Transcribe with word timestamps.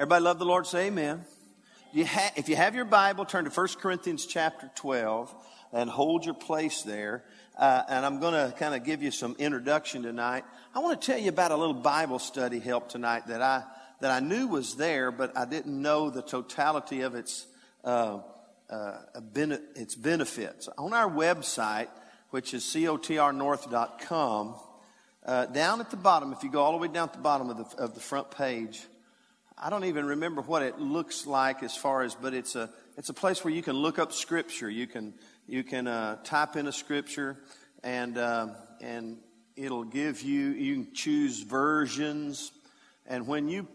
Everybody 0.00 0.24
love 0.24 0.38
the 0.38 0.46
Lord? 0.46 0.66
Say 0.66 0.86
amen. 0.86 1.26
You 1.92 2.06
ha- 2.06 2.32
if 2.34 2.48
you 2.48 2.56
have 2.56 2.74
your 2.74 2.86
Bible, 2.86 3.26
turn 3.26 3.44
to 3.44 3.50
1 3.50 3.68
Corinthians 3.82 4.24
chapter 4.24 4.70
12 4.76 5.34
and 5.74 5.90
hold 5.90 6.24
your 6.24 6.32
place 6.32 6.80
there. 6.80 7.22
Uh, 7.58 7.82
and 7.86 8.06
I'm 8.06 8.18
going 8.18 8.32
to 8.32 8.56
kind 8.56 8.74
of 8.74 8.82
give 8.82 9.02
you 9.02 9.10
some 9.10 9.36
introduction 9.38 10.02
tonight. 10.02 10.44
I 10.74 10.78
want 10.78 10.98
to 10.98 11.06
tell 11.06 11.20
you 11.20 11.28
about 11.28 11.50
a 11.50 11.56
little 11.58 11.74
Bible 11.74 12.18
study 12.18 12.60
help 12.60 12.88
tonight 12.88 13.26
that 13.26 13.42
I 13.42 13.62
that 14.00 14.10
I 14.10 14.20
knew 14.20 14.46
was 14.46 14.76
there, 14.76 15.12
but 15.12 15.36
I 15.36 15.44
didn't 15.44 15.82
know 15.82 16.08
the 16.08 16.22
totality 16.22 17.02
of 17.02 17.14
its 17.14 17.46
uh, 17.84 18.20
uh, 18.70 19.00
its 19.34 19.94
benefits. 19.96 20.66
On 20.78 20.94
our 20.94 21.10
website, 21.10 21.88
which 22.30 22.54
is 22.54 22.64
cotrnorth.com, 22.64 24.54
uh, 25.26 25.44
down 25.44 25.80
at 25.82 25.90
the 25.90 25.98
bottom, 25.98 26.32
if 26.32 26.42
you 26.42 26.50
go 26.50 26.62
all 26.62 26.72
the 26.72 26.78
way 26.78 26.88
down 26.88 27.08
at 27.08 27.12
the 27.12 27.20
bottom 27.20 27.50
of 27.50 27.58
the, 27.58 27.82
of 27.82 27.94
the 27.94 28.00
front 28.00 28.30
page, 28.30 28.80
I 29.62 29.68
don't 29.68 29.84
even 29.84 30.06
remember 30.06 30.40
what 30.40 30.62
it 30.62 30.78
looks 30.78 31.26
like 31.26 31.62
as 31.62 31.76
far 31.76 32.02
as, 32.02 32.14
but 32.14 32.32
it's 32.32 32.56
a, 32.56 32.70
it's 32.96 33.10
a 33.10 33.14
place 33.14 33.44
where 33.44 33.52
you 33.52 33.62
can 33.62 33.76
look 33.76 33.98
up 33.98 34.10
scripture. 34.14 34.70
You 34.70 34.86
can, 34.86 35.12
you 35.46 35.62
can 35.62 35.86
uh, 35.86 36.16
type 36.24 36.56
in 36.56 36.66
a 36.66 36.72
scripture 36.72 37.36
and, 37.84 38.16
uh, 38.16 38.48
and 38.80 39.18
it'll 39.56 39.84
give 39.84 40.22
you, 40.22 40.48
you 40.48 40.74
can 40.76 40.94
choose 40.94 41.42
versions. 41.42 42.52
And 43.06 43.26
when 43.26 43.50
you 43.50 43.68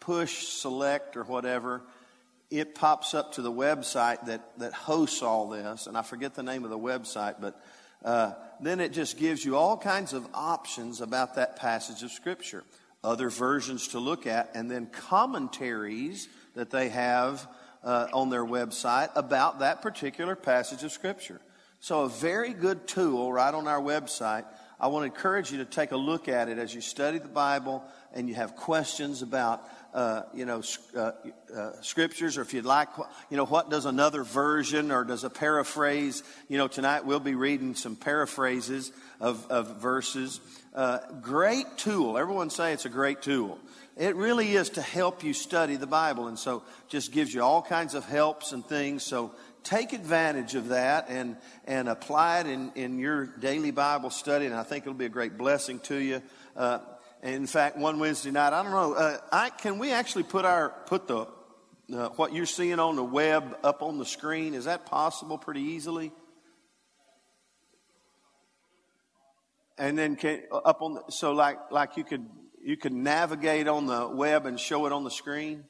push 0.00 0.48
select 0.48 1.18
or 1.18 1.24
whatever, 1.24 1.82
it 2.50 2.74
pops 2.74 3.12
up 3.12 3.34
to 3.34 3.42
the 3.42 3.52
website 3.52 4.24
that, 4.26 4.58
that 4.58 4.72
hosts 4.72 5.22
all 5.22 5.50
this. 5.50 5.86
And 5.86 5.98
I 5.98 6.02
forget 6.02 6.34
the 6.34 6.42
name 6.42 6.64
of 6.64 6.70
the 6.70 6.78
website, 6.78 7.42
but 7.42 7.60
uh, 8.02 8.32
then 8.60 8.80
it 8.80 8.94
just 8.94 9.18
gives 9.18 9.44
you 9.44 9.56
all 9.56 9.76
kinds 9.76 10.14
of 10.14 10.26
options 10.32 11.02
about 11.02 11.34
that 11.34 11.56
passage 11.56 12.02
of 12.02 12.10
Scripture, 12.10 12.64
other 13.06 13.30
versions 13.30 13.88
to 13.88 14.00
look 14.00 14.26
at, 14.26 14.50
and 14.54 14.70
then 14.70 14.86
commentaries 14.86 16.28
that 16.54 16.70
they 16.70 16.88
have 16.88 17.46
uh, 17.84 18.08
on 18.12 18.30
their 18.30 18.44
website 18.44 19.10
about 19.14 19.60
that 19.60 19.80
particular 19.80 20.34
passage 20.34 20.82
of 20.82 20.90
Scripture. 20.90 21.40
So, 21.80 22.02
a 22.02 22.08
very 22.08 22.52
good 22.52 22.88
tool 22.88 23.32
right 23.32 23.54
on 23.54 23.68
our 23.68 23.80
website. 23.80 24.44
I 24.80 24.88
want 24.88 25.02
to 25.02 25.14
encourage 25.14 25.52
you 25.52 25.58
to 25.58 25.64
take 25.64 25.92
a 25.92 25.96
look 25.96 26.28
at 26.28 26.48
it 26.48 26.58
as 26.58 26.74
you 26.74 26.80
study 26.80 27.18
the 27.18 27.28
Bible 27.28 27.82
and 28.12 28.28
you 28.28 28.34
have 28.34 28.56
questions 28.56 29.22
about 29.22 29.66
uh, 29.96 30.24
you 30.34 30.44
know, 30.44 30.62
uh, 30.94 31.12
uh, 31.56 31.72
scriptures, 31.80 32.36
or 32.36 32.42
if 32.42 32.52
you'd 32.52 32.66
like, 32.66 32.88
you 33.30 33.36
know, 33.38 33.46
what 33.46 33.70
does 33.70 33.86
another 33.86 34.24
version 34.24 34.92
or 34.92 35.04
does 35.04 35.24
a 35.24 35.30
paraphrase? 35.30 36.22
You 36.48 36.58
know, 36.58 36.68
tonight 36.68 37.06
we'll 37.06 37.18
be 37.18 37.34
reading 37.34 37.74
some 37.74 37.96
paraphrases 37.96 38.92
of, 39.20 39.46
of 39.50 39.78
verses. 39.78 40.40
Uh, 40.74 40.98
great 41.22 41.64
tool. 41.78 42.18
Everyone 42.18 42.50
say 42.50 42.74
it's 42.74 42.84
a 42.84 42.90
great 42.90 43.22
tool. 43.22 43.58
It 43.96 44.16
really 44.16 44.54
is 44.54 44.68
to 44.70 44.82
help 44.82 45.24
you 45.24 45.32
study 45.32 45.76
the 45.76 45.86
Bible, 45.86 46.28
and 46.28 46.38
so 46.38 46.62
just 46.88 47.10
gives 47.10 47.32
you 47.32 47.42
all 47.42 47.62
kinds 47.62 47.94
of 47.94 48.04
helps 48.04 48.52
and 48.52 48.62
things. 48.66 49.02
So 49.02 49.34
take 49.64 49.94
advantage 49.94 50.56
of 50.56 50.68
that 50.68 51.06
and, 51.08 51.38
and 51.64 51.88
apply 51.88 52.40
it 52.40 52.48
in, 52.48 52.70
in 52.74 52.98
your 52.98 53.24
daily 53.24 53.70
Bible 53.70 54.10
study, 54.10 54.44
and 54.44 54.54
I 54.54 54.62
think 54.62 54.84
it'll 54.84 54.92
be 54.92 55.06
a 55.06 55.08
great 55.08 55.38
blessing 55.38 55.80
to 55.84 55.96
you. 55.96 56.20
Uh, 57.26 57.30
in 57.30 57.46
fact, 57.46 57.76
one 57.76 57.98
Wednesday 57.98 58.30
night, 58.30 58.52
I 58.52 58.62
don't 58.62 58.72
know, 58.72 58.94
uh, 58.94 59.18
I, 59.32 59.50
can 59.50 59.78
we 59.78 59.92
actually 59.92 60.22
put 60.22 60.44
our 60.44 60.70
put 60.86 61.08
the 61.08 61.26
uh, 61.92 62.08
what 62.10 62.32
you're 62.32 62.46
seeing 62.46 62.78
on 62.78 62.96
the 62.96 63.04
web 63.04 63.56
up 63.64 63.82
on 63.82 63.98
the 63.98 64.04
screen? 64.04 64.54
Is 64.54 64.64
that 64.66 64.86
possible 64.86 65.38
pretty 65.38 65.62
easily? 65.62 66.12
And 69.78 69.98
then 69.98 70.16
can, 70.16 70.42
up 70.52 70.80
on 70.82 70.94
the, 70.94 71.04
so 71.10 71.32
like 71.32 71.58
like 71.70 71.96
you 71.96 72.04
could 72.04 72.26
you 72.62 72.76
could 72.76 72.92
navigate 72.92 73.68
on 73.68 73.86
the 73.86 74.08
web 74.08 74.46
and 74.46 74.58
show 74.58 74.86
it 74.86 74.92
on 74.92 75.04
the 75.04 75.10
screen. 75.10 75.64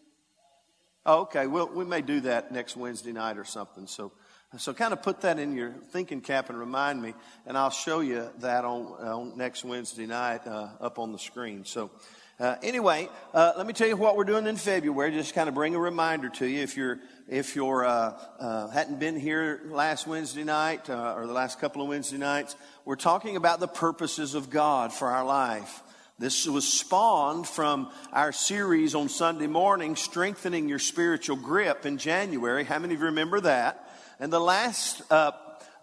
Oh, 1.05 1.23
okay, 1.23 1.47
well 1.47 1.69
we 1.69 1.85
may 1.85 2.03
do 2.03 2.21
that 2.21 2.53
next 2.53 2.77
Wednesday 2.77 3.13
night 3.13 3.39
or 3.39 3.45
something. 3.45 3.87
So 3.87 4.13
so 4.59 4.73
kind 4.73 4.93
of 4.93 5.03
put 5.03 5.23
that 5.23 5.39
in 5.39 5.55
your 5.55 5.73
thinking 5.91 6.21
cap 6.21 6.51
and 6.51 6.59
remind 6.59 7.03
me, 7.03 7.15
and 7.47 7.59
I'll 7.59 7.71
show 7.71 8.01
you 8.01 8.31
that 8.39 8.65
on, 8.65 8.87
on 8.87 9.37
next 9.37 9.65
Wednesday 9.65 10.07
night 10.07 10.47
uh, 10.47 10.69
up 10.81 10.99
on 10.99 11.13
the 11.13 11.19
screen. 11.19 11.65
So 11.65 11.91
uh, 12.39 12.55
anyway, 12.63 13.09
uh, 13.35 13.55
let 13.57 13.67
me 13.67 13.73
tell 13.73 13.89
you 13.89 13.97
what 13.97 14.17
we're 14.17 14.25
doing 14.25 14.47
in 14.47 14.57
February. 14.57 15.11
Just 15.11 15.35
kind 15.35 15.49
of 15.49 15.55
bring 15.55 15.75
a 15.75 15.79
reminder 15.79 16.29
to 16.29 16.47
you 16.47 16.63
if 16.63 16.77
you're 16.77 17.01
if 17.29 17.57
you're 17.57 17.85
uh, 17.85 18.17
uh, 18.39 18.69
hadn't 18.69 19.01
been 19.01 19.19
here 19.19 19.63
last 19.67 20.07
Wednesday 20.07 20.45
night 20.45 20.89
uh, 20.89 21.15
or 21.17 21.27
the 21.27 21.33
last 21.33 21.59
couple 21.59 21.83
of 21.83 21.89
Wednesday 21.89 22.19
nights. 22.19 22.55
We're 22.85 22.97
talking 22.97 23.37
about 23.37 23.59
the 23.59 23.69
purposes 23.69 24.35
of 24.35 24.49
God 24.49 24.93
for 24.93 25.09
our 25.09 25.25
life. 25.25 25.83
This 26.19 26.47
was 26.47 26.67
spawned 26.67 27.47
from 27.47 27.91
our 28.13 28.33
series 28.33 28.95
on 28.95 29.09
Sunday 29.09 29.49
morning, 29.49 29.97
Strengthening 29.97 30.69
Your 30.69 30.79
Spiritual 30.79 31.37
Grip 31.37 31.85
in 31.85 31.99
January. 31.99 32.65
How 32.65 32.79
many 32.79 32.95
of 32.95 33.01
you 33.01 33.07
remember 33.07 33.41
that? 33.41 33.86
And 34.19 34.33
the 34.33 34.41
last 34.41 35.03
uh, 35.11 35.33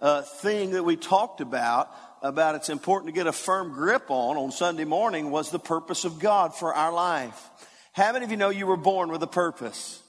uh, 0.02 0.22
thing 0.22 0.72
that 0.72 0.84
we 0.84 0.96
talked 0.96 1.40
about, 1.42 1.90
about 2.22 2.56
it's 2.56 2.70
important 2.70 3.14
to 3.14 3.14
get 3.14 3.28
a 3.28 3.32
firm 3.32 3.74
grip 3.74 4.06
on 4.10 4.38
on 4.38 4.52
Sunday 4.52 4.86
morning, 4.86 5.30
was 5.30 5.52
the 5.52 5.60
purpose 5.60 6.04
of 6.04 6.20
God 6.20 6.56
for 6.56 6.74
our 6.74 6.92
life. 6.92 7.50
How 7.92 8.12
many 8.12 8.26
of 8.26 8.32
you 8.32 8.38
know 8.38 8.50
you 8.50 8.66
were 8.66 8.78
born 8.78 9.10
with 9.12 9.22
a 9.22 9.28
purpose? 9.28 10.02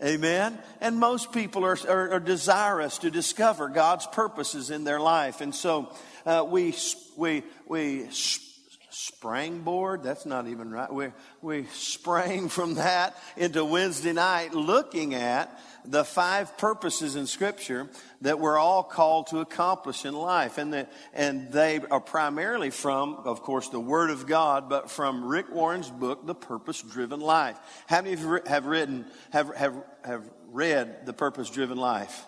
Amen. 0.00 0.56
And 0.80 1.00
most 1.00 1.32
people 1.32 1.64
are, 1.64 1.76
are, 1.88 2.12
are 2.12 2.20
desirous 2.20 2.98
to 2.98 3.10
discover 3.10 3.68
God's 3.68 4.06
purposes 4.06 4.70
in 4.70 4.84
their 4.84 5.00
life. 5.00 5.40
And 5.40 5.52
so 5.52 5.92
uh, 6.24 6.46
we, 6.48 6.76
we, 7.16 7.42
we 7.66 8.06
sprangboard, 8.92 10.04
that's 10.04 10.26
not 10.26 10.46
even 10.46 10.70
right. 10.70 10.92
We, 10.92 11.08
we 11.42 11.64
sprang 11.72 12.48
from 12.48 12.74
that 12.74 13.16
into 13.36 13.64
Wednesday 13.64 14.12
night 14.12 14.54
looking 14.54 15.14
at 15.14 15.58
the 15.90 16.04
five 16.04 16.56
purposes 16.58 17.16
in 17.16 17.26
Scripture 17.26 17.88
that 18.20 18.38
we're 18.38 18.58
all 18.58 18.82
called 18.82 19.28
to 19.28 19.38
accomplish 19.38 20.04
in 20.04 20.14
life. 20.14 20.58
And, 20.58 20.72
the, 20.72 20.86
and 21.14 21.50
they 21.50 21.80
are 21.90 22.00
primarily 22.00 22.70
from, 22.70 23.14
of 23.24 23.42
course, 23.42 23.68
the 23.68 23.80
Word 23.80 24.10
of 24.10 24.26
God, 24.26 24.68
but 24.68 24.90
from 24.90 25.24
Rick 25.24 25.50
Warren's 25.50 25.90
book, 25.90 26.26
The 26.26 26.34
Purpose 26.34 26.82
Driven 26.82 27.20
Life. 27.20 27.58
How 27.86 28.02
many 28.02 28.14
of 28.14 28.20
you 28.20 28.40
have 28.46 28.66
written, 28.66 29.06
have, 29.30 29.54
have, 29.56 29.74
have 30.04 30.30
read 30.50 31.06
The 31.06 31.12
Purpose 31.12 31.48
Driven 31.48 31.78
Life? 31.78 32.24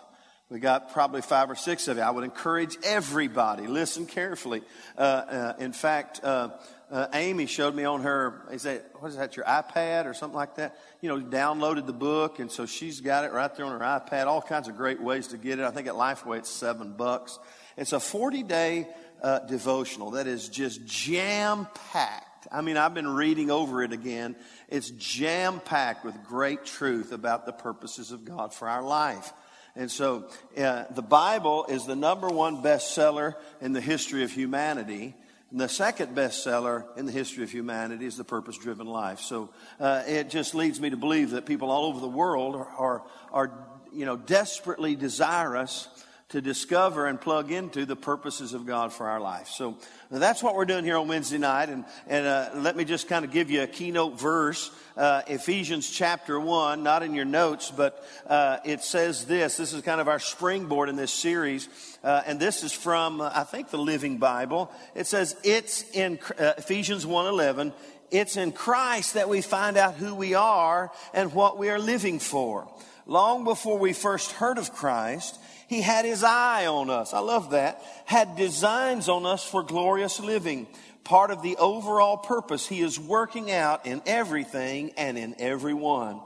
We 0.49 0.59
got 0.59 0.91
probably 0.91 1.21
five 1.21 1.49
or 1.49 1.55
six 1.55 1.87
of 1.87 1.95
you. 1.95 2.03
I 2.03 2.11
would 2.11 2.25
encourage 2.25 2.75
everybody, 2.83 3.67
listen 3.67 4.05
carefully. 4.05 4.61
Uh, 4.97 5.01
uh, 5.01 5.53
in 5.59 5.71
fact, 5.71 6.19
uh, 6.23 6.49
uh, 6.91 7.07
Amy 7.13 7.45
showed 7.45 7.73
me 7.73 7.85
on 7.85 8.01
her, 8.01 8.41
is 8.51 8.63
that, 8.63 8.85
what 8.99 9.09
is 9.09 9.17
that, 9.17 9.37
your 9.37 9.45
iPad 9.45 10.05
or 10.05 10.13
something 10.13 10.35
like 10.35 10.55
that? 10.55 10.77
You 10.99 11.07
know, 11.07 11.21
downloaded 11.25 11.85
the 11.85 11.93
book, 11.93 12.39
and 12.39 12.51
so 12.51 12.65
she's 12.65 12.99
got 12.99 13.23
it 13.23 13.31
right 13.31 13.53
there 13.55 13.65
on 13.65 13.79
her 13.79 13.85
iPad. 13.85 14.27
All 14.27 14.41
kinds 14.41 14.67
of 14.67 14.75
great 14.75 15.01
ways 15.01 15.27
to 15.27 15.37
get 15.37 15.59
it. 15.59 15.65
I 15.65 15.71
think 15.71 15.87
at 15.87 15.93
Lifeway 15.93 16.39
it's 16.39 16.49
seven 16.49 16.93
bucks. 16.97 17.39
It's 17.77 17.93
a 17.93 17.99
40 17.99 18.43
day 18.43 18.87
uh, 19.23 19.39
devotional 19.39 20.11
that 20.11 20.27
is 20.27 20.49
just 20.49 20.85
jam 20.85 21.67
packed. 21.91 22.47
I 22.51 22.61
mean, 22.61 22.75
I've 22.75 22.93
been 22.93 23.07
reading 23.07 23.51
over 23.51 23.83
it 23.83 23.93
again. 23.93 24.35
It's 24.67 24.89
jam 24.89 25.61
packed 25.61 26.03
with 26.03 26.21
great 26.25 26.65
truth 26.65 27.13
about 27.13 27.45
the 27.45 27.53
purposes 27.53 28.11
of 28.11 28.25
God 28.25 28.53
for 28.53 28.67
our 28.67 28.81
life. 28.81 29.31
And 29.75 29.89
so 29.89 30.27
uh, 30.57 30.85
the 30.91 31.01
Bible 31.01 31.65
is 31.69 31.85
the 31.85 31.95
number 31.95 32.27
one 32.27 32.61
bestseller 32.61 33.35
in 33.61 33.71
the 33.71 33.79
history 33.79 34.23
of 34.23 34.31
humanity. 34.31 35.15
And 35.51 35.59
the 35.59 35.67
second 35.67 36.15
bestseller 36.15 36.85
in 36.97 37.05
the 37.05 37.11
history 37.11 37.43
of 37.43 37.51
humanity 37.51 38.05
is 38.05 38.15
The 38.15 38.23
Purpose 38.23 38.57
Driven 38.57 38.87
Life. 38.87 39.19
So 39.19 39.49
uh, 39.81 40.03
it 40.07 40.29
just 40.29 40.55
leads 40.55 40.79
me 40.79 40.91
to 40.91 40.97
believe 40.97 41.31
that 41.31 41.45
people 41.45 41.69
all 41.69 41.85
over 41.85 41.99
the 41.99 42.07
world 42.07 42.55
are, 42.55 42.67
are, 42.67 43.03
are, 43.33 43.67
you 43.93 44.05
know, 44.05 44.15
desperately 44.15 44.95
desirous 44.95 45.89
to 46.31 46.41
discover 46.41 47.07
and 47.07 47.19
plug 47.19 47.51
into 47.51 47.85
the 47.85 47.95
purposes 47.95 48.53
of 48.53 48.65
God 48.65 48.93
for 48.93 49.07
our 49.07 49.19
life. 49.19 49.49
So 49.49 49.77
that's 50.09 50.41
what 50.41 50.55
we're 50.55 50.65
doing 50.65 50.85
here 50.85 50.97
on 50.97 51.07
Wednesday 51.07 51.37
night. 51.37 51.69
And, 51.69 51.85
and 52.07 52.25
uh, 52.25 52.49
let 52.55 52.75
me 52.75 52.85
just 52.85 53.07
kind 53.07 53.25
of 53.25 53.31
give 53.31 53.51
you 53.51 53.63
a 53.63 53.67
keynote 53.67 54.19
verse 54.19 54.71
uh, 54.97 55.21
Ephesians 55.27 55.89
chapter 55.89 56.39
1, 56.39 56.83
not 56.83 57.03
in 57.03 57.13
your 57.13 57.25
notes, 57.25 57.71
but 57.75 58.05
uh, 58.27 58.57
it 58.65 58.81
says 58.81 59.25
this. 59.25 59.57
This 59.57 59.73
is 59.73 59.81
kind 59.81 60.01
of 60.01 60.07
our 60.07 60.19
springboard 60.19 60.89
in 60.89 60.95
this 60.95 61.11
series. 61.11 61.69
Uh, 62.03 62.21
and 62.25 62.39
this 62.39 62.63
is 62.63 62.71
from, 62.71 63.21
uh, 63.21 63.31
I 63.33 63.43
think, 63.43 63.69
the 63.69 63.77
Living 63.77 64.17
Bible. 64.17 64.71
It 64.95 65.07
says, 65.07 65.35
it's 65.43 65.83
in 65.91 66.19
uh, 66.39 66.53
Ephesians 66.57 67.05
1.11, 67.05 67.73
it's 68.09 68.35
in 68.35 68.51
Christ 68.51 69.13
that 69.13 69.29
we 69.29 69.41
find 69.41 69.77
out 69.77 69.95
who 69.95 70.13
we 70.15 70.33
are 70.33 70.91
and 71.13 71.33
what 71.33 71.57
we 71.57 71.69
are 71.69 71.79
living 71.79 72.19
for. 72.19 72.67
Long 73.05 73.43
before 73.43 73.79
we 73.79 73.93
first 73.93 74.31
heard 74.33 74.57
of 74.57 74.73
Christ, 74.73 75.39
he 75.71 75.79
had 75.79 76.03
his 76.03 76.21
eye 76.21 76.65
on 76.65 76.89
us. 76.89 77.13
I 77.13 77.19
love 77.19 77.51
that. 77.51 77.81
Had 78.03 78.35
designs 78.35 79.07
on 79.07 79.25
us 79.25 79.45
for 79.45 79.63
glorious 79.63 80.19
living 80.19 80.67
part 81.05 81.31
of 81.31 81.41
the 81.41 81.55
overall 81.55 82.17
purpose 82.17 82.67
He 82.67 82.81
is 82.81 82.99
working 82.99 83.49
out 83.49 83.85
in 83.85 84.01
everything 84.05 84.91
and 84.97 85.17
in 85.17 85.33
everyone. 85.39 86.19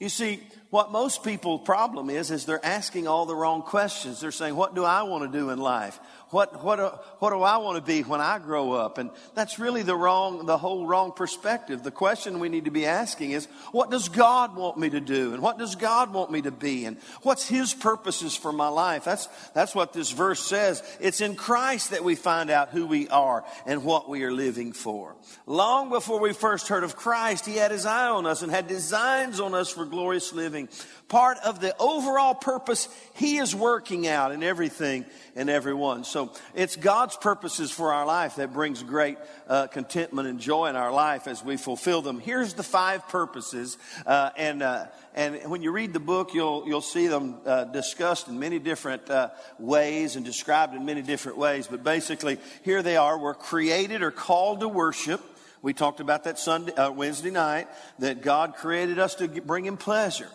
You 0.00 0.08
see, 0.08 0.42
what 0.70 0.90
most 0.90 1.22
people's 1.22 1.60
problem 1.64 2.10
is, 2.10 2.32
is 2.32 2.44
they're 2.44 2.64
asking 2.66 3.06
all 3.06 3.24
the 3.24 3.36
wrong 3.36 3.62
questions. 3.62 4.20
They're 4.20 4.32
saying, 4.32 4.56
what 4.56 4.74
do 4.74 4.82
I 4.82 5.02
want 5.02 5.30
to 5.30 5.38
do 5.38 5.50
in 5.50 5.60
life? 5.60 6.00
What, 6.30 6.62
what, 6.62 6.78
uh, 6.78 6.90
what 7.20 7.30
do 7.30 7.40
I 7.40 7.56
want 7.56 7.76
to 7.76 7.82
be 7.82 8.02
when 8.02 8.20
I 8.20 8.38
grow 8.38 8.72
up? 8.72 8.98
And 8.98 9.10
that's 9.34 9.58
really 9.58 9.82
the 9.82 9.96
wrong, 9.96 10.44
the 10.44 10.58
whole 10.58 10.86
wrong 10.86 11.12
perspective. 11.12 11.82
The 11.82 11.90
question 11.90 12.38
we 12.38 12.50
need 12.50 12.66
to 12.66 12.70
be 12.70 12.84
asking 12.84 13.30
is, 13.30 13.46
what 13.72 13.90
does 13.90 14.10
God 14.10 14.54
want 14.54 14.76
me 14.76 14.90
to 14.90 15.00
do? 15.00 15.32
And 15.32 15.42
what 15.42 15.58
does 15.58 15.74
God 15.74 16.12
want 16.12 16.30
me 16.30 16.42
to 16.42 16.50
be? 16.50 16.84
And 16.84 16.98
what's 17.22 17.48
His 17.48 17.72
purposes 17.72 18.36
for 18.36 18.52
my 18.52 18.68
life? 18.68 19.04
That's, 19.04 19.26
that's 19.54 19.74
what 19.74 19.94
this 19.94 20.10
verse 20.10 20.44
says. 20.44 20.82
It's 21.00 21.22
in 21.22 21.34
Christ 21.34 21.92
that 21.92 22.04
we 22.04 22.14
find 22.14 22.50
out 22.50 22.70
who 22.70 22.86
we 22.86 23.08
are 23.08 23.44
and 23.64 23.82
what 23.82 24.10
we 24.10 24.22
are 24.24 24.32
living 24.32 24.74
for. 24.74 25.16
Long 25.46 25.88
before 25.88 26.20
we 26.20 26.34
first 26.34 26.68
heard 26.68 26.84
of 26.84 26.94
Christ, 26.94 27.46
He 27.46 27.56
had 27.56 27.70
His 27.70 27.86
eye 27.86 28.08
on 28.08 28.26
us 28.26 28.42
and 28.42 28.52
had 28.52 28.68
designs 28.68 29.40
on 29.40 29.54
us 29.54 29.70
for 29.70 29.86
glorious 29.86 30.34
living 30.34 30.68
part 31.08 31.38
of 31.38 31.60
the 31.60 31.74
overall 31.78 32.34
purpose 32.34 32.88
He 33.14 33.38
is 33.38 33.54
working 33.54 34.06
out 34.06 34.32
in 34.32 34.42
everything 34.42 35.04
and 35.34 35.50
everyone. 35.50 36.04
So 36.04 36.17
it's 36.54 36.76
God's 36.76 37.16
purposes 37.16 37.70
for 37.70 37.92
our 37.92 38.06
life 38.06 38.36
that 38.36 38.52
brings 38.52 38.82
great 38.82 39.18
uh, 39.48 39.66
contentment 39.66 40.28
and 40.28 40.40
joy 40.40 40.66
in 40.66 40.76
our 40.76 40.92
life 40.92 41.26
as 41.26 41.44
we 41.44 41.56
fulfill 41.56 42.02
them. 42.02 42.20
Here's 42.20 42.54
the 42.54 42.62
five 42.62 43.08
purposes, 43.08 43.78
uh, 44.06 44.30
and 44.36 44.62
uh, 44.62 44.86
and 45.14 45.50
when 45.50 45.62
you 45.62 45.70
read 45.70 45.92
the 45.92 46.00
book, 46.00 46.34
you'll 46.34 46.64
you'll 46.66 46.80
see 46.80 47.06
them 47.06 47.36
uh, 47.44 47.64
discussed 47.64 48.28
in 48.28 48.38
many 48.38 48.58
different 48.58 49.08
uh, 49.10 49.30
ways 49.58 50.16
and 50.16 50.24
described 50.24 50.74
in 50.74 50.84
many 50.84 51.02
different 51.02 51.38
ways. 51.38 51.66
But 51.66 51.82
basically, 51.84 52.38
here 52.62 52.82
they 52.82 52.96
are: 52.96 53.18
we're 53.18 53.34
created 53.34 54.02
or 54.02 54.10
called 54.10 54.60
to 54.60 54.68
worship. 54.68 55.20
We 55.60 55.72
talked 55.74 56.00
about 56.00 56.24
that 56.24 56.38
Sunday, 56.38 56.72
Wednesday 56.90 57.32
night, 57.32 57.66
that 57.98 58.22
God 58.22 58.54
created 58.54 58.98
us 58.98 59.16
to 59.16 59.28
bring 59.28 59.66
Him 59.66 59.76
pleasure. 59.76 60.28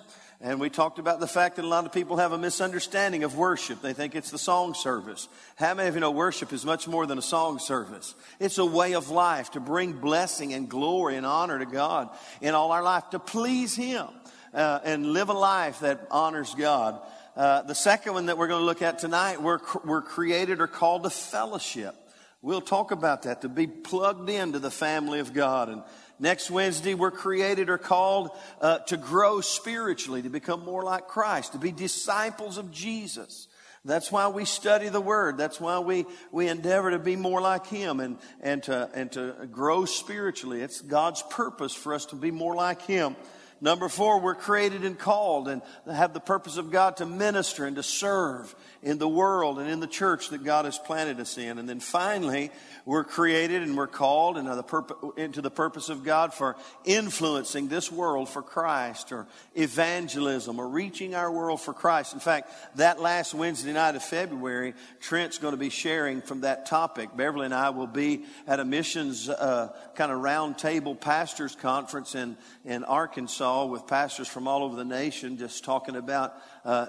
And 0.44 0.60
we 0.60 0.70
talked 0.70 1.00
about 1.00 1.22
the 1.22 1.28
fact 1.28 1.56
that 1.56 1.64
a 1.64 1.70
lot 1.70 1.86
of 1.86 1.94
people 1.94 2.18
have 2.18 2.34
a 2.34 2.38
misunderstanding 2.38 3.24
of 3.24 3.38
worship. 3.38 3.82
They 3.82 3.94
think 3.94 4.14
it's 4.14 4.30
the 4.30 4.38
song 4.38 4.74
service. 4.74 5.30
How 5.56 5.74
many 5.74 5.88
of 5.88 5.96
you 5.96 6.02
know 6.02 6.12
worship 6.12 6.52
is 6.52 6.66
much 6.66 6.86
more 6.86 7.06
than 7.06 7.18
a 7.18 7.22
song 7.22 7.60
service? 7.60 8.14
It's 8.42 8.58
a 8.58 8.66
way 8.66 8.94
of 8.94 9.10
life 9.10 9.52
to 9.52 9.62
bring 9.62 9.94
blessing 9.94 10.54
and 10.54 10.68
glory 10.68 11.16
and 11.16 11.26
honor 11.26 11.60
to 11.60 11.66
God 11.66 12.10
in 12.42 12.56
all 12.56 12.74
our 12.74 12.84
life, 12.84 13.10
to 13.12 13.20
please 13.20 13.74
Him 13.74 14.06
uh, 14.54 14.82
and 14.84 15.14
live 15.14 15.30
a 15.30 15.34
life 15.34 15.80
that 15.80 16.06
honors 16.12 16.54
God. 16.56 17.00
Uh, 17.38 17.62
the 17.62 17.74
second 17.74 18.14
one 18.14 18.26
that 18.26 18.38
we're 18.38 18.50
going 18.50 18.60
to 18.60 18.66
look 18.66 18.82
at 18.82 19.00
tonight, 19.00 19.42
we're, 19.42 19.62
we're 19.86 20.02
created 20.02 20.60
or 20.60 20.68
called 20.68 21.04
to 21.04 21.10
fellowship. 21.10 21.96
We'll 22.42 22.60
talk 22.60 22.92
about 22.92 23.22
that, 23.22 23.44
to 23.44 23.50
be 23.50 23.68
plugged 23.68 24.30
into 24.30 24.60
the 24.60 24.70
family 24.70 25.20
of 25.20 25.34
God. 25.34 25.70
And 25.70 25.84
Next 26.24 26.50
Wednesday, 26.50 26.94
we're 26.94 27.12
created 27.12 27.70
or 27.70 27.78
called 27.78 28.32
uh, 28.62 28.78
to 28.80 28.96
grow 28.96 29.42
spiritually, 29.42 30.22
to 30.22 30.30
become 30.30 30.64
more 30.64 30.82
like 30.82 31.10
Christ, 31.10 31.52
to 31.52 31.58
be 31.58 31.74
disciples 31.74 32.58
of 32.58 32.72
Jesus. 32.72 33.50
That's 33.84 34.10
why 34.10 34.30
we 34.30 34.46
study 34.46 34.88
the 34.88 35.02
Word. 35.02 35.38
That's 35.38 35.60
why 35.60 35.80
we, 35.80 36.06
we 36.32 36.48
endeavor 36.48 36.92
to 36.92 37.00
be 37.00 37.18
more 37.18 37.42
like 37.42 37.68
Him 37.68 38.00
and, 38.00 38.18
and, 38.40 38.64
to, 38.64 38.90
and 38.94 39.12
to 39.12 39.36
grow 39.52 39.84
spiritually. 39.84 40.62
It's 40.62 40.80
God's 40.80 41.22
purpose 41.30 41.74
for 41.74 41.94
us 41.94 42.06
to 42.06 42.16
be 42.16 42.32
more 42.32 42.56
like 42.56 42.84
Him. 42.84 43.18
Number 43.64 43.88
four, 43.88 44.20
we're 44.20 44.36
created 44.36 44.84
and 44.84 45.00
called 45.00 45.48
and 45.48 45.62
have 45.90 46.14
the 46.14 46.20
purpose 46.20 46.58
of 46.58 46.70
God 46.70 46.98
to 46.98 47.06
minister 47.06 47.66
and 47.66 47.78
to 47.78 47.84
serve 47.84 48.54
in 48.82 48.98
the 48.98 49.08
world 49.08 49.58
and 49.58 49.70
in 49.70 49.80
the 49.80 49.88
church 49.88 50.32
that 50.32 50.44
God 50.44 50.66
has 50.66 50.78
planted 50.78 51.18
us 51.22 51.38
in. 51.38 51.58
And 51.58 51.70
then 51.70 51.80
finally, 51.80 52.52
we're 52.86 53.06
created 53.06 53.64
and 53.64 53.78
we're 53.78 53.88
called 53.88 54.38
into 54.38 54.54
the, 54.54 54.64
purpose, 54.64 54.98
into 55.16 55.42
the 55.42 55.50
purpose 55.50 55.88
of 55.88 56.04
God 56.04 56.34
for 56.34 56.58
influencing 56.84 57.70
this 57.70 57.90
world 57.90 58.28
for 58.28 58.42
Christ 58.42 59.14
or 59.14 59.28
evangelism 59.56 60.60
or 60.60 60.68
reaching 60.68 61.16
our 61.16 61.32
world 61.32 61.62
for 61.62 61.74
Christ. 61.74 62.14
In 62.14 62.20
fact, 62.20 62.52
that 62.76 63.00
last 63.00 63.34
Wednesday 63.34 63.72
night 63.72 63.96
of 63.96 64.04
February, 64.04 64.74
Trent's 65.00 65.38
going 65.38 65.54
to 65.54 65.58
be 65.58 65.70
sharing 65.70 66.22
from 66.22 66.42
that 66.42 66.66
topic. 66.66 67.16
Beverly 67.16 67.46
and 67.46 67.54
I 67.54 67.70
will 67.70 67.88
be 67.88 68.26
at 68.46 68.60
a 68.60 68.66
missions 68.66 69.30
uh, 69.30 69.74
kind 69.96 70.12
of 70.12 70.20
roundtable 70.20 71.00
pastors 71.00 71.56
conference 71.56 72.14
in, 72.14 72.36
in 72.66 72.84
Arkansas 72.84 73.53
with 73.62 73.88
pastors 73.88 74.28
from 74.28 74.48
all 74.48 74.64
over 74.64 74.76
the 74.76 74.86
nation 74.86 75.38
just 75.38 75.64
talking 75.64 75.96
about 75.96 76.34
uh, 76.66 76.88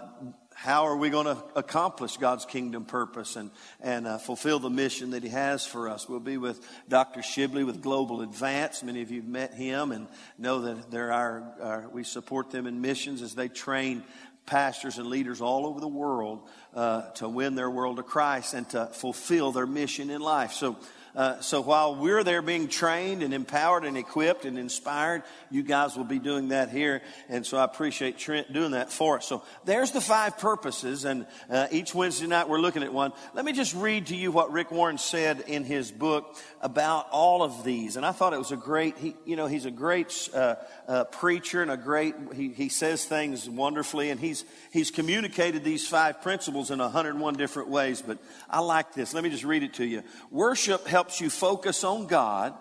how 0.54 0.86
are 0.86 0.96
we 0.96 1.10
going 1.10 1.26
to 1.26 1.42
accomplish 1.56 2.16
God's 2.16 2.44
kingdom 2.44 2.84
purpose 2.84 3.36
and, 3.36 3.50
and 3.80 4.06
uh, 4.06 4.18
fulfill 4.18 4.58
the 4.60 4.70
mission 4.70 5.10
that 5.10 5.22
He 5.22 5.28
has 5.28 5.66
for 5.66 5.88
us? 5.88 6.08
We'll 6.08 6.20
be 6.20 6.38
with 6.38 6.66
Dr. 6.88 7.20
Shibley 7.20 7.66
with 7.66 7.82
Global 7.82 8.22
Advance. 8.22 8.82
Many 8.82 9.02
of 9.02 9.10
you 9.10 9.20
have 9.20 9.28
met 9.28 9.54
him 9.54 9.92
and 9.92 10.06
know 10.38 10.60
that 10.60 10.90
they're 10.90 11.12
our, 11.12 11.54
our 11.60 11.88
we 11.92 12.04
support 12.04 12.50
them 12.50 12.66
in 12.66 12.80
missions 12.80 13.20
as 13.20 13.34
they 13.34 13.48
train 13.48 14.02
pastors 14.46 14.98
and 14.98 15.08
leaders 15.08 15.40
all 15.40 15.66
over 15.66 15.80
the 15.80 15.88
world 15.88 16.48
uh, 16.74 17.10
to 17.12 17.28
win 17.28 17.54
their 17.54 17.70
world 17.70 17.96
to 17.96 18.02
Christ 18.02 18.54
and 18.54 18.68
to 18.70 18.86
fulfill 18.86 19.52
their 19.52 19.66
mission 19.66 20.10
in 20.10 20.20
life. 20.20 20.52
So 20.52 20.76
uh, 21.16 21.40
so 21.40 21.60
while 21.60 21.94
we're 21.94 22.24
there 22.24 22.42
being 22.42 22.66
trained 22.66 23.22
and 23.22 23.32
empowered 23.32 23.84
and 23.84 23.96
equipped 23.96 24.44
and 24.44 24.58
inspired, 24.58 25.22
you 25.48 25.62
guys 25.62 25.96
will 25.96 26.04
be 26.04 26.18
doing 26.18 26.48
that 26.48 26.70
here. 26.70 27.02
And 27.28 27.46
so 27.46 27.56
I 27.56 27.64
appreciate 27.64 28.18
Trent 28.18 28.52
doing 28.52 28.72
that 28.72 28.90
for 28.90 29.18
us. 29.18 29.28
So 29.28 29.44
there's 29.64 29.92
the 29.92 30.00
five 30.00 30.38
purposes. 30.38 31.04
And 31.04 31.26
uh, 31.48 31.68
each 31.70 31.94
Wednesday 31.94 32.26
night 32.26 32.48
we're 32.48 32.58
looking 32.58 32.82
at 32.82 32.92
one. 32.92 33.12
Let 33.32 33.44
me 33.44 33.52
just 33.52 33.74
read 33.74 34.06
to 34.06 34.16
you 34.16 34.32
what 34.32 34.50
Rick 34.50 34.72
Warren 34.72 34.98
said 34.98 35.44
in 35.46 35.62
his 35.62 35.92
book 35.92 36.36
about 36.60 37.08
all 37.10 37.44
of 37.44 37.62
these. 37.62 37.96
And 37.96 38.04
I 38.04 38.10
thought 38.10 38.32
it 38.32 38.38
was 38.38 38.50
a 38.50 38.56
great, 38.56 38.98
he, 38.98 39.14
you 39.24 39.36
know, 39.36 39.46
he's 39.46 39.66
a 39.66 39.70
great 39.70 40.28
uh, 40.34 40.56
uh 40.88 41.04
preacher 41.04 41.62
and 41.62 41.70
a 41.70 41.76
great, 41.76 42.16
he, 42.34 42.48
he 42.48 42.68
says 42.68 43.04
things 43.04 43.48
wonderfully. 43.48 44.10
And 44.10 44.18
he's, 44.18 44.44
he's 44.72 44.90
communicated 44.90 45.62
these 45.62 45.86
five 45.86 46.22
principles 46.22 46.72
in 46.72 46.80
101 46.80 47.34
different 47.34 47.68
ways. 47.68 48.02
But 48.02 48.18
I 48.50 48.58
like 48.58 48.94
this. 48.94 49.14
Let 49.14 49.22
me 49.22 49.30
just 49.30 49.44
read 49.44 49.62
it 49.62 49.74
to 49.74 49.84
you. 49.84 50.02
Worship 50.32 50.86
helps 50.88 51.03
helps 51.04 51.20
you 51.20 51.28
focus 51.28 51.84
on 51.84 52.06
God. 52.06 52.54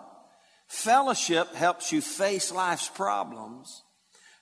Fellowship 0.68 1.54
helps 1.54 1.90
you 1.92 2.02
face 2.02 2.52
life's 2.52 2.90
problems. 2.90 3.82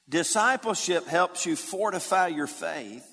Discipleship 0.08 1.06
helps 1.06 1.46
you 1.46 1.54
fortify 1.54 2.26
your 2.26 2.48
faith. 2.48 3.06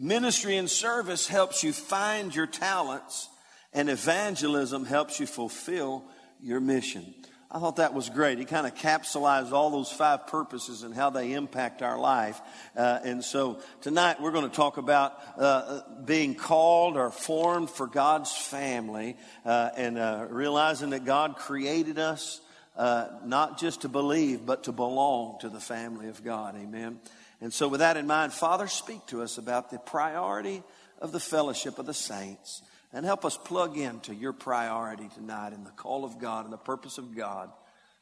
Ministry 0.00 0.56
and 0.56 0.68
service 0.68 1.28
helps 1.28 1.62
you 1.62 1.72
find 1.72 2.34
your 2.34 2.48
talents. 2.48 3.28
And 3.72 3.88
evangelism 3.88 4.84
helps 4.84 5.20
you 5.20 5.28
fulfill 5.28 6.02
your 6.40 6.58
mission. 6.58 7.14
I 7.52 7.58
thought 7.58 7.76
that 7.76 7.94
was 7.94 8.08
great. 8.08 8.38
He 8.38 8.44
kind 8.44 8.64
of 8.64 8.76
capsulized 8.76 9.50
all 9.50 9.70
those 9.70 9.90
five 9.90 10.28
purposes 10.28 10.84
and 10.84 10.94
how 10.94 11.10
they 11.10 11.32
impact 11.32 11.82
our 11.82 11.98
life. 11.98 12.40
Uh, 12.76 13.00
and 13.02 13.24
so 13.24 13.58
tonight 13.80 14.20
we're 14.20 14.30
going 14.30 14.48
to 14.48 14.54
talk 14.54 14.76
about 14.76 15.18
uh, 15.36 15.80
being 16.04 16.36
called 16.36 16.96
or 16.96 17.10
formed 17.10 17.68
for 17.68 17.88
God's 17.88 18.30
family 18.30 19.16
uh, 19.44 19.70
and 19.76 19.98
uh, 19.98 20.26
realizing 20.30 20.90
that 20.90 21.04
God 21.04 21.36
created 21.36 21.98
us 21.98 22.40
uh, 22.76 23.08
not 23.24 23.58
just 23.58 23.80
to 23.80 23.88
believe, 23.88 24.46
but 24.46 24.64
to 24.64 24.72
belong 24.72 25.40
to 25.40 25.48
the 25.48 25.60
family 25.60 26.06
of 26.06 26.22
God. 26.22 26.54
Amen. 26.54 27.00
And 27.40 27.52
so, 27.52 27.66
with 27.66 27.80
that 27.80 27.96
in 27.96 28.06
mind, 28.06 28.32
Father, 28.32 28.68
speak 28.68 29.04
to 29.06 29.22
us 29.22 29.38
about 29.38 29.70
the 29.70 29.78
priority 29.78 30.62
of 31.00 31.10
the 31.10 31.20
fellowship 31.20 31.80
of 31.80 31.86
the 31.86 31.94
saints. 31.94 32.62
And 32.92 33.06
help 33.06 33.24
us 33.24 33.36
plug 33.36 33.78
into 33.78 34.14
your 34.14 34.32
priority 34.32 35.08
tonight 35.14 35.52
and 35.52 35.64
the 35.64 35.70
call 35.70 36.04
of 36.04 36.18
God 36.18 36.44
and 36.44 36.52
the 36.52 36.58
purpose 36.58 36.98
of 36.98 37.14
God 37.14 37.50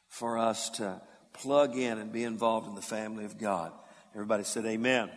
for 0.07 0.39
us 0.39 0.69
to 0.71 0.99
plug 1.33 1.77
in 1.77 1.99
and 1.99 2.11
be 2.11 2.23
involved 2.23 2.67
in 2.67 2.75
the 2.75 2.81
family 2.81 3.25
of 3.25 3.37
God. 3.37 3.71
Everybody 4.15 4.43
said, 4.43 4.65
Amen. 4.65 5.09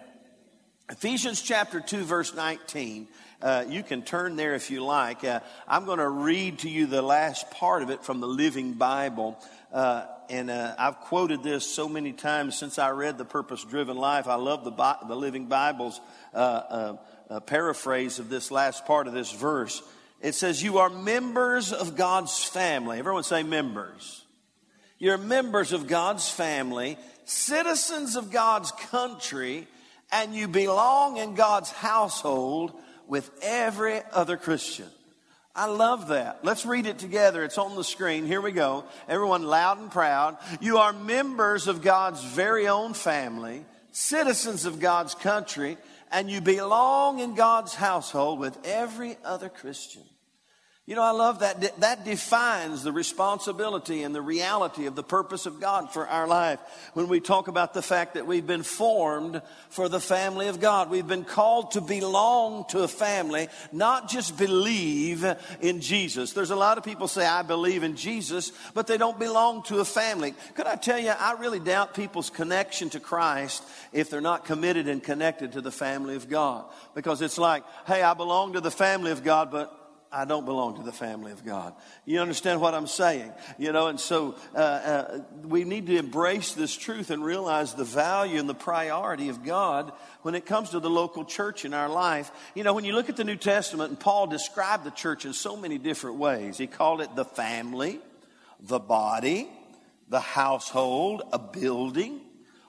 Ephesians 0.91 1.41
chapter 1.41 1.81
2, 1.81 2.05
verse 2.05 2.35
19. 2.35 3.09
Uh, 3.41 3.65
you 3.67 3.83
can 3.83 4.03
turn 4.03 4.37
there 4.37 4.55
if 4.55 4.71
you 4.71 4.85
like. 4.85 5.25
Uh, 5.25 5.41
I'm 5.67 5.87
going 5.87 5.99
to 5.99 6.09
read 6.09 6.61
to 6.61 6.69
you 6.69 6.87
the 6.87 7.01
last 7.01 7.51
part 7.51 7.83
of 7.83 7.89
it 7.89 8.05
from 8.05 8.21
the 8.21 8.27
Living 8.27 8.75
Bible. 8.75 9.39
Uh, 9.73 10.05
and 10.29 10.51
uh, 10.51 10.75
I've 10.79 11.01
quoted 11.01 11.43
this 11.43 11.65
so 11.65 11.89
many 11.89 12.13
times 12.13 12.59
since 12.59 12.79
I 12.79 12.91
read 12.91 13.17
The 13.17 13.25
Purpose 13.25 13.65
Driven 13.65 13.97
Life. 13.97 14.29
I 14.29 14.35
love 14.35 14.65
the, 14.65 14.71
Bi- 14.71 14.99
the 15.09 15.17
Living 15.17 15.47
Bible's 15.47 16.01
uh, 16.35 16.37
uh, 16.37 16.97
a 17.33 17.41
paraphrase 17.41 18.19
of 18.19 18.29
this 18.29 18.51
last 18.51 18.85
part 18.87 19.07
of 19.07 19.15
this 19.15 19.33
verse. 19.33 19.83
It 20.21 20.35
says, 20.35 20.63
You 20.63 20.79
are 20.79 20.91
members 20.91 21.73
of 21.73 21.97
God's 21.97 22.45
family. 22.45 22.99
Everyone 22.99 23.25
say 23.25 23.43
members. 23.43 24.25
You're 24.99 25.19
members 25.19 25.73
of 25.73 25.89
God's 25.89 26.29
family, 26.29 26.97
citizens 27.25 28.15
of 28.15 28.31
God's 28.31 28.71
country, 28.91 29.67
and 30.13 30.35
you 30.35 30.47
belong 30.47 31.17
in 31.17 31.35
God's 31.35 31.71
household 31.71 32.73
with 33.09 33.31
every 33.43 34.01
other 34.13 34.37
Christian. 34.37 34.87
I 35.55 35.67
love 35.67 36.09
that. 36.09 36.45
Let's 36.45 36.65
read 36.65 36.87
it 36.87 36.99
together. 36.99 37.43
It's 37.45 37.59
on 37.59 37.75
the 37.77 37.85
screen. 37.85 38.27
Here 38.27 38.41
we 38.41 38.53
go. 38.53 38.85
Everyone 39.09 39.43
loud 39.43 39.79
and 39.79 39.91
proud. 39.91 40.39
You 40.61 40.79
are 40.79 40.93
members 40.93 41.67
of 41.67 41.83
God's 41.83 42.23
very 42.25 42.69
own 42.69 42.95
family, 42.95 43.65
citizens 43.91 44.65
of 44.67 44.81
God's 44.81 45.15
country, 45.15 45.77
and 46.13 46.31
you 46.31 46.41
belong 46.41 47.19
in 47.19 47.35
God's 47.35 47.75
household 47.75 48.39
with 48.39 48.59
every 48.65 49.17
other 49.25 49.49
Christian. 49.49 50.03
You 50.93 50.97
know, 50.97 51.05
I 51.05 51.13
love 51.13 51.39
that. 51.39 51.81
That 51.81 52.05
defines 52.05 52.83
the 52.83 52.93
responsibility 52.93 54.03
and 54.03 54.15
the 54.15 54.21
reality 54.21 54.85
of 54.85 54.95
the 54.95 55.03
purpose 55.03 55.47
of 55.47 55.59
God 55.59 55.91
for 55.91 56.07
our 56.07 56.29
life. 56.29 56.61
When 56.93 57.09
we 57.09 57.19
talk 57.19 57.49
about 57.49 57.73
the 57.73 57.81
fact 57.81 58.13
that 58.13 58.27
we've 58.27 58.47
been 58.47 58.63
formed 58.63 59.41
for 59.71 59.89
the 59.89 60.01
family 60.01 60.49
of 60.49 60.61
God, 60.61 60.91
we've 60.91 61.07
been 61.07 61.25
called 61.25 61.71
to 61.71 61.81
belong 61.81 62.67
to 62.69 62.81
a 62.81 62.89
family, 62.89 63.49
not 63.73 64.11
just 64.11 64.37
believe 64.37 65.25
in 65.63 65.81
Jesus. 65.81 66.35
There's 66.35 66.51
a 66.51 66.57
lot 66.57 66.77
of 66.77 66.85
people 66.85 67.09
say, 67.09 67.25
I 67.25 67.41
believe 67.41 67.85
in 67.85 67.97
Jesus, 67.97 68.53
but 68.75 68.87
they 68.87 68.99
don't 68.99 69.19
belong 69.19 69.63
to 69.69 69.79
a 69.79 69.87
family. 69.87 70.35
Could 70.57 70.67
I 70.67 70.77
tell 70.77 70.99
you, 70.99 71.09
I 71.09 71.39
really 71.41 71.59
doubt 71.59 71.95
people's 71.95 72.29
connection 72.29 72.91
to 72.91 73.01
Christ 73.01 73.65
if 73.95 74.11
they're 74.11 74.21
not 74.21 74.45
committed 74.45 74.89
and 74.89 75.03
connected 75.03 75.53
to 75.53 75.63
the 75.63 75.73
family 75.73 76.17
of 76.17 76.29
God. 76.29 76.67
Because 76.95 77.23
it's 77.23 77.39
like, 77.39 77.65
hey, 77.87 78.03
I 78.03 78.13
belong 78.13 78.53
to 78.53 78.61
the 78.61 78.71
family 78.71 79.11
of 79.11 79.25
God, 79.25 79.51
but 79.51 79.79
I 80.13 80.27
don't 80.27 80.45
belong 80.45 80.77
to 80.77 80.83
the 80.83 80.93
family 80.93 81.33
of 81.33 81.45
God. 81.45 81.75
You 82.05 82.21
understand 82.21 82.61
what 82.61 82.75
I'm 82.75 82.87
saying? 82.87 83.33
You 83.59 83.73
know, 83.73 83.87
and 83.87 83.99
so 83.99 84.37
uh, 84.55 84.59
uh, 84.59 85.21
we 85.43 85.65
need 85.65 85.87
to 85.87 85.97
embrace 85.97 86.53
this 86.53 86.77
truth 86.77 87.11
and 87.11 87.25
realize 87.25 87.75
the 87.75 87.85
value 87.85 88.39
and 88.39 88.49
the 88.49 88.55
priority 88.55 89.31
of 89.31 89.43
God 89.43 89.91
when 90.21 90.35
it 90.35 90.45
comes 90.45 90.71
to 90.71 90.81
the 90.81 90.91
local 90.91 91.25
church 91.25 91.65
in 91.65 91.73
our 91.73 91.89
life. 91.89 92.31
You 92.55 92.63
know, 92.63 92.75
when 92.75 92.85
you 92.85 92.93
look 92.93 93.09
at 93.09 93.17
the 93.17 93.25
New 93.25 93.37
Testament, 93.37 93.89
and 93.89 93.99
Paul 93.99 94.27
described 94.27 94.85
the 94.85 94.91
church 94.91 95.25
in 95.25 95.33
so 95.33 95.57
many 95.57 95.79
different 95.79 96.19
ways, 96.19 96.59
he 96.59 96.67
called 96.67 97.01
it 97.01 97.17
the 97.17 97.25
family, 97.25 97.99
the 98.61 98.79
body, 98.79 99.49
the 100.11 100.21
household, 100.21 101.23
a 101.33 101.39
building, 101.39 102.21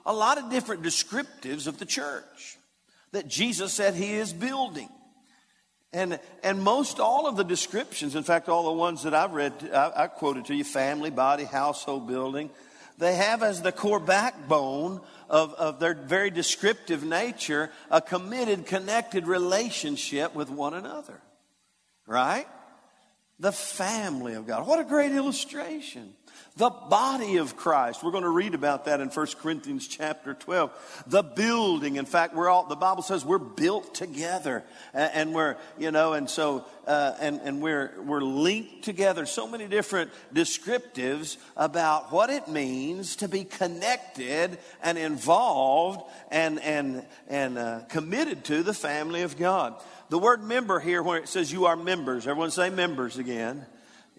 a 0.06 0.14
lot 0.14 0.38
of 0.38 0.50
different 0.50 0.82
descriptives 0.82 1.66
of 1.66 1.78
the 1.78 1.86
church 1.86 2.58
that 3.12 3.28
Jesus 3.28 3.74
said 3.74 3.94
he 3.94 4.14
is 4.14 4.32
building. 4.32 4.88
And, 5.94 6.18
and 6.42 6.60
most 6.60 7.00
all 7.00 7.26
of 7.26 7.36
the 7.36 7.44
descriptions, 7.44 8.16
in 8.16 8.24
fact, 8.24 8.48
all 8.48 8.64
the 8.64 8.72
ones 8.72 9.04
that 9.04 9.14
I've 9.14 9.32
read, 9.32 9.52
I, 9.72 9.92
I 9.96 10.06
quoted 10.08 10.46
to 10.46 10.54
you 10.54 10.64
family, 10.64 11.10
body, 11.10 11.44
household, 11.44 12.06
building 12.06 12.50
they 12.98 13.14
have 13.16 13.42
as 13.42 13.62
the 13.62 13.72
core 13.72 14.00
backbone 14.00 15.00
of, 15.28 15.52
of 15.54 15.80
their 15.80 15.94
very 15.94 16.30
descriptive 16.30 17.02
nature 17.02 17.70
a 17.90 18.00
committed, 18.00 18.66
connected 18.66 19.26
relationship 19.26 20.34
with 20.34 20.50
one 20.50 20.74
another. 20.74 21.20
Right? 22.06 22.46
The 23.40 23.52
family 23.52 24.34
of 24.34 24.46
God. 24.46 24.66
What 24.66 24.78
a 24.78 24.84
great 24.84 25.12
illustration 25.12 26.14
the 26.56 26.70
body 26.70 27.38
of 27.38 27.56
Christ. 27.56 28.04
We're 28.04 28.12
going 28.12 28.22
to 28.22 28.28
read 28.28 28.54
about 28.54 28.84
that 28.84 29.00
in 29.00 29.08
1 29.08 29.26
Corinthians 29.40 29.88
chapter 29.88 30.34
12. 30.34 31.04
The 31.08 31.24
building. 31.24 31.96
In 31.96 32.06
fact, 32.06 32.32
we're 32.32 32.48
all, 32.48 32.66
the 32.66 32.76
Bible 32.76 33.02
says 33.02 33.24
we're 33.24 33.38
built 33.38 33.92
together 33.92 34.62
and 34.92 35.34
we're, 35.34 35.56
you 35.78 35.90
know, 35.90 36.12
and 36.12 36.30
so, 36.30 36.64
uh, 36.86 37.14
and, 37.20 37.40
and 37.40 37.60
we're, 37.60 37.92
we're 38.04 38.20
linked 38.20 38.84
together. 38.84 39.26
So 39.26 39.48
many 39.48 39.66
different 39.66 40.12
descriptives 40.32 41.38
about 41.56 42.12
what 42.12 42.30
it 42.30 42.46
means 42.46 43.16
to 43.16 43.28
be 43.28 43.42
connected 43.42 44.56
and 44.80 44.96
involved 44.96 46.08
and, 46.30 46.60
and, 46.60 47.04
and 47.26 47.58
uh, 47.58 47.80
committed 47.88 48.44
to 48.44 48.62
the 48.62 48.74
family 48.74 49.22
of 49.22 49.36
God. 49.36 49.74
The 50.08 50.20
word 50.20 50.44
member 50.44 50.78
here, 50.78 51.02
where 51.02 51.18
it 51.18 51.28
says 51.28 51.50
you 51.50 51.66
are 51.66 51.74
members, 51.74 52.28
everyone 52.28 52.52
say 52.52 52.70
members 52.70 53.18
again. 53.18 53.66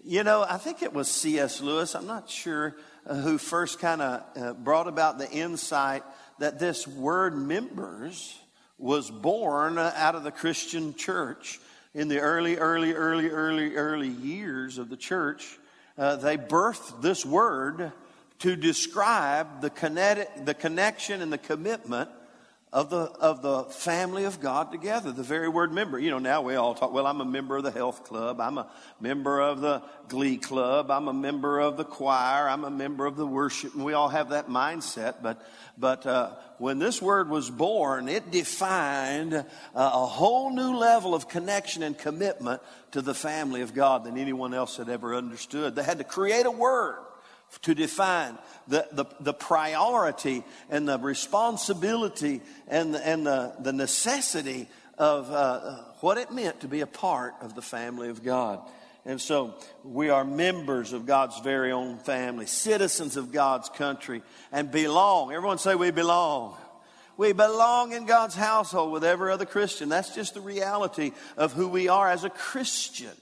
You 0.08 0.22
know, 0.22 0.46
I 0.48 0.56
think 0.56 0.84
it 0.84 0.92
was 0.92 1.10
C.S. 1.10 1.60
Lewis, 1.60 1.96
I'm 1.96 2.06
not 2.06 2.30
sure 2.30 2.76
uh, 3.08 3.16
who 3.16 3.38
first 3.38 3.80
kind 3.80 4.00
of 4.00 4.22
uh, 4.36 4.52
brought 4.52 4.86
about 4.86 5.18
the 5.18 5.28
insight 5.28 6.04
that 6.38 6.60
this 6.60 6.86
word 6.86 7.36
members 7.36 8.38
was 8.78 9.10
born 9.10 9.78
out 9.78 10.14
of 10.14 10.22
the 10.22 10.30
Christian 10.30 10.94
church 10.94 11.58
in 11.92 12.06
the 12.06 12.20
early, 12.20 12.56
early, 12.56 12.92
early, 12.92 13.30
early, 13.30 13.74
early 13.74 14.06
years 14.06 14.78
of 14.78 14.90
the 14.90 14.96
church. 14.96 15.58
Uh, 15.98 16.14
they 16.14 16.36
birthed 16.36 17.02
this 17.02 17.26
word 17.26 17.90
to 18.38 18.54
describe 18.54 19.60
the, 19.60 19.70
kinetic, 19.70 20.44
the 20.44 20.54
connection 20.54 21.20
and 21.20 21.32
the 21.32 21.38
commitment 21.38 22.10
of 22.76 22.90
the, 22.90 22.98
of 22.98 23.40
the 23.40 23.64
family 23.64 24.24
of 24.24 24.38
God 24.38 24.70
together, 24.70 25.10
the 25.10 25.22
very 25.22 25.48
word 25.48 25.72
member. 25.72 25.98
You 25.98 26.10
know, 26.10 26.18
now 26.18 26.42
we 26.42 26.56
all 26.56 26.74
talk, 26.74 26.92
well, 26.92 27.06
I'm 27.06 27.22
a 27.22 27.24
member 27.24 27.56
of 27.56 27.64
the 27.64 27.70
health 27.70 28.04
club. 28.04 28.38
I'm 28.38 28.58
a 28.58 28.68
member 29.00 29.40
of 29.40 29.62
the 29.62 29.80
glee 30.08 30.36
club. 30.36 30.90
I'm 30.90 31.08
a 31.08 31.12
member 31.14 31.58
of 31.58 31.78
the 31.78 31.84
choir. 31.84 32.46
I'm 32.46 32.64
a 32.64 32.70
member 32.70 33.06
of 33.06 33.16
the 33.16 33.26
worship. 33.26 33.74
And 33.74 33.82
we 33.82 33.94
all 33.94 34.10
have 34.10 34.28
that 34.28 34.48
mindset. 34.48 35.22
But, 35.22 35.40
but, 35.78 36.04
uh, 36.04 36.32
when 36.58 36.78
this 36.78 37.00
word 37.00 37.30
was 37.30 37.48
born, 37.48 38.10
it 38.10 38.30
defined 38.30 39.32
a, 39.32 39.46
a 39.74 40.06
whole 40.06 40.54
new 40.54 40.76
level 40.76 41.14
of 41.14 41.30
connection 41.30 41.82
and 41.82 41.96
commitment 41.96 42.60
to 42.90 43.00
the 43.00 43.14
family 43.14 43.62
of 43.62 43.72
God 43.72 44.04
than 44.04 44.18
anyone 44.18 44.52
else 44.52 44.76
had 44.76 44.90
ever 44.90 45.14
understood. 45.14 45.76
They 45.76 45.82
had 45.82 45.96
to 45.96 46.04
create 46.04 46.44
a 46.44 46.50
word 46.50 47.05
to 47.62 47.74
define 47.74 48.38
the, 48.68 48.86
the, 48.92 49.04
the 49.20 49.34
priority 49.34 50.44
and 50.70 50.88
the 50.88 50.98
responsibility 50.98 52.40
and 52.68 52.94
the, 52.94 53.06
and 53.06 53.26
the, 53.26 53.54
the 53.60 53.72
necessity 53.72 54.68
of 54.98 55.30
uh, 55.30 55.76
what 56.00 56.18
it 56.18 56.30
meant 56.30 56.60
to 56.60 56.68
be 56.68 56.80
a 56.80 56.86
part 56.86 57.34
of 57.40 57.54
the 57.54 57.62
family 57.62 58.08
of 58.08 58.24
God. 58.24 58.60
And 59.04 59.20
so 59.20 59.54
we 59.84 60.10
are 60.10 60.24
members 60.24 60.92
of 60.92 61.06
God's 61.06 61.38
very 61.40 61.70
own 61.70 61.98
family, 61.98 62.46
citizens 62.46 63.16
of 63.16 63.30
God's 63.30 63.68
country, 63.68 64.22
and 64.50 64.70
belong. 64.70 65.32
Everyone 65.32 65.58
say 65.58 65.76
we 65.76 65.92
belong. 65.92 66.56
We 67.16 67.32
belong 67.32 67.92
in 67.92 68.04
God's 68.04 68.34
household 68.34 68.92
with 68.92 69.04
every 69.04 69.32
other 69.32 69.46
Christian. 69.46 69.88
That's 69.88 70.14
just 70.14 70.34
the 70.34 70.40
reality 70.40 71.12
of 71.36 71.52
who 71.52 71.68
we 71.68 71.88
are 71.88 72.10
as 72.10 72.24
a 72.24 72.30
Christian 72.30 73.12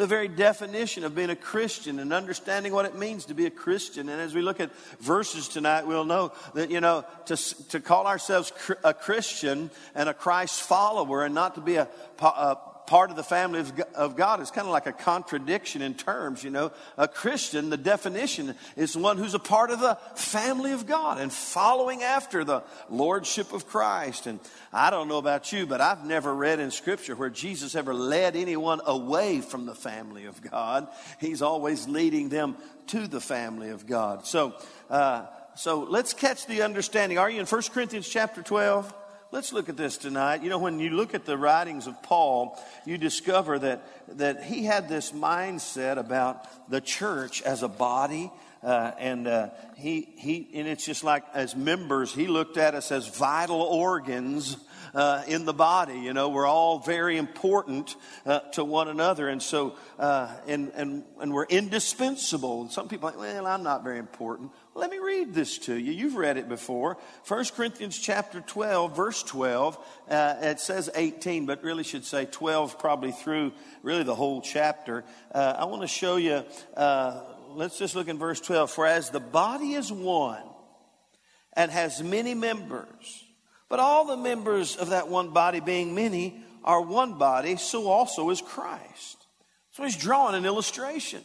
the 0.00 0.06
very 0.06 0.28
definition 0.28 1.04
of 1.04 1.14
being 1.14 1.28
a 1.28 1.36
Christian 1.36 1.98
and 1.98 2.10
understanding 2.10 2.72
what 2.72 2.86
it 2.86 2.96
means 2.96 3.26
to 3.26 3.34
be 3.34 3.44
a 3.44 3.50
Christian. 3.50 4.08
And 4.08 4.18
as 4.18 4.34
we 4.34 4.40
look 4.40 4.58
at 4.58 4.74
verses 4.98 5.46
tonight, 5.46 5.86
we'll 5.86 6.06
know 6.06 6.32
that, 6.54 6.70
you 6.70 6.80
know, 6.80 7.04
to, 7.26 7.36
to 7.68 7.80
call 7.80 8.06
ourselves 8.06 8.50
a 8.82 8.94
Christian 8.94 9.70
and 9.94 10.08
a 10.08 10.14
Christ 10.14 10.62
follower 10.62 11.22
and 11.22 11.34
not 11.34 11.56
to 11.56 11.60
be 11.60 11.76
a, 11.76 11.86
a 12.18 12.56
part 12.90 13.08
of 13.08 13.16
the 13.16 13.22
family 13.22 13.64
of 13.94 14.16
God 14.16 14.40
is 14.40 14.50
kind 14.50 14.66
of 14.66 14.72
like 14.72 14.88
a 14.88 14.92
contradiction 14.92 15.80
in 15.80 15.94
terms, 15.94 16.42
you 16.42 16.50
know. 16.50 16.72
A 16.98 17.06
Christian, 17.06 17.70
the 17.70 17.76
definition 17.76 18.56
is 18.76 18.96
one 18.96 19.16
who's 19.16 19.32
a 19.32 19.38
part 19.38 19.70
of 19.70 19.78
the 19.78 19.96
family 20.16 20.72
of 20.72 20.88
God 20.88 21.20
and 21.20 21.32
following 21.32 22.02
after 22.02 22.42
the 22.42 22.64
lordship 22.88 23.52
of 23.52 23.68
Christ. 23.68 24.26
And 24.26 24.40
I 24.72 24.90
don't 24.90 25.06
know 25.06 25.18
about 25.18 25.52
you, 25.52 25.66
but 25.66 25.80
I've 25.80 26.04
never 26.04 26.34
read 26.34 26.58
in 26.58 26.72
scripture 26.72 27.14
where 27.14 27.30
Jesus 27.30 27.76
ever 27.76 27.94
led 27.94 28.34
anyone 28.34 28.80
away 28.84 29.40
from 29.40 29.66
the 29.66 29.74
family 29.76 30.24
of 30.24 30.42
God. 30.42 30.88
He's 31.20 31.42
always 31.42 31.86
leading 31.86 32.28
them 32.28 32.56
to 32.88 33.06
the 33.06 33.20
family 33.20 33.70
of 33.70 33.86
God. 33.86 34.26
So, 34.26 34.54
uh, 34.90 35.26
so 35.54 35.84
let's 35.84 36.12
catch 36.12 36.46
the 36.46 36.62
understanding. 36.62 37.18
Are 37.18 37.30
you 37.30 37.38
in 37.38 37.46
1 37.46 37.62
Corinthians 37.72 38.08
chapter 38.08 38.42
12? 38.42 38.92
Let's 39.32 39.52
look 39.52 39.68
at 39.68 39.76
this 39.76 39.96
tonight. 39.96 40.42
You 40.42 40.50
know, 40.50 40.58
when 40.58 40.80
you 40.80 40.90
look 40.90 41.14
at 41.14 41.24
the 41.24 41.38
writings 41.38 41.86
of 41.86 42.02
Paul, 42.02 42.60
you 42.84 42.98
discover 42.98 43.60
that, 43.60 43.86
that 44.18 44.42
he 44.42 44.64
had 44.64 44.88
this 44.88 45.12
mindset 45.12 45.98
about 45.98 46.68
the 46.68 46.80
church 46.80 47.40
as 47.42 47.62
a 47.62 47.68
body. 47.68 48.32
Uh, 48.60 48.90
and 48.98 49.28
uh, 49.28 49.50
he, 49.76 50.08
he, 50.16 50.48
and 50.54 50.66
it's 50.66 50.84
just 50.84 51.04
like 51.04 51.22
as 51.32 51.54
members, 51.54 52.12
he 52.12 52.26
looked 52.26 52.56
at 52.56 52.74
us 52.74 52.90
as 52.90 53.06
vital 53.06 53.62
organs 53.62 54.56
uh, 54.94 55.22
in 55.28 55.44
the 55.44 55.52
body. 55.52 56.00
You 56.00 56.12
know, 56.12 56.30
we're 56.30 56.46
all 56.46 56.80
very 56.80 57.16
important 57.16 57.94
uh, 58.26 58.40
to 58.54 58.64
one 58.64 58.88
another, 58.88 59.28
and 59.28 59.42
so 59.42 59.76
uh, 59.98 60.34
and 60.46 60.72
and 60.74 61.04
and 61.20 61.32
we're 61.32 61.44
indispensable. 61.44 62.68
Some 62.70 62.88
people 62.88 63.08
are 63.08 63.12
like, 63.12 63.20
well, 63.20 63.46
I'm 63.46 63.62
not 63.62 63.84
very 63.84 63.98
important. 63.98 64.50
Let 64.74 64.90
me 64.90 64.98
read 64.98 65.34
this 65.34 65.58
to 65.58 65.74
you. 65.74 65.92
You've 65.92 66.14
read 66.14 66.36
it 66.36 66.48
before. 66.48 66.96
1 67.26 67.44
Corinthians 67.56 67.98
chapter 67.98 68.40
12, 68.40 68.96
verse 68.96 69.22
12. 69.24 69.76
Uh, 70.08 70.34
it 70.42 70.60
says 70.60 70.88
18, 70.94 71.44
but 71.46 71.64
really 71.64 71.82
should 71.82 72.04
say 72.04 72.24
12 72.26 72.78
probably 72.78 73.10
through 73.10 73.52
really 73.82 74.04
the 74.04 74.14
whole 74.14 74.40
chapter. 74.40 75.04
Uh, 75.34 75.56
I 75.58 75.64
want 75.64 75.82
to 75.82 75.88
show 75.88 76.16
you, 76.16 76.44
uh, 76.76 77.20
let's 77.48 77.78
just 77.78 77.96
look 77.96 78.06
in 78.06 78.16
verse 78.16 78.40
12. 78.40 78.70
For 78.70 78.86
as 78.86 79.10
the 79.10 79.20
body 79.20 79.72
is 79.72 79.90
one 79.90 80.42
and 81.54 81.70
has 81.72 82.00
many 82.00 82.34
members, 82.34 83.24
but 83.68 83.80
all 83.80 84.04
the 84.04 84.16
members 84.16 84.76
of 84.76 84.90
that 84.90 85.08
one 85.08 85.30
body 85.30 85.58
being 85.58 85.96
many 85.96 86.44
are 86.62 86.80
one 86.80 87.18
body, 87.18 87.56
so 87.56 87.88
also 87.88 88.30
is 88.30 88.40
Christ. 88.40 89.26
So 89.72 89.82
he's 89.82 89.96
drawing 89.96 90.36
an 90.36 90.46
illustration 90.46 91.24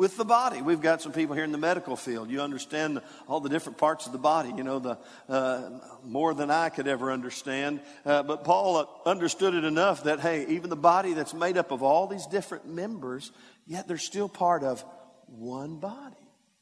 with 0.00 0.16
the 0.16 0.24
body. 0.24 0.62
We've 0.62 0.80
got 0.80 1.02
some 1.02 1.12
people 1.12 1.34
here 1.34 1.44
in 1.44 1.52
the 1.52 1.58
medical 1.58 1.94
field. 1.94 2.30
You 2.30 2.40
understand 2.40 3.02
all 3.28 3.40
the 3.40 3.50
different 3.50 3.76
parts 3.76 4.06
of 4.06 4.12
the 4.12 4.18
body, 4.18 4.50
you 4.56 4.64
know, 4.64 4.78
the, 4.78 4.98
uh, 5.28 5.78
more 6.02 6.32
than 6.32 6.50
I 6.50 6.70
could 6.70 6.88
ever 6.88 7.12
understand. 7.12 7.82
Uh, 8.06 8.22
but 8.22 8.42
Paul 8.42 9.02
understood 9.04 9.54
it 9.54 9.64
enough 9.64 10.04
that, 10.04 10.20
hey, 10.20 10.46
even 10.48 10.70
the 10.70 10.74
body 10.74 11.12
that's 11.12 11.34
made 11.34 11.58
up 11.58 11.70
of 11.70 11.82
all 11.82 12.06
these 12.06 12.24
different 12.24 12.66
members, 12.66 13.30
yet 13.66 13.88
they're 13.88 13.98
still 13.98 14.26
part 14.26 14.64
of 14.64 14.82
one 15.26 15.76
body. 15.76 16.16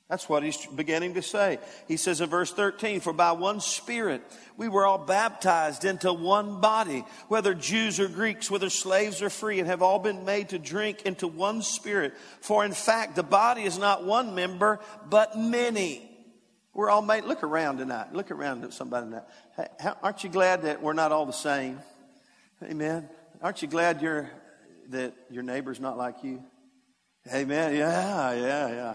That's 0.09 0.27
what 0.27 0.43
he's 0.43 0.65
beginning 0.67 1.15
to 1.15 1.23
say. 1.23 1.59
He 1.87 1.99
says 1.99 2.23
in 2.23 2.31
verse 2.31 2.51
13, 2.51 3.01
For 3.01 3.13
by 3.13 3.33
one 3.33 3.61
Spirit 3.61 4.23
we 4.57 4.67
were 4.67 4.87
all 4.87 4.97
baptized 4.97 5.85
into 5.85 6.13
one 6.15 6.61
body, 6.61 7.05
whether 7.29 7.53
Jews 7.53 8.01
or 8.01 8.09
Greeks, 8.09 8.51
whether 8.51 8.71
slaves 8.71 9.21
or 9.21 9.29
free, 9.29 9.59
and 9.59 9.69
have 9.69 9.83
all 9.83 9.99
been 9.99 10.25
made 10.25 10.51
to 10.51 10.59
drink 10.59 11.03
into 11.03 11.29
one 11.29 11.61
Spirit. 11.61 12.15
For 12.41 12.65
in 12.65 12.73
fact, 12.73 13.17
the 13.17 13.23
body 13.23 13.65
is 13.65 13.79
not 13.79 14.05
one 14.05 14.35
member, 14.35 14.81
but 15.11 15.39
many. 15.39 16.09
We're 16.73 16.89
all 16.89 17.03
made, 17.03 17.25
look 17.25 17.43
around 17.43 17.77
tonight. 17.77 18.15
Look 18.15 18.31
around 18.31 18.65
at 18.65 18.73
somebody 18.73 19.11
tonight. 19.11 19.99
Aren't 20.03 20.25
you 20.25 20.31
glad 20.31 20.63
that 20.63 20.81
we're 20.81 20.95
not 20.95 21.13
all 21.13 21.27
the 21.27 21.33
same? 21.33 21.81
Amen. 22.63 23.11
Aren't 23.43 23.61
you 23.61 23.69
glad 23.69 24.01
you're, 24.01 24.31
that 24.89 25.13
your 25.29 25.43
neighbor's 25.43 25.81
not 25.81 25.99
like 25.99 26.25
you? 26.25 26.43
Amen. 27.31 27.77
Yeah, 27.77 28.33
yeah, 28.33 28.69
yeah. 28.69 28.95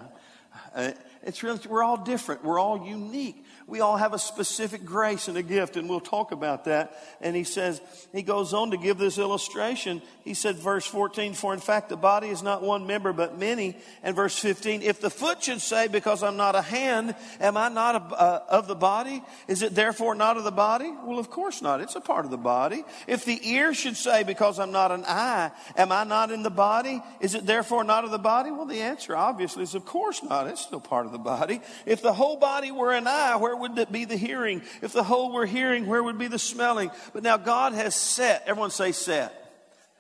Uh, 0.76 0.92
it's 1.24 1.44
really, 1.44 1.60
we're 1.70 1.84
all 1.84 1.98
different. 1.98 2.44
We're 2.44 2.60
all 2.60 2.86
unique. 2.86 3.44
We 3.68 3.80
all 3.80 3.98
have 3.98 4.14
a 4.14 4.20
specific 4.20 4.86
grace 4.86 5.28
and 5.28 5.38
a 5.38 5.42
gift, 5.42 5.78
and 5.78 5.90
we'll 5.90 6.02
talk 6.02 6.32
about 6.32 6.66
that. 6.66 6.98
And 7.22 7.36
he 7.36 7.44
says, 7.44 7.82
he 8.12 8.22
goes 8.22 8.54
on 8.54 8.72
to 8.72 8.78
give 8.78 8.98
this 8.98 9.18
illustration. 9.18 10.02
He 10.24 10.34
said, 10.34 10.58
verse 10.58 10.86
14, 10.86 11.34
for 11.34 11.54
in 11.54 11.60
fact 11.60 11.90
the 11.90 11.98
body 11.98 12.28
is 12.28 12.44
not 12.44 12.62
one 12.62 12.88
member, 12.88 13.14
but 13.14 13.38
many. 13.38 13.76
And 14.04 14.16
verse 14.16 14.38
15, 14.38 14.82
if 14.82 15.00
the 15.00 15.10
foot 15.10 15.44
should 15.44 15.62
say, 15.62 15.88
because 15.88 16.24
I'm 16.24 16.38
not 16.38 16.56
a 16.56 16.62
hand, 16.62 17.16
am 17.40 17.58
I 17.58 17.70
not 17.70 17.96
a, 17.96 18.16
uh, 18.16 18.44
of 18.50 18.68
the 18.68 18.76
body? 18.76 19.24
Is 19.48 19.62
it 19.62 19.76
therefore 19.76 20.16
not 20.16 20.38
of 20.38 20.44
the 20.44 20.52
body? 20.52 20.92
Well, 21.04 21.20
of 21.20 21.30
course 21.30 21.62
not. 21.62 21.82
It's 21.82 21.96
a 21.96 22.02
part 22.02 22.26
of 22.26 22.32
the 22.32 22.38
body. 22.38 22.84
If 23.08 23.26
the 23.26 23.40
ear 23.50 23.74
should 23.74 23.98
say, 23.98 24.24
because 24.24 24.60
I'm 24.60 24.72
not 24.72 24.92
an 24.92 25.06
eye, 25.06 25.52
am 25.78 25.92
I 25.92 26.04
not 26.04 26.32
in 26.32 26.44
the 26.44 26.50
body? 26.50 27.02
Is 27.20 27.34
it 27.34 27.46
therefore 27.46 27.84
not 27.84 28.04
of 28.04 28.12
the 28.12 28.20
body? 28.20 28.52
Well, 28.52 28.66
the 28.66 28.82
answer 28.82 29.16
obviously 29.16 29.64
is 29.64 29.76
of 29.76 29.86
course 29.86 30.22
not. 30.22 30.48
It's 30.48 30.62
still 30.62 30.80
part 30.80 31.06
of 31.06 31.12
the 31.12 31.18
body. 31.18 31.62
If 31.86 32.02
the 32.02 32.14
whole 32.14 32.38
body 32.38 32.72
were 32.72 32.94
an 32.94 33.08
eye, 33.08 33.36
where 33.38 33.53
would 33.56 33.78
it 33.78 33.92
be 33.92 34.06
the 34.06 34.18
hearing? 34.18 34.62
If 34.82 34.94
the 34.94 35.04
whole 35.04 35.32
were 35.32 35.46
hearing, 35.46 35.86
where 35.86 36.04
would 36.04 36.18
be 36.18 36.28
the 36.28 36.40
smelling? 36.40 36.92
But 37.14 37.24
now 37.24 37.38
God 37.38 37.74
has 37.74 37.96
set, 37.96 38.44
everyone 38.46 38.72
say 38.72 38.92
set. 38.92 39.40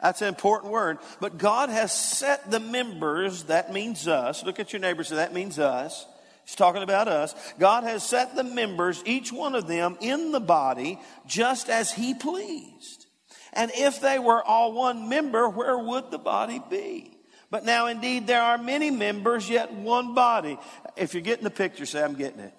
That's 0.01 0.21
an 0.21 0.27
important 0.27 0.73
word. 0.73 0.97
But 1.21 1.37
God 1.37 1.69
has 1.69 1.93
set 1.93 2.51
the 2.51 2.59
members, 2.59 3.43
that 3.43 3.71
means 3.71 4.07
us. 4.07 4.43
Look 4.43 4.59
at 4.59 4.73
your 4.73 4.81
neighbor, 4.81 5.03
that 5.03 5.33
means 5.33 5.59
us. 5.59 6.05
He's 6.45 6.55
talking 6.55 6.83
about 6.83 7.07
us. 7.07 7.33
God 7.57 7.85
has 7.85 8.03
set 8.03 8.35
the 8.35 8.43
members, 8.43 9.01
each 9.05 9.31
one 9.31 9.55
of 9.55 9.65
them, 9.67 9.97
in 10.01 10.31
the 10.31 10.41
body 10.41 10.99
just 11.25 11.69
as 11.69 11.91
He 11.91 12.13
pleased. 12.13 13.05
And 13.53 13.71
if 13.75 14.01
they 14.01 14.19
were 14.19 14.43
all 14.43 14.73
one 14.73 15.07
member, 15.07 15.47
where 15.47 15.77
would 15.77 16.11
the 16.11 16.17
body 16.17 16.61
be? 16.69 17.17
But 17.49 17.65
now 17.65 17.87
indeed 17.87 18.27
there 18.27 18.41
are 18.41 18.57
many 18.57 18.89
members, 18.89 19.49
yet 19.49 19.71
one 19.71 20.15
body. 20.15 20.57
If 20.97 21.13
you're 21.13 21.21
getting 21.21 21.43
the 21.43 21.51
picture, 21.51 21.85
say, 21.85 22.03
I'm 22.03 22.15
getting 22.15 22.39
it. 22.39 22.53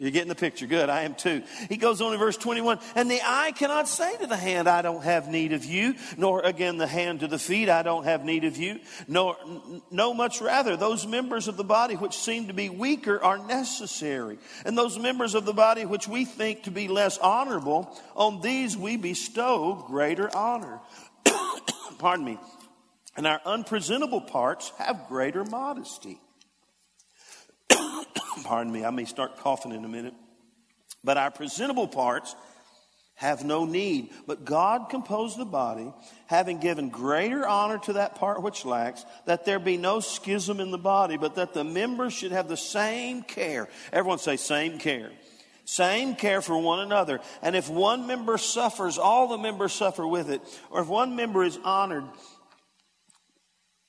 You're 0.00 0.12
getting 0.12 0.30
the 0.30 0.34
picture. 0.34 0.66
Good. 0.66 0.88
I 0.88 1.02
am 1.02 1.14
too. 1.14 1.42
He 1.68 1.76
goes 1.76 2.00
on 2.00 2.14
in 2.14 2.18
verse 2.18 2.38
21. 2.38 2.78
And 2.94 3.10
the 3.10 3.20
eye 3.22 3.52
cannot 3.52 3.86
say 3.86 4.16
to 4.16 4.26
the 4.26 4.36
hand, 4.36 4.66
I 4.66 4.80
don't 4.80 5.04
have 5.04 5.28
need 5.28 5.52
of 5.52 5.66
you, 5.66 5.94
nor 6.16 6.40
again 6.40 6.78
the 6.78 6.86
hand 6.86 7.20
to 7.20 7.28
the 7.28 7.38
feet, 7.38 7.68
I 7.68 7.82
don't 7.82 8.04
have 8.04 8.24
need 8.24 8.44
of 8.44 8.56
you. 8.56 8.80
Nor, 9.06 9.36
no, 9.90 10.14
much 10.14 10.40
rather, 10.40 10.74
those 10.74 11.06
members 11.06 11.48
of 11.48 11.58
the 11.58 11.64
body 11.64 11.96
which 11.96 12.16
seem 12.16 12.46
to 12.46 12.54
be 12.54 12.70
weaker 12.70 13.22
are 13.22 13.46
necessary. 13.46 14.38
And 14.64 14.76
those 14.76 14.98
members 14.98 15.34
of 15.34 15.44
the 15.44 15.52
body 15.52 15.84
which 15.84 16.08
we 16.08 16.24
think 16.24 16.62
to 16.62 16.70
be 16.70 16.88
less 16.88 17.18
honorable, 17.18 17.94
on 18.16 18.40
these 18.40 18.78
we 18.78 18.96
bestow 18.96 19.84
greater 19.86 20.34
honor. 20.34 20.80
Pardon 21.98 22.24
me. 22.24 22.38
And 23.18 23.26
our 23.26 23.42
unpresentable 23.44 24.22
parts 24.22 24.72
have 24.78 25.08
greater 25.08 25.44
modesty 25.44 26.18
Pardon 28.44 28.72
me, 28.72 28.84
I 28.84 28.90
may 28.90 29.04
start 29.04 29.38
coughing 29.38 29.72
in 29.72 29.84
a 29.84 29.88
minute. 29.88 30.14
But 31.02 31.16
our 31.16 31.30
presentable 31.30 31.88
parts 31.88 32.34
have 33.20 33.44
no 33.44 33.66
need. 33.66 34.10
But 34.26 34.46
God 34.46 34.88
composed 34.88 35.36
the 35.36 35.44
body, 35.44 35.92
having 36.26 36.58
given 36.58 36.88
greater 36.88 37.46
honor 37.46 37.78
to 37.80 37.94
that 37.94 38.14
part 38.14 38.42
which 38.42 38.64
lacks, 38.64 39.04
that 39.26 39.44
there 39.44 39.58
be 39.58 39.76
no 39.76 40.00
schism 40.00 40.58
in 40.58 40.70
the 40.70 40.78
body, 40.78 41.18
but 41.18 41.34
that 41.34 41.52
the 41.52 41.64
members 41.64 42.14
should 42.14 42.32
have 42.32 42.48
the 42.48 42.56
same 42.56 43.22
care. 43.22 43.68
Everyone 43.92 44.18
say, 44.18 44.36
same 44.36 44.78
care. 44.78 45.10
Same 45.66 46.16
care 46.16 46.40
for 46.40 46.58
one 46.58 46.80
another. 46.80 47.20
And 47.42 47.54
if 47.54 47.68
one 47.68 48.06
member 48.06 48.38
suffers, 48.38 48.96
all 48.96 49.28
the 49.28 49.38
members 49.38 49.72
suffer 49.72 50.06
with 50.06 50.30
it. 50.30 50.40
Or 50.70 50.80
if 50.80 50.88
one 50.88 51.14
member 51.14 51.44
is 51.44 51.58
honored, 51.62 52.04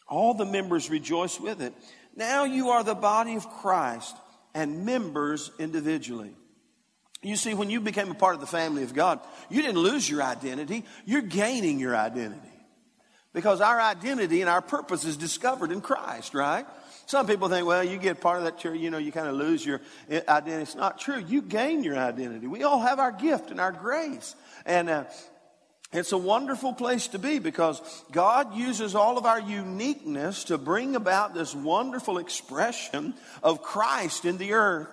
all 0.09 0.33
the 0.33 0.45
members 0.45 0.89
rejoice 0.89 1.39
with 1.39 1.61
it. 1.61 1.73
Now 2.15 2.43
you 2.43 2.71
are 2.71 2.83
the 2.83 2.95
body 2.95 3.35
of 3.35 3.49
Christ 3.49 4.15
and 4.53 4.85
members 4.85 5.51
individually. 5.59 6.35
You 7.21 7.35
see, 7.35 7.53
when 7.53 7.69
you 7.69 7.81
became 7.81 8.09
a 8.09 8.15
part 8.15 8.33
of 8.33 8.41
the 8.41 8.47
family 8.47 8.83
of 8.83 8.93
God, 8.93 9.19
you 9.49 9.61
didn't 9.61 9.77
lose 9.77 10.09
your 10.09 10.23
identity, 10.23 10.83
you're 11.05 11.21
gaining 11.21 11.79
your 11.79 11.95
identity. 11.95 12.47
Because 13.33 13.61
our 13.61 13.79
identity 13.79 14.41
and 14.41 14.49
our 14.49 14.61
purpose 14.61 15.05
is 15.05 15.15
discovered 15.15 15.71
in 15.71 15.79
Christ, 15.79 16.33
right? 16.33 16.65
Some 17.05 17.27
people 17.27 17.47
think, 17.47 17.65
well, 17.65 17.83
you 17.83 17.97
get 17.97 18.19
part 18.21 18.39
of 18.39 18.43
that 18.43 18.57
church, 18.57 18.79
you 18.79 18.89
know, 18.89 18.97
you 18.97 19.11
kind 19.11 19.27
of 19.27 19.35
lose 19.35 19.65
your 19.65 19.81
identity. 20.09 20.63
It's 20.63 20.75
not 20.75 20.99
true. 20.99 21.17
You 21.17 21.41
gain 21.41 21.83
your 21.83 21.97
identity. 21.97 22.47
We 22.47 22.63
all 22.63 22.79
have 22.79 22.99
our 22.99 23.11
gift 23.11 23.51
and 23.51 23.59
our 23.59 23.71
grace. 23.71 24.35
And 24.65 24.89
uh, 24.89 25.03
it's 25.93 26.13
a 26.13 26.17
wonderful 26.17 26.73
place 26.73 27.09
to 27.09 27.19
be 27.19 27.39
because 27.39 27.81
God 28.11 28.55
uses 28.55 28.95
all 28.95 29.17
of 29.17 29.25
our 29.25 29.39
uniqueness 29.39 30.45
to 30.45 30.57
bring 30.57 30.95
about 30.95 31.33
this 31.33 31.53
wonderful 31.53 32.17
expression 32.17 33.13
of 33.43 33.61
Christ 33.61 34.23
in 34.23 34.37
the 34.37 34.53
earth. 34.53 34.87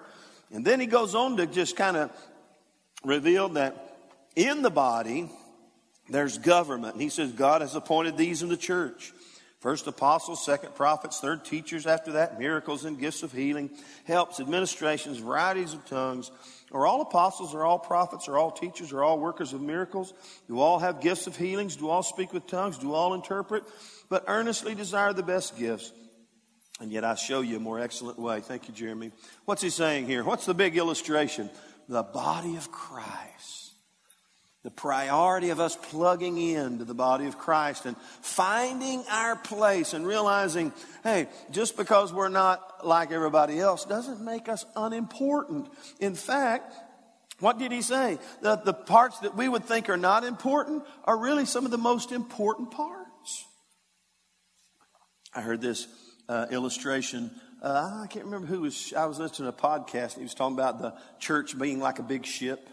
And 0.52 0.64
then 0.64 0.80
he 0.80 0.86
goes 0.86 1.14
on 1.14 1.36
to 1.36 1.46
just 1.46 1.76
kind 1.76 1.96
of 1.96 2.10
reveal 3.04 3.50
that 3.50 3.96
in 4.34 4.62
the 4.62 4.70
body, 4.70 5.30
there's 6.08 6.38
government. 6.38 6.94
And 6.94 7.02
he 7.02 7.10
says, 7.10 7.32
God 7.32 7.60
has 7.60 7.76
appointed 7.76 8.16
these 8.16 8.42
in 8.42 8.48
the 8.48 8.56
church. 8.56 9.12
First 9.60 9.86
apostles, 9.86 10.44
second 10.44 10.74
prophets, 10.74 11.20
third 11.20 11.44
teachers 11.44 11.86
after 11.86 12.12
that, 12.12 12.38
miracles 12.38 12.84
and 12.84 12.98
gifts 12.98 13.22
of 13.22 13.32
healing, 13.32 13.70
helps, 14.04 14.38
administrations, 14.38 15.18
varieties 15.18 15.74
of 15.74 15.84
tongues. 15.86 16.30
Are 16.72 16.86
all 16.86 17.00
apostles, 17.00 17.54
are 17.54 17.64
all 17.64 17.78
prophets, 17.78 18.28
are 18.28 18.36
all 18.36 18.50
teachers, 18.50 18.92
are 18.92 19.02
all 19.02 19.18
workers 19.18 19.52
of 19.54 19.62
miracles? 19.62 20.12
Do 20.48 20.60
all 20.60 20.78
have 20.78 21.00
gifts 21.00 21.26
of 21.26 21.36
healings? 21.36 21.76
Do 21.76 21.88
all 21.88 22.02
speak 22.02 22.32
with 22.32 22.46
tongues? 22.46 22.76
Do 22.78 22.92
all 22.92 23.14
interpret? 23.14 23.64
But 24.08 24.24
earnestly 24.26 24.74
desire 24.74 25.12
the 25.12 25.22
best 25.22 25.58
gifts. 25.58 25.92
And 26.80 26.92
yet 26.92 27.04
I 27.04 27.14
show 27.14 27.40
you 27.40 27.56
a 27.56 27.60
more 27.60 27.80
excellent 27.80 28.18
way. 28.18 28.40
Thank 28.40 28.68
you, 28.68 28.74
Jeremy. 28.74 29.12
What's 29.46 29.62
he 29.62 29.70
saying 29.70 30.06
here? 30.06 30.22
What's 30.22 30.46
the 30.46 30.54
big 30.54 30.76
illustration? 30.76 31.50
The 31.88 32.02
body 32.02 32.56
of 32.56 32.70
Christ. 32.70 33.57
The 34.64 34.70
priority 34.70 35.50
of 35.50 35.60
us 35.60 35.76
plugging 35.76 36.36
into 36.36 36.84
the 36.84 36.94
body 36.94 37.26
of 37.26 37.38
Christ 37.38 37.86
and 37.86 37.96
finding 38.22 39.04
our 39.08 39.36
place 39.36 39.94
and 39.94 40.04
realizing, 40.04 40.72
hey, 41.04 41.28
just 41.52 41.76
because 41.76 42.12
we're 42.12 42.28
not 42.28 42.84
like 42.84 43.12
everybody 43.12 43.60
else 43.60 43.84
doesn't 43.84 44.20
make 44.20 44.48
us 44.48 44.66
unimportant. 44.74 45.68
In 46.00 46.16
fact, 46.16 46.74
what 47.38 47.58
did 47.58 47.70
he 47.70 47.82
say? 47.82 48.18
The, 48.42 48.56
the 48.56 48.74
parts 48.74 49.20
that 49.20 49.36
we 49.36 49.48
would 49.48 49.64
think 49.64 49.88
are 49.88 49.96
not 49.96 50.24
important 50.24 50.82
are 51.04 51.16
really 51.16 51.44
some 51.44 51.64
of 51.64 51.70
the 51.70 51.78
most 51.78 52.10
important 52.10 52.72
parts. 52.72 53.46
I 55.32 55.40
heard 55.40 55.60
this 55.60 55.86
uh, 56.28 56.46
illustration. 56.50 57.30
Uh, 57.62 58.02
I 58.02 58.06
can't 58.08 58.24
remember 58.24 58.48
who 58.48 58.62
was, 58.62 58.92
I 58.92 59.06
was 59.06 59.20
listening 59.20 59.52
to 59.52 59.56
a 59.56 59.60
podcast. 59.60 60.14
and 60.14 60.16
He 60.16 60.22
was 60.22 60.34
talking 60.34 60.56
about 60.56 60.80
the 60.80 60.94
church 61.20 61.56
being 61.56 61.78
like 61.78 62.00
a 62.00 62.02
big 62.02 62.26
ship 62.26 62.68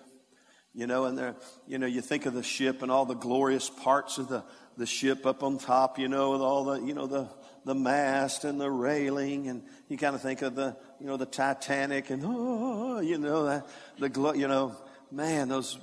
you 0.75 0.88
know, 0.88 1.05
and 1.05 1.17
there, 1.17 1.35
you 1.67 1.77
know, 1.77 1.88
you 1.88 2.01
think 2.01 2.25
of 2.25 2.33
the 2.33 2.43
ship 2.43 2.81
and 2.81 2.91
all 2.91 3.05
the 3.05 3.15
glorious 3.15 3.69
parts 3.69 4.17
of 4.17 4.27
the, 4.27 4.43
the 4.77 4.85
ship 4.85 5.25
up 5.25 5.41
on 5.41 5.57
top, 5.57 5.97
you 5.97 6.09
know, 6.09 6.31
with 6.31 6.41
all 6.41 6.65
the, 6.65 6.81
you 6.81 6.93
know, 6.93 7.07
the, 7.07 7.29
the 7.63 7.73
mast 7.73 8.43
and 8.43 8.59
the 8.59 8.69
railing, 8.69 9.47
and 9.47 9.63
you 9.88 9.97
kind 9.97 10.15
of 10.15 10.21
think 10.21 10.41
of 10.41 10.53
the, 10.53 10.75
you 10.99 11.07
know, 11.07 11.15
the 11.15 11.25
Titanic 11.25 12.09
and, 12.09 12.23
oh, 12.25 12.99
you 12.99 13.17
know, 13.17 13.45
that, 13.45 13.67
the, 13.99 14.09
the 14.09 14.33
you 14.33 14.49
know, 14.49 14.75
man, 15.11 15.47
those, 15.47 15.79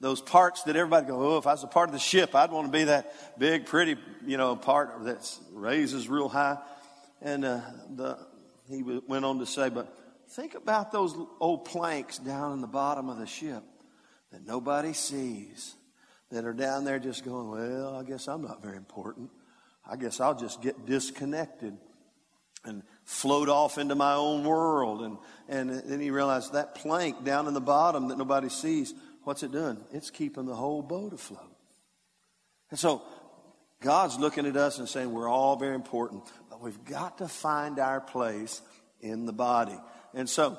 those 0.00 0.22
parts 0.22 0.62
that 0.62 0.76
everybody 0.76 1.06
go, 1.06 1.34
oh, 1.34 1.36
if 1.36 1.46
I 1.46 1.52
was 1.52 1.62
a 1.62 1.66
part 1.66 1.90
of 1.90 1.92
the 1.92 1.98
ship, 1.98 2.34
I'd 2.34 2.50
want 2.50 2.72
to 2.72 2.72
be 2.72 2.84
that 2.84 3.38
big, 3.38 3.66
pretty, 3.66 3.96
you 4.24 4.38
know, 4.38 4.56
part 4.56 5.04
that 5.04 5.38
raises 5.52 6.08
real 6.08 6.30
high. 6.30 6.56
And 7.20 7.44
uh, 7.44 7.60
the, 7.94 8.18
he 8.70 8.82
went 8.82 9.26
on 9.26 9.40
to 9.40 9.46
say, 9.46 9.68
but 9.68 9.94
think 10.30 10.54
about 10.54 10.90
those 10.90 11.14
old 11.38 11.66
planks 11.66 12.16
down 12.16 12.52
in 12.52 12.62
the 12.62 12.66
bottom 12.66 13.10
of 13.10 13.18
the 13.18 13.26
ship 13.26 13.62
that 14.32 14.46
nobody 14.46 14.92
sees 14.92 15.74
that 16.30 16.44
are 16.44 16.54
down 16.54 16.84
there 16.84 16.98
just 16.98 17.24
going, 17.24 17.50
well, 17.50 17.94
I 17.94 18.02
guess 18.02 18.26
I'm 18.26 18.42
not 18.42 18.62
very 18.62 18.76
important. 18.76 19.30
I 19.88 19.96
guess 19.96 20.20
I'll 20.20 20.34
just 20.34 20.62
get 20.62 20.86
disconnected 20.86 21.76
and 22.64 22.82
float 23.04 23.48
off 23.48 23.78
into 23.78 23.94
my 23.94 24.14
own 24.14 24.44
world. 24.44 25.02
And, 25.02 25.18
and 25.48 25.70
then 25.70 26.00
he 26.00 26.10
realized 26.10 26.54
that 26.54 26.74
plank 26.74 27.24
down 27.24 27.48
in 27.48 27.54
the 27.54 27.60
bottom 27.60 28.08
that 28.08 28.18
nobody 28.18 28.48
sees, 28.48 28.94
what's 29.24 29.42
it 29.42 29.52
doing? 29.52 29.78
It's 29.92 30.10
keeping 30.10 30.46
the 30.46 30.54
whole 30.54 30.82
boat 30.82 31.12
afloat. 31.12 31.40
And 32.70 32.78
so 32.78 33.02
God's 33.80 34.18
looking 34.18 34.46
at 34.46 34.56
us 34.56 34.78
and 34.78 34.88
saying 34.88 35.12
we're 35.12 35.28
all 35.28 35.56
very 35.56 35.74
important, 35.74 36.22
but 36.48 36.62
we've 36.62 36.84
got 36.84 37.18
to 37.18 37.28
find 37.28 37.78
our 37.78 38.00
place 38.00 38.62
in 39.00 39.26
the 39.26 39.32
body. 39.32 39.76
And 40.14 40.28
so, 40.28 40.58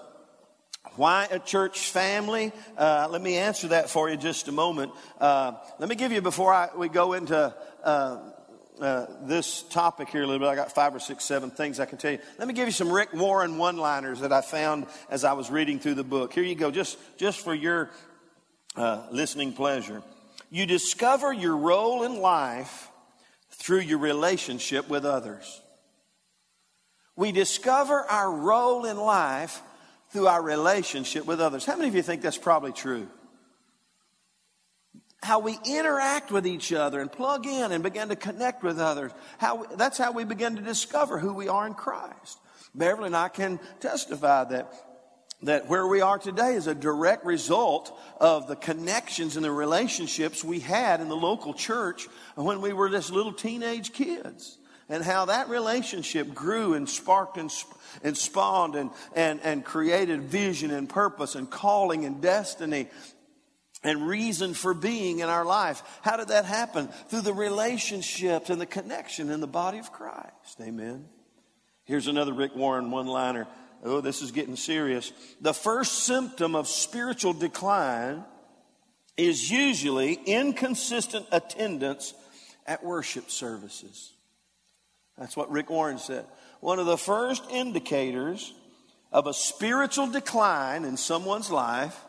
why 0.95 1.27
a 1.31 1.39
church 1.39 1.79
family? 1.89 2.51
Uh, 2.77 3.07
let 3.09 3.21
me 3.21 3.37
answer 3.37 3.69
that 3.69 3.89
for 3.89 4.09
you 4.09 4.17
just 4.17 4.47
a 4.47 4.51
moment. 4.51 4.91
Uh, 5.19 5.53
let 5.79 5.89
me 5.89 5.95
give 5.95 6.11
you, 6.11 6.21
before 6.21 6.53
I, 6.53 6.69
we 6.75 6.87
go 6.89 7.13
into 7.13 7.55
uh, 7.83 8.19
uh, 8.79 9.05
this 9.23 9.63
topic 9.63 10.09
here 10.09 10.23
a 10.23 10.27
little 10.27 10.39
bit, 10.39 10.47
I 10.47 10.55
got 10.55 10.73
five 10.73 10.93
or 10.93 10.99
six, 10.99 11.23
seven 11.23 11.51
things 11.51 11.79
I 11.79 11.85
can 11.85 11.97
tell 11.97 12.11
you. 12.11 12.19
Let 12.37 12.47
me 12.47 12.53
give 12.53 12.67
you 12.67 12.71
some 12.71 12.91
Rick 12.91 13.13
Warren 13.13 13.57
one 13.57 13.77
liners 13.77 14.19
that 14.19 14.31
I 14.31 14.41
found 14.41 14.85
as 15.09 15.23
I 15.23 15.33
was 15.33 15.49
reading 15.49 15.79
through 15.79 15.95
the 15.95 16.03
book. 16.03 16.33
Here 16.33 16.43
you 16.43 16.55
go, 16.55 16.69
just, 16.69 16.97
just 17.17 17.39
for 17.39 17.53
your 17.53 17.89
uh, 18.75 19.07
listening 19.11 19.53
pleasure. 19.53 20.03
You 20.49 20.65
discover 20.65 21.33
your 21.33 21.57
role 21.57 22.03
in 22.03 22.17
life 22.17 22.89
through 23.51 23.81
your 23.81 23.99
relationship 23.99 24.89
with 24.89 25.05
others. 25.05 25.61
We 27.15 27.31
discover 27.31 28.01
our 28.01 28.31
role 28.31 28.85
in 28.85 28.97
life 28.97 29.61
through 30.13 30.27
our 30.27 30.41
relationship 30.41 31.25
with 31.25 31.41
others. 31.41 31.65
How 31.65 31.75
many 31.75 31.89
of 31.89 31.95
you 31.95 32.03
think 32.03 32.21
that's 32.21 32.37
probably 32.37 32.71
true? 32.71 33.07
How 35.23 35.39
we 35.39 35.57
interact 35.65 36.31
with 36.31 36.45
each 36.45 36.71
other 36.71 37.01
and 37.01 37.11
plug 37.11 37.47
in 37.47 37.71
and 37.71 37.83
begin 37.83 38.09
to 38.09 38.15
connect 38.15 38.61
with 38.61 38.79
others. 38.79 39.11
How, 39.39 39.63
that's 39.75 39.97
how 39.97 40.11
we 40.11 40.23
begin 40.23 40.55
to 40.57 40.61
discover 40.61 41.17
who 41.17 41.33
we 41.33 41.47
are 41.47 41.65
in 41.65 41.73
Christ. 41.73 42.37
Beverly 42.75 43.07
and 43.07 43.15
I 43.15 43.29
can 43.29 43.59
testify 43.79 44.43
that 44.45 44.71
that 45.41 45.67
where 45.67 45.85
we 45.85 45.99
are 45.99 46.17
today 46.17 46.53
is 46.53 46.67
a 46.67 46.75
direct 46.75 47.25
result 47.25 47.99
of 48.21 48.47
the 48.47 48.55
connections 48.55 49.35
and 49.35 49.43
the 49.43 49.51
relationships 49.51 50.41
we 50.41 50.61
had 50.61 51.01
in 51.01 51.09
the 51.09 51.17
local 51.17 51.53
church 51.53 52.07
when 52.35 52.61
we 52.61 52.71
were 52.71 52.89
just 52.89 53.11
little 53.11 53.33
teenage 53.33 53.91
kids 53.91 54.57
and 54.89 55.03
how 55.03 55.25
that 55.25 55.49
relationship 55.49 56.33
grew 56.33 56.73
and 56.73 56.89
sparked 56.89 57.37
and, 57.37 57.51
and 58.03 58.17
spawned 58.17 58.75
and, 58.75 58.91
and, 59.15 59.39
and 59.43 59.63
created 59.63 60.23
vision 60.23 60.71
and 60.71 60.89
purpose 60.89 61.35
and 61.35 61.49
calling 61.49 62.05
and 62.05 62.21
destiny 62.21 62.87
and 63.83 64.07
reason 64.07 64.53
for 64.53 64.73
being 64.73 65.19
in 65.19 65.29
our 65.29 65.45
life. 65.45 65.83
How 66.01 66.17
did 66.17 66.29
that 66.29 66.45
happen? 66.45 66.87
Through 67.09 67.21
the 67.21 67.33
relationships 67.33 68.49
and 68.49 68.59
the 68.59 68.65
connection 68.65 69.29
in 69.29 69.41
the 69.41 69.47
body 69.47 69.79
of 69.79 69.91
Christ. 69.91 70.61
Amen. 70.61 71.05
Here's 71.85 72.07
another 72.07 72.33
Rick 72.33 72.55
Warren 72.55 72.91
one 72.91 73.07
liner. 73.07 73.47
Oh, 73.83 73.99
this 73.99 74.21
is 74.21 74.31
getting 74.31 74.55
serious. 74.55 75.11
The 75.41 75.53
first 75.53 76.03
symptom 76.05 76.55
of 76.55 76.69
spiritual 76.69 77.33
decline 77.33 78.23
is 79.17 79.51
usually 79.51 80.13
inconsistent 80.13 81.25
attendance 81.31 82.13
at 82.65 82.83
worship 82.83 83.29
services. 83.29 84.12
That's 85.17 85.37
what 85.37 85.51
Rick 85.51 85.69
Warren 85.69 85.99
said. 85.99 86.25
One 86.59 86.79
of 86.79 86.85
the 86.85 86.97
first 86.97 87.43
indicators 87.51 88.53
of 89.11 89.27
a 89.27 89.33
spiritual 89.33 90.07
decline 90.07 90.85
in 90.85 90.97
someone's 90.97 91.51
life 91.51 91.99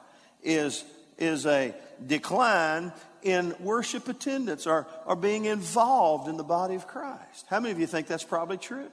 is, 0.43 0.85
is 1.19 1.45
a 1.45 1.75
decline 2.07 2.93
in 3.23 3.55
worship 3.61 4.09
attendance 4.09 4.67
or, 4.67 4.87
or 5.07 5.17
being 5.17 5.45
involved 5.45 6.29
in 6.29 6.37
the 6.37 6.45
body 6.45 6.75
of 6.75 6.87
Christ. 6.87 7.47
How 7.49 7.61
many 7.61 7.73
of 7.73 7.81
you 7.81 7.87
think 7.87 8.07
that's 8.07 8.25
probably 8.25 8.59
true? 8.59 8.91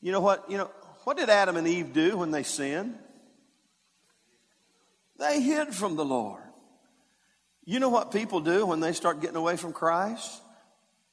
You 0.00 0.12
know 0.12 0.20
what? 0.20 0.50
You 0.50 0.58
know, 0.58 0.70
what 1.04 1.16
did 1.16 1.30
Adam 1.30 1.56
and 1.56 1.66
Eve 1.66 1.92
do 1.92 2.16
when 2.18 2.30
they 2.30 2.42
sinned? 2.42 2.98
They 5.18 5.40
hid 5.40 5.74
from 5.74 5.96
the 5.96 6.04
Lord. 6.04 6.42
You 7.64 7.78
know 7.78 7.88
what 7.88 8.12
people 8.12 8.40
do 8.40 8.66
when 8.66 8.80
they 8.80 8.92
start 8.92 9.20
getting 9.20 9.36
away 9.36 9.56
from 9.56 9.72
Christ? 9.72 10.42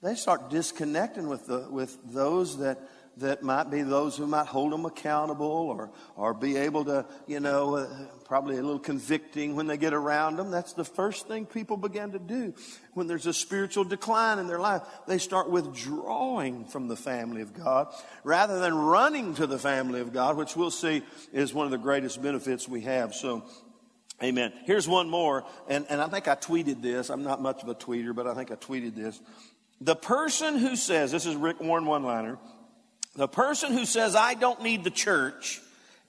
They 0.02 0.16
start 0.16 0.50
disconnecting 0.50 1.28
with, 1.28 1.46
the, 1.46 1.68
with 1.70 1.96
those 2.12 2.58
that, 2.58 2.80
that 3.18 3.44
might 3.44 3.70
be 3.70 3.84
those 3.84 4.18
who 4.18 4.26
might 4.26 4.48
hold 4.48 4.74
them 4.74 4.86
accountable 4.86 5.46
or, 5.46 5.92
or 6.16 6.34
be 6.34 6.58
able 6.58 6.86
to, 6.86 7.06
you 7.28 7.40
know, 7.40 7.76
uh, 7.76 7.88
probably 8.26 8.58
a 8.58 8.64
little 8.64 8.80
convicting 8.80 9.56
when 9.56 9.68
they 9.68 9.78
get 9.78 9.94
around 9.94 10.38
them. 10.38 10.50
That's 10.50 10.74
the 10.74 10.84
first 10.84 11.28
thing 11.28 11.46
people 11.46 11.78
begin 11.78 12.14
to 12.14 12.20
do 12.20 12.56
when 12.96 13.06
there's 13.06 13.28
a 13.28 13.34
spiritual 13.34 13.84
decline 13.84 14.40
in 14.40 14.48
their 14.48 14.60
life. 14.60 14.82
They 15.08 15.20
start 15.20 15.52
withdrawing 15.52 16.66
from 16.66 16.88
the 16.88 16.98
family 16.98 17.44
of 17.44 17.54
God 17.54 17.94
rather 18.24 18.60
than 18.60 18.74
running 18.74 19.36
to 19.36 19.46
the 19.46 19.60
family 19.60 20.02
of 20.02 20.14
God, 20.14 20.36
which 20.36 20.56
we'll 20.56 20.72
see 20.72 21.04
is 21.32 21.54
one 21.54 21.66
of 21.66 21.72
the 21.72 21.78
greatest 21.78 22.24
benefits 22.24 22.68
we 22.68 22.82
have. 22.82 23.14
So, 23.14 23.44
Amen. 24.24 24.54
Here's 24.66 24.88
one 24.88 25.10
more, 25.10 25.46
and, 25.68 25.84
and 25.90 26.00
I 26.00 26.08
think 26.08 26.28
I 26.28 26.36
tweeted 26.36 26.84
this. 26.84 27.10
I'm 27.10 27.24
not 27.24 27.42
much 27.42 27.64
of 27.64 27.70
a 27.70 27.74
tweeter, 27.74 28.14
but 28.14 28.28
I 28.28 28.36
think 28.36 28.52
I 28.52 28.56
tweeted 28.56 28.94
this. 28.94 29.20
The 29.82 29.96
person 29.96 30.58
who 30.58 30.76
says, 30.76 31.12
this 31.12 31.26
is 31.26 31.36
Rick 31.36 31.60
Warren 31.60 31.86
one 31.86 32.04
liner, 32.04 32.38
the 33.16 33.28
person 33.28 33.74
who 33.74 33.86
says, 33.86 34.16
I 34.16 34.36
don't 34.36 34.62
need 34.62 34.84
the 34.84 34.92
church 34.92 35.60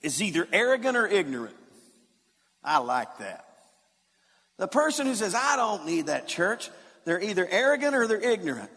is 0.03 0.21
either 0.21 0.47
arrogant 0.53 0.95
or 0.95 1.07
ignorant. 1.07 1.55
I 2.63 2.77
like 2.77 3.17
that. 3.17 3.45
The 4.57 4.67
person 4.67 5.07
who 5.07 5.15
says, 5.15 5.33
I 5.35 5.55
don't 5.55 5.85
need 5.87 6.05
that 6.05 6.27
church, 6.27 6.69
they're 7.03 7.21
either 7.21 7.47
arrogant 7.49 7.95
or 7.95 8.05
they're 8.07 8.21
ignorant. 8.21 8.69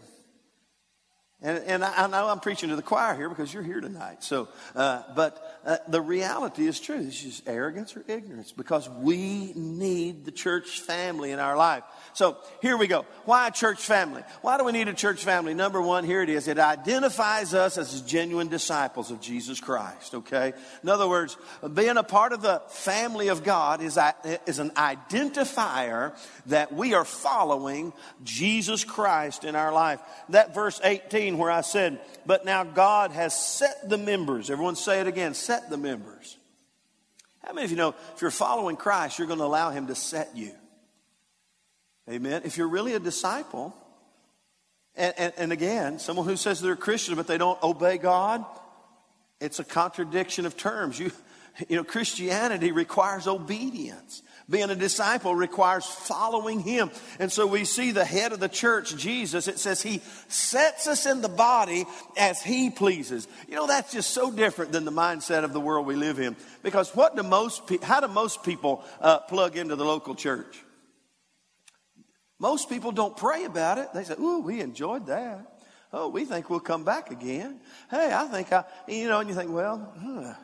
And, 1.42 1.62
and 1.64 1.85
I, 1.85 2.04
I, 2.04 2.06
know 2.06 2.28
I'm 2.28 2.40
preaching 2.40 2.70
to 2.70 2.76
the 2.76 2.82
choir 2.82 3.14
here 3.14 3.28
because 3.28 3.52
you're 3.52 3.62
here 3.62 3.80
tonight. 3.80 4.24
So, 4.24 4.48
uh, 4.74 5.02
but 5.14 5.61
uh, 5.66 5.76
the 5.87 6.00
reality 6.00 6.66
is 6.66 6.80
true. 6.80 6.98
It's 6.98 7.22
just 7.22 7.46
arrogance 7.46 7.94
or 7.94 8.04
ignorance 8.09 8.52
because 8.52 8.88
we 8.88 9.52
need 9.54 10.24
the 10.24 10.32
church 10.32 10.80
family 10.80 11.32
in 11.32 11.38
our 11.38 11.54
life. 11.54 11.82
So 12.16 12.38
here 12.62 12.79
we 12.79 12.87
go. 12.87 13.05
Why 13.26 13.46
a 13.48 13.50
church 13.50 13.83
family? 13.83 14.22
Why 14.40 14.57
do 14.57 14.64
we 14.64 14.72
need 14.72 14.88
a 14.88 14.94
church 14.94 15.22
family? 15.22 15.52
Number 15.52 15.83
one, 15.83 16.02
here 16.02 16.22
it 16.22 16.31
is. 16.31 16.48
It 16.48 16.59
identifies 16.59 17.52
us 17.52 17.76
as 17.76 18.00
genuine 18.00 18.48
disciples 18.48 19.11
of 19.11 19.20
Jesus 19.20 19.61
Christ. 19.61 20.14
Okay. 20.14 20.55
In 20.83 20.88
other 20.88 21.07
words, 21.07 21.37
being 21.74 21.98
a 21.98 22.02
part 22.02 22.33
of 22.33 22.40
the 22.40 22.62
family 22.70 23.29
of 23.29 23.44
God 23.44 23.83
is, 23.83 23.98
is 24.46 24.59
an 24.59 24.70
identifier 24.70 26.16
that 26.46 26.72
we 26.72 26.94
are 26.94 27.05
following 27.05 27.92
Jesus 28.24 28.83
Christ 28.83 29.44
in 29.44 29.55
our 29.55 29.70
life. 29.70 30.00
That 30.31 30.55
verse 30.55 30.81
18 30.83 31.37
where 31.37 31.50
I 31.50 31.61
said, 31.61 32.00
but 32.24 32.46
now 32.46 32.64
God 32.64 33.11
has 33.11 33.38
set 33.38 33.90
the 33.90 33.98
members. 33.98 34.48
Everyone 34.48 34.76
say 34.76 35.00
it 35.00 35.07
again. 35.07 35.35
Set 35.35 35.68
the 35.68 35.76
members. 35.76 36.38
How 37.44 37.52
many 37.52 37.66
of 37.66 37.70
you 37.70 37.76
know 37.76 37.94
if 38.14 38.22
you're 38.22 38.31
following 38.31 38.76
Christ, 38.76 39.18
you're 39.18 39.29
going 39.29 39.40
to 39.40 39.44
allow 39.44 39.68
him 39.68 39.88
to 39.88 39.94
set 39.94 40.35
you? 40.35 40.52
Amen. 42.08 42.42
If 42.44 42.56
you're 42.56 42.68
really 42.68 42.94
a 42.94 43.00
disciple, 43.00 43.74
and, 44.94 45.14
and, 45.18 45.32
and, 45.36 45.52
again, 45.52 45.98
someone 45.98 46.26
who 46.26 46.36
says 46.36 46.60
they're 46.60 46.72
a 46.72 46.76
Christian 46.76 47.16
but 47.16 47.26
they 47.26 47.36
don't 47.36 47.60
obey 47.62 47.98
God, 47.98 48.44
it's 49.40 49.58
a 49.58 49.64
contradiction 49.64 50.46
of 50.46 50.56
terms. 50.56 50.98
You, 50.98 51.10
you 51.68 51.76
know, 51.76 51.84
Christianity 51.84 52.72
requires 52.72 53.26
obedience. 53.26 54.22
Being 54.48 54.70
a 54.70 54.76
disciple 54.76 55.34
requires 55.34 55.84
following 55.84 56.60
Him. 56.60 56.92
And 57.18 57.32
so 57.32 57.48
we 57.48 57.64
see 57.64 57.90
the 57.90 58.04
head 58.04 58.32
of 58.32 58.38
the 58.38 58.48
church, 58.48 58.96
Jesus, 58.96 59.48
it 59.48 59.58
says 59.58 59.82
He 59.82 60.00
sets 60.28 60.86
us 60.86 61.04
in 61.04 61.20
the 61.20 61.28
body 61.28 61.84
as 62.16 62.40
He 62.40 62.70
pleases. 62.70 63.26
You 63.48 63.56
know, 63.56 63.66
that's 63.66 63.92
just 63.92 64.10
so 64.10 64.30
different 64.30 64.70
than 64.70 64.84
the 64.84 64.92
mindset 64.92 65.42
of 65.42 65.52
the 65.52 65.60
world 65.60 65.84
we 65.84 65.96
live 65.96 66.20
in. 66.20 66.36
Because 66.62 66.94
what 66.94 67.16
do 67.16 67.24
most, 67.24 67.66
pe- 67.66 67.78
how 67.78 67.98
do 67.98 68.06
most 68.06 68.44
people 68.44 68.84
uh, 69.00 69.18
plug 69.18 69.56
into 69.56 69.74
the 69.74 69.84
local 69.84 70.14
church? 70.14 70.62
Most 72.38 72.68
people 72.68 72.92
don't 72.92 73.16
pray 73.16 73.44
about 73.44 73.79
it. 73.79 73.92
They 73.94 74.05
say, 74.05 74.14
Ooh, 74.20 74.40
we 74.40 74.61
enjoyed 74.61 75.07
that. 75.07 75.57
Oh, 75.92 76.09
we 76.09 76.25
think 76.25 76.51
we'll 76.51 76.61
come 76.61 76.85
back 76.85 77.11
again. 77.11 77.61
Hey, 77.90 78.12
I 78.12 78.27
think 78.27 78.53
I, 78.53 78.64
you 78.88 79.09
know, 79.09 79.20
and 79.20 79.29
you 79.29 79.35
think, 79.35 79.51
well, 79.51 80.37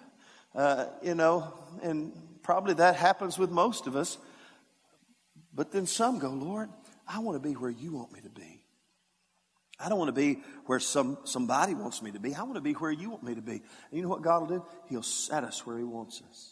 uh, 0.55 0.87
you 1.03 1.15
know, 1.15 1.53
and 1.83 2.13
probably 2.43 2.75
that 2.75 2.97
happens 2.97 3.39
with 3.39 3.51
most 3.51 3.87
of 3.87 3.97
us. 3.97 4.19
But 5.55 5.73
then 5.73 5.87
some 5.87 6.19
go, 6.19 6.31
Lord, 6.31 6.71
I 7.07 7.19
want 7.19 7.43
to 7.43 7.47
be 7.47 7.55
where 7.55 7.71
you 7.71 7.93
want 7.93 8.13
me 8.13 8.21
to 8.21 8.31
be. 8.31 8.63
I 9.79 9.89
don't 9.89 9.99
want 9.99 10.09
to 10.09 10.13
be 10.13 10.41
where 10.67 10.79
some, 10.79 11.19
somebody 11.25 11.75
wants 11.75 12.03
me 12.03 12.13
to 12.13 12.21
be. 12.21 12.35
I 12.35 12.43
want 12.45 12.55
to 12.55 12.61
be 12.61 12.73
where 12.73 12.93
you 12.93 13.11
want 13.11 13.25
me 13.25 13.35
to 13.35 13.43
be. 13.43 13.53
And 13.53 13.63
you 13.91 14.03
know 14.03 14.09
what 14.09 14.23
God 14.23 14.43
will 14.43 14.59
do? 14.59 14.67
He'll 14.89 15.03
set 15.03 15.43
us 15.45 15.67
where 15.67 15.77
He 15.77 15.85
wants 15.85 16.23
us. 16.31 16.52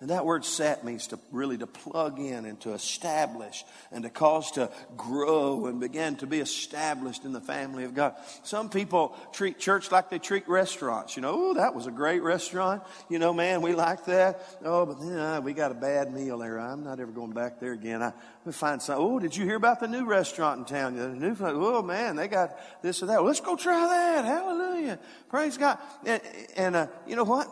And 0.00 0.10
that 0.10 0.24
word 0.24 0.44
set 0.44 0.84
means 0.84 1.08
to 1.08 1.18
really 1.32 1.58
to 1.58 1.66
plug 1.66 2.20
in 2.20 2.44
and 2.44 2.60
to 2.60 2.72
establish 2.72 3.64
and 3.90 4.04
to 4.04 4.10
cause 4.10 4.52
to 4.52 4.70
grow 4.96 5.66
and 5.66 5.80
begin 5.80 6.14
to 6.16 6.26
be 6.26 6.38
established 6.38 7.24
in 7.24 7.32
the 7.32 7.40
family 7.40 7.82
of 7.82 7.94
God. 7.94 8.14
Some 8.44 8.70
people 8.70 9.16
treat 9.32 9.58
church 9.58 9.90
like 9.90 10.08
they 10.08 10.20
treat 10.20 10.48
restaurants. 10.48 11.16
You 11.16 11.22
know, 11.22 11.32
oh, 11.34 11.54
that 11.54 11.74
was 11.74 11.88
a 11.88 11.90
great 11.90 12.22
restaurant. 12.22 12.84
You 13.08 13.18
know, 13.18 13.32
man, 13.32 13.60
we 13.60 13.74
like 13.74 14.04
that. 14.04 14.40
Oh, 14.64 14.86
but 14.86 15.00
then 15.00 15.18
uh, 15.18 15.40
we 15.40 15.52
got 15.52 15.72
a 15.72 15.74
bad 15.74 16.14
meal 16.14 16.38
there. 16.38 16.60
I'm 16.60 16.84
not 16.84 17.00
ever 17.00 17.10
going 17.10 17.32
back 17.32 17.58
there 17.58 17.72
again. 17.72 18.00
I 18.00 18.12
we 18.44 18.52
find 18.52 18.80
some. 18.80 18.98
Oh, 18.98 19.18
did 19.18 19.36
you 19.36 19.44
hear 19.44 19.56
about 19.56 19.80
the 19.80 19.88
new 19.88 20.06
restaurant 20.06 20.60
in 20.60 20.64
town? 20.64 20.96
The 20.96 21.08
new, 21.08 21.36
oh 21.40 21.82
man, 21.82 22.14
they 22.14 22.28
got 22.28 22.56
this 22.82 23.02
or 23.02 23.06
that. 23.06 23.16
Well, 23.16 23.26
let's 23.26 23.40
go 23.40 23.56
try 23.56 23.86
that. 23.88 24.24
Hallelujah. 24.24 24.98
Praise 25.28 25.58
God. 25.58 25.78
And, 26.06 26.22
and 26.56 26.76
uh, 26.76 26.86
you 27.06 27.16
know 27.16 27.24
what? 27.24 27.48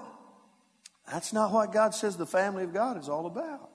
That's 1.11 1.33
not 1.33 1.53
what 1.53 1.73
God 1.73 1.95
says 1.95 2.17
the 2.17 2.27
family 2.27 2.65
of 2.65 2.75
God 2.75 2.99
is 2.99 3.09
all 3.09 3.27
about. 3.27 3.71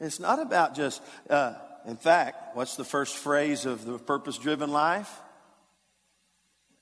It's 0.00 0.20
not 0.20 0.40
about 0.40 0.74
just, 0.74 1.02
uh, 1.28 1.54
in 1.86 1.96
fact, 1.96 2.56
what's 2.56 2.76
the 2.76 2.84
first 2.84 3.16
phrase 3.16 3.66
of 3.66 3.84
the 3.84 3.98
purpose 3.98 4.38
driven 4.38 4.70
life? 4.70 5.10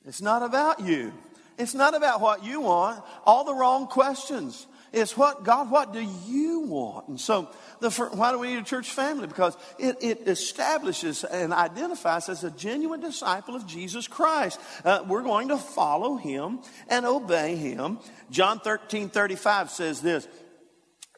It's 0.05 0.21
not 0.21 0.43
about 0.43 0.81
you. 0.81 1.13
It's 1.59 1.75
not 1.75 1.95
about 1.95 2.21
what 2.21 2.45
you 2.45 2.61
want. 2.61 3.03
All 3.25 3.45
the 3.45 3.55
wrong 3.55 3.87
questions. 3.87 4.67
It's 4.93 5.17
what, 5.17 5.45
God, 5.45 5.71
what 5.71 5.93
do 5.93 6.01
you 6.01 6.61
want? 6.61 7.09
And 7.09 7.21
so, 7.21 7.49
the, 7.81 7.91
why 7.91 8.33
do 8.33 8.39
we 8.39 8.49
need 8.49 8.59
a 8.59 8.65
church 8.65 8.91
family? 8.91 9.27
Because 9.27 9.57
it, 9.79 9.97
it 10.01 10.29
establishes 10.29 11.25
and 11.25 11.53
identifies 11.53 12.29
as 12.29 12.45
a 12.45 12.51
genuine 12.51 13.01
disciple 13.01 13.57
of 13.57 13.67
Jesus 13.67 14.09
Christ. 14.09 14.61
Uh, 14.85 15.05
we're 15.07 15.23
going 15.23 15.49
to 15.49 15.59
follow 15.59 16.17
him 16.17 16.61
and 16.89 17.05
obey 17.05 17.57
him. 17.57 17.99
John 18.31 18.61
13, 18.61 19.09
35 19.09 19.71
says 19.71 20.01
this. 20.01 20.27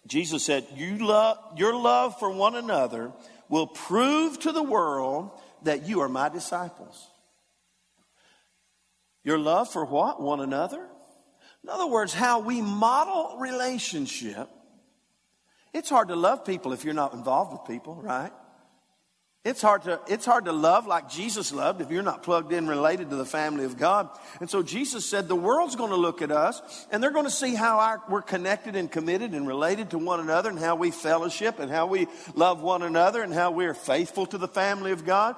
Jesus 0.07 0.45
said, 0.45 0.67
you 0.75 1.07
love, 1.07 1.39
your 1.57 1.75
love 1.75 2.19
for 2.19 2.31
one 2.31 2.57
another 2.57 3.13
will 3.49 3.67
prove 3.67 4.39
to 4.41 4.53
the 4.53 4.63
world 4.63 5.31
that 5.63 5.87
you 5.87 6.01
are 6.01 6.09
my 6.09 6.29
disciples. 6.29 7.07
Your 9.25 9.39
love 9.39 9.71
for 9.71 9.85
what? 9.85 10.23
One 10.23 10.41
another? 10.41 10.89
In 11.65 11.71
other 11.71 11.87
words, 11.87 12.15
how 12.15 12.41
we 12.41 12.61
model 12.61 13.39
relationship. 13.39 14.49
It's 15.75 15.91
hard 15.91 16.09
to 16.09 16.17
love 16.17 16.45
people 16.45 16.73
if 16.73 16.85
you're 16.85 16.95
not 16.95 17.13
involved 17.13 17.53
with 17.53 17.65
people, 17.67 17.97
right? 17.97 18.33
It's 19.45 19.63
hard 19.63 19.83
to, 19.83 20.01
it's 20.09 20.27
hard 20.27 20.47
to 20.47 20.53
love 20.53 20.87
like 20.87 21.09
Jesus 21.09 21.53
loved 21.53 21.81
if 21.81 21.91
you're 21.91 22.03
not 22.03 22.23
plugged 22.23 22.53
in 22.53 22.67
related 22.67 23.09
to 23.11 23.17
the 23.17 23.25
family 23.25 23.65
of 23.65 23.79
God. 23.79 24.11
And 24.41 24.51
so 24.51 24.63
Jesus 24.63 25.07
said 25.07 25.29
the 25.29 25.37
world's 25.37 25.77
going 25.77 25.91
to 25.91 25.97
look 25.97 26.23
at 26.23 26.31
us 26.31 26.61
and 26.91 27.03
they're 27.03 27.13
going 27.13 27.25
to 27.25 27.31
see 27.31 27.55
how 27.55 27.79
our, 27.79 28.03
we're 28.11 28.21
connected 28.21 28.77
and 28.77 28.91
committed 28.91 29.33
and 29.33 29.47
related 29.47 29.91
to 29.91 29.99
one 29.99 30.21
another 30.21 30.51
and 30.51 30.59
how 30.59 30.75
we 30.75 30.91
fellowship 30.91 31.61
and 31.61 31.71
how 31.71 31.87
we 31.87 32.09
love 32.35 32.61
one 32.61 32.83
another 32.83 33.23
and 33.23 33.33
how 33.33 33.51
we're 33.51 33.75
faithful 33.75 34.27
to 34.27 34.39
the 34.39 34.49
family 34.49 34.91
of 34.91 35.07
God. 35.07 35.37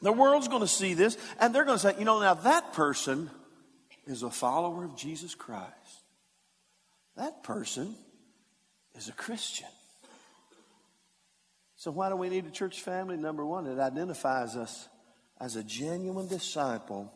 The 0.00 0.12
world's 0.12 0.48
going 0.48 0.62
to 0.62 0.68
see 0.68 0.94
this 0.94 1.18
and 1.40 1.54
they're 1.54 1.64
going 1.64 1.78
to 1.78 1.82
say, 1.82 1.98
you 1.98 2.04
know, 2.04 2.20
now 2.20 2.34
that 2.34 2.72
person 2.72 3.30
is 4.08 4.22
a 4.22 4.30
follower 4.30 4.84
of 4.84 4.96
Jesus 4.96 5.34
Christ. 5.34 6.02
That 7.16 7.42
person 7.42 7.94
is 8.96 9.08
a 9.08 9.12
Christian. 9.12 9.68
So, 11.76 11.90
why 11.90 12.08
do 12.08 12.16
we 12.16 12.28
need 12.28 12.46
a 12.46 12.50
church 12.50 12.80
family? 12.80 13.16
Number 13.16 13.44
one, 13.44 13.66
it 13.66 13.78
identifies 13.78 14.56
us 14.56 14.88
as 15.40 15.56
a 15.56 15.62
genuine 15.62 16.26
disciple 16.26 17.12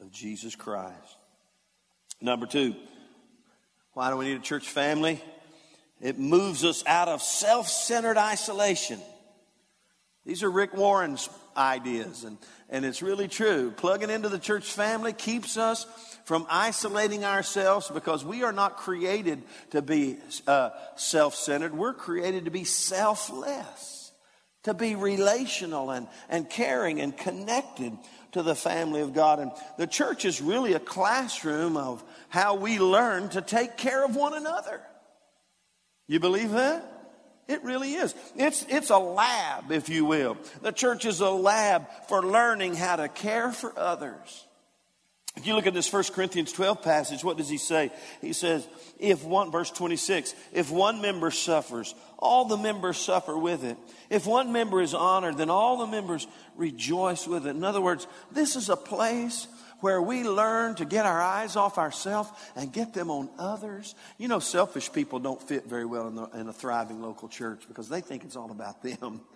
of 0.00 0.12
Jesus 0.12 0.54
Christ. 0.54 1.16
Number 2.20 2.46
two, 2.46 2.74
why 3.94 4.10
do 4.10 4.16
we 4.16 4.26
need 4.26 4.36
a 4.36 4.42
church 4.42 4.68
family? 4.68 5.20
It 6.00 6.18
moves 6.18 6.64
us 6.64 6.84
out 6.86 7.08
of 7.08 7.22
self 7.22 7.68
centered 7.68 8.18
isolation. 8.18 9.00
These 10.24 10.42
are 10.42 10.50
Rick 10.50 10.74
Warren's 10.74 11.28
ideas, 11.56 12.24
and, 12.24 12.38
and 12.68 12.84
it's 12.84 13.02
really 13.02 13.26
true. 13.26 13.72
Plugging 13.76 14.10
into 14.10 14.28
the 14.28 14.38
church 14.38 14.70
family 14.70 15.12
keeps 15.12 15.56
us 15.56 15.86
from 16.30 16.46
isolating 16.48 17.24
ourselves 17.24 17.90
because 17.90 18.24
we 18.24 18.44
are 18.44 18.52
not 18.52 18.76
created 18.76 19.42
to 19.70 19.82
be 19.82 20.16
uh, 20.46 20.70
self 20.94 21.34
centered. 21.34 21.76
We're 21.76 21.92
created 21.92 22.44
to 22.44 22.52
be 22.52 22.62
selfless, 22.62 24.12
to 24.62 24.72
be 24.72 24.94
relational 24.94 25.90
and, 25.90 26.06
and 26.28 26.48
caring 26.48 27.00
and 27.00 27.16
connected 27.16 27.98
to 28.30 28.44
the 28.44 28.54
family 28.54 29.00
of 29.00 29.12
God. 29.12 29.40
And 29.40 29.50
the 29.76 29.88
church 29.88 30.24
is 30.24 30.40
really 30.40 30.74
a 30.74 30.78
classroom 30.78 31.76
of 31.76 32.00
how 32.28 32.54
we 32.54 32.78
learn 32.78 33.30
to 33.30 33.42
take 33.42 33.76
care 33.76 34.04
of 34.04 34.14
one 34.14 34.34
another. 34.34 34.80
You 36.06 36.20
believe 36.20 36.52
that? 36.52 36.84
It 37.48 37.64
really 37.64 37.94
is. 37.94 38.14
It's, 38.36 38.64
it's 38.68 38.90
a 38.90 38.98
lab, 38.98 39.72
if 39.72 39.88
you 39.88 40.04
will. 40.04 40.36
The 40.62 40.70
church 40.70 41.06
is 41.06 41.18
a 41.18 41.30
lab 41.30 41.88
for 42.08 42.22
learning 42.22 42.76
how 42.76 42.94
to 42.94 43.08
care 43.08 43.50
for 43.50 43.76
others. 43.76 44.46
If 45.36 45.46
you 45.46 45.54
look 45.54 45.66
at 45.66 45.74
this 45.74 45.92
1 45.92 46.04
Corinthians 46.12 46.52
12 46.52 46.82
passage, 46.82 47.22
what 47.22 47.36
does 47.36 47.48
he 47.48 47.56
say? 47.56 47.92
He 48.20 48.32
says, 48.32 48.66
if 48.98 49.24
one, 49.24 49.52
verse 49.52 49.70
26, 49.70 50.34
if 50.52 50.70
one 50.70 51.00
member 51.00 51.30
suffers, 51.30 51.94
all 52.18 52.46
the 52.46 52.56
members 52.56 52.98
suffer 52.98 53.38
with 53.38 53.64
it. 53.64 53.76
If 54.10 54.26
one 54.26 54.52
member 54.52 54.80
is 54.82 54.92
honored, 54.92 55.38
then 55.38 55.48
all 55.48 55.78
the 55.78 55.86
members 55.86 56.26
rejoice 56.56 57.28
with 57.28 57.46
it. 57.46 57.50
In 57.50 57.62
other 57.62 57.80
words, 57.80 58.08
this 58.32 58.56
is 58.56 58.68
a 58.68 58.76
place 58.76 59.46
where 59.80 60.02
we 60.02 60.24
learn 60.24 60.74
to 60.74 60.84
get 60.84 61.06
our 61.06 61.20
eyes 61.22 61.56
off 61.56 61.78
ourselves 61.78 62.28
and 62.56 62.72
get 62.72 62.92
them 62.92 63.10
on 63.10 63.30
others. 63.38 63.94
You 64.18 64.28
know, 64.28 64.40
selfish 64.40 64.92
people 64.92 65.20
don't 65.20 65.40
fit 65.40 65.66
very 65.66 65.86
well 65.86 66.08
in, 66.08 66.16
the, 66.16 66.24
in 66.38 66.48
a 66.48 66.52
thriving 66.52 67.00
local 67.00 67.28
church 67.28 67.62
because 67.68 67.88
they 67.88 68.00
think 68.00 68.24
it's 68.24 68.36
all 68.36 68.50
about 68.50 68.82
them. 68.82 69.20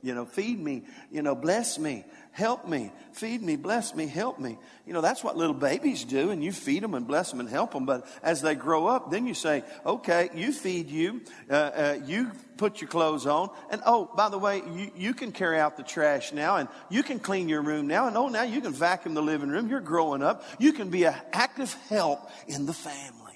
You 0.00 0.14
know, 0.14 0.24
feed 0.24 0.58
me, 0.58 0.84
you 1.10 1.22
know, 1.22 1.34
bless 1.34 1.78
me, 1.78 2.04
help 2.30 2.66
me, 2.66 2.90
feed 3.12 3.42
me, 3.42 3.56
bless 3.56 3.94
me, 3.94 4.06
help 4.06 4.38
me. 4.38 4.58
You 4.86 4.92
know, 4.92 5.00
that's 5.00 5.22
what 5.22 5.36
little 5.36 5.54
babies 5.54 6.04
do, 6.04 6.30
and 6.30 6.42
you 6.42 6.52
feed 6.52 6.82
them 6.82 6.94
and 6.94 7.06
bless 7.06 7.30
them 7.30 7.40
and 7.40 7.48
help 7.48 7.72
them. 7.72 7.84
But 7.84 8.06
as 8.22 8.40
they 8.40 8.54
grow 8.54 8.86
up, 8.86 9.10
then 9.10 9.26
you 9.26 9.34
say, 9.34 9.62
okay, 9.84 10.30
you 10.34 10.52
feed 10.52 10.88
you, 10.88 11.20
uh, 11.50 11.54
uh, 11.54 11.98
you 12.06 12.32
put 12.56 12.80
your 12.80 12.88
clothes 12.88 13.26
on, 13.26 13.50
and 13.70 13.82
oh, 13.84 14.10
by 14.16 14.28
the 14.28 14.38
way, 14.38 14.62
you, 14.74 14.90
you 14.96 15.14
can 15.14 15.32
carry 15.32 15.58
out 15.58 15.76
the 15.76 15.82
trash 15.82 16.32
now, 16.32 16.56
and 16.56 16.68
you 16.88 17.02
can 17.02 17.18
clean 17.18 17.48
your 17.48 17.62
room 17.62 17.86
now, 17.86 18.06
and 18.06 18.16
oh, 18.16 18.28
now 18.28 18.42
you 18.42 18.60
can 18.60 18.72
vacuum 18.72 19.14
the 19.14 19.22
living 19.22 19.50
room. 19.50 19.68
You're 19.68 19.80
growing 19.80 20.22
up. 20.22 20.44
You 20.58 20.72
can 20.72 20.88
be 20.88 21.04
an 21.04 21.14
active 21.32 21.74
help 21.88 22.30
in 22.46 22.66
the 22.66 22.72
family. 22.72 23.32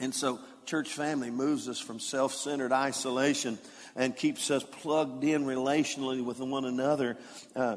And 0.00 0.14
so, 0.14 0.40
church 0.66 0.90
family 0.90 1.30
moves 1.30 1.68
us 1.68 1.78
from 1.78 2.00
self 2.00 2.34
centered 2.34 2.72
isolation 2.72 3.58
and 3.96 4.16
keeps 4.16 4.50
us 4.50 4.64
plugged 4.64 5.24
in 5.24 5.44
relationally 5.44 6.24
with 6.24 6.40
one 6.40 6.64
another. 6.64 7.16
Uh, 7.54 7.76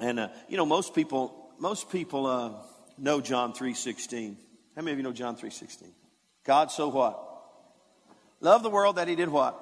and 0.00 0.20
uh, 0.20 0.28
you 0.48 0.56
know, 0.56 0.66
most 0.66 0.94
people, 0.94 1.50
most 1.58 1.90
people 1.90 2.26
uh, 2.26 2.52
know 2.98 3.20
John 3.20 3.52
three 3.52 3.74
sixteen. 3.74 4.36
How 4.76 4.82
many 4.82 4.92
of 4.92 4.98
you 4.98 5.04
know 5.04 5.12
John 5.12 5.36
three 5.36 5.50
sixteen? 5.50 5.92
God 6.44 6.70
so 6.70 6.88
what? 6.88 7.18
Love 8.40 8.62
the 8.62 8.70
world 8.70 8.96
that 8.96 9.08
He 9.08 9.14
did 9.14 9.28
what? 9.28 9.58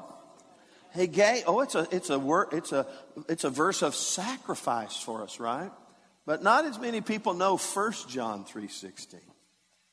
He 0.94 1.06
gave. 1.06 1.44
Oh, 1.46 1.60
it's 1.60 1.74
a 1.74 1.86
it's 1.90 2.10
a. 2.10 2.46
It's 2.52 2.72
a 2.72 2.86
it's 3.28 3.44
a 3.44 3.50
verse 3.50 3.82
of 3.82 3.94
sacrifice 3.94 4.96
for 4.96 5.22
us, 5.22 5.38
right? 5.38 5.70
But 6.26 6.42
not 6.42 6.64
as 6.64 6.78
many 6.78 7.00
people 7.00 7.34
know 7.34 7.56
First 7.56 8.08
John 8.08 8.44
three 8.44 8.68
sixteen. 8.68 9.20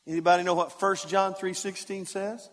Anybody 0.08 0.44
know 0.44 0.54
what 0.56 0.80
First 0.80 1.10
John 1.10 1.34
three 1.34 1.54
sixteen 1.54 2.06
says? 2.06 2.50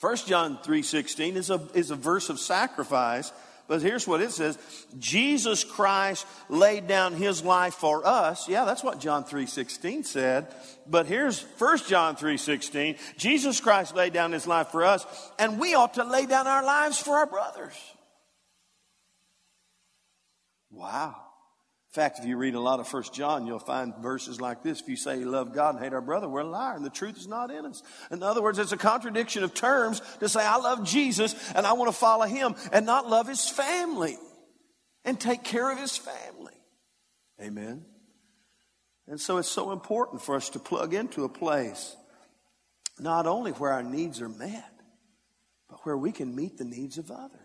1 0.00 0.16
John 0.26 0.58
3.16 0.58 1.36
is 1.36 1.50
a, 1.50 1.60
is 1.74 1.90
a 1.90 1.96
verse 1.96 2.30
of 2.30 2.38
sacrifice, 2.38 3.32
but 3.68 3.82
here's 3.82 4.08
what 4.08 4.22
it 4.22 4.32
says. 4.32 4.58
Jesus 4.98 5.62
Christ 5.62 6.26
laid 6.48 6.88
down 6.88 7.12
his 7.12 7.44
life 7.44 7.74
for 7.74 8.06
us. 8.06 8.48
Yeah, 8.48 8.64
that's 8.64 8.82
what 8.82 8.98
John 8.98 9.24
3.16 9.24 10.06
said. 10.06 10.48
But 10.88 11.06
here's 11.06 11.42
1 11.42 11.78
John 11.86 12.16
3.16. 12.16 12.98
Jesus 13.16 13.60
Christ 13.60 13.94
laid 13.94 14.12
down 14.12 14.32
his 14.32 14.46
life 14.46 14.68
for 14.68 14.84
us, 14.84 15.06
and 15.38 15.60
we 15.60 15.74
ought 15.74 15.94
to 15.94 16.04
lay 16.04 16.26
down 16.26 16.46
our 16.46 16.64
lives 16.64 16.98
for 16.98 17.18
our 17.18 17.26
brothers. 17.26 17.76
Wow. 20.70 21.29
In 21.90 21.94
fact, 21.94 22.20
if 22.20 22.24
you 22.24 22.36
read 22.36 22.54
a 22.54 22.60
lot 22.60 22.78
of 22.78 22.86
First 22.86 23.12
John, 23.12 23.48
you'll 23.48 23.58
find 23.58 23.92
verses 23.96 24.40
like 24.40 24.62
this. 24.62 24.80
If 24.80 24.88
you 24.88 24.94
say 24.94 25.18
you 25.18 25.28
love 25.28 25.52
God 25.52 25.74
and 25.74 25.82
hate 25.82 25.92
our 25.92 26.00
brother, 26.00 26.28
we're 26.28 26.42
a 26.42 26.44
liar, 26.44 26.76
and 26.76 26.84
the 26.84 26.90
truth 26.90 27.16
is 27.16 27.26
not 27.26 27.50
in 27.50 27.66
us. 27.66 27.82
In 28.12 28.22
other 28.22 28.40
words, 28.40 28.60
it's 28.60 28.70
a 28.70 28.76
contradiction 28.76 29.42
of 29.42 29.54
terms 29.54 30.00
to 30.20 30.28
say 30.28 30.40
I 30.40 30.58
love 30.58 30.84
Jesus 30.84 31.34
and 31.52 31.66
I 31.66 31.72
want 31.72 31.90
to 31.90 31.96
follow 31.96 32.26
him 32.26 32.54
and 32.72 32.86
not 32.86 33.08
love 33.08 33.26
his 33.26 33.48
family 33.48 34.16
and 35.04 35.18
take 35.18 35.42
care 35.42 35.68
of 35.72 35.78
his 35.78 35.96
family. 35.96 36.54
Amen. 37.42 37.84
And 39.08 39.20
so 39.20 39.38
it's 39.38 39.48
so 39.48 39.72
important 39.72 40.22
for 40.22 40.36
us 40.36 40.50
to 40.50 40.60
plug 40.60 40.94
into 40.94 41.24
a 41.24 41.28
place 41.28 41.96
not 43.00 43.26
only 43.26 43.50
where 43.50 43.72
our 43.72 43.82
needs 43.82 44.20
are 44.20 44.28
met, 44.28 44.72
but 45.68 45.84
where 45.84 45.96
we 45.96 46.12
can 46.12 46.36
meet 46.36 46.56
the 46.56 46.64
needs 46.64 46.98
of 46.98 47.10
others. 47.10 47.39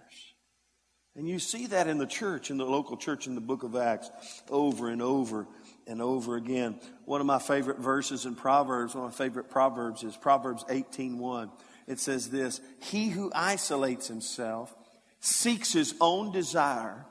And 1.17 1.30
you 1.30 1.39
see 1.39 1.67
that 1.67 1.88
in 1.88 1.97
the 1.97 2.06
church, 2.06 2.51
in 2.51 2.58
the 2.58 2.65
local 2.65 2.97
church 2.97 3.25
in 3.25 3.36
the 3.36 3.41
book 3.41 3.63
of 3.63 3.75
Acts, 3.75 4.10
over 4.49 4.89
and 4.89 5.01
over 5.01 5.47
and 5.88 6.01
over 6.01 6.36
again. 6.36 6.80
One 7.06 7.21
of 7.21 7.28
my 7.28 7.39
favorite 7.39 7.80
verses 7.80 8.25
in 8.25 8.36
Proverbs, 8.36 8.95
one 8.95 9.06
of 9.06 9.12
my 9.12 9.17
favorite 9.17 9.49
Proverbs 9.49 10.04
is 10.04 10.17
Proverbs 10.17 10.65
18.1. 10.65 11.49
It 11.88 11.99
says 11.99 12.30
this, 12.30 12.60
He 12.82 13.10
who 13.10 13.32
isolates 13.34 14.08
himself 14.08 14.75
seeks 15.21 15.71
his 15.71 15.95
own 16.01 16.32
desire 16.32 17.06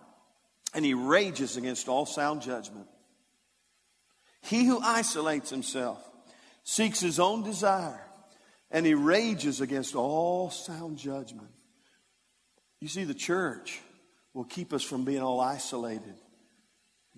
and 0.74 0.84
he 0.84 0.92
rages 0.92 1.56
against 1.56 1.88
all 1.88 2.04
sound 2.04 2.42
judgment. 2.42 2.88
He 4.42 4.66
who 4.66 4.80
isolates 4.80 5.48
himself 5.48 5.98
seeks 6.64 7.00
his 7.00 7.18
own 7.18 7.42
desire 7.42 8.06
and 8.70 8.84
he 8.84 8.94
rages 8.94 9.62
against 9.62 9.94
all 9.94 10.50
sound 10.50 10.98
judgment. 10.98 11.48
You 12.80 12.88
see, 12.88 13.04
the 13.04 13.14
church 13.14 13.80
will 14.34 14.44
keep 14.44 14.72
us 14.72 14.82
from 14.82 15.04
being 15.04 15.22
all 15.22 15.40
isolated, 15.40 16.14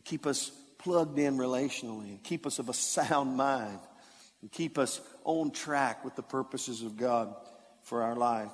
keep 0.04 0.26
us 0.26 0.52
plugged 0.78 1.18
in 1.18 1.38
relationally, 1.38 2.10
and 2.10 2.22
keep 2.22 2.46
us 2.46 2.58
of 2.60 2.68
a 2.68 2.74
sound 2.74 3.36
mind, 3.36 3.80
and 4.42 4.52
keep 4.52 4.78
us 4.78 5.00
on 5.24 5.50
track 5.50 6.04
with 6.04 6.14
the 6.14 6.22
purposes 6.22 6.82
of 6.82 6.96
God 6.96 7.34
for 7.82 8.02
our 8.02 8.14
life. 8.14 8.50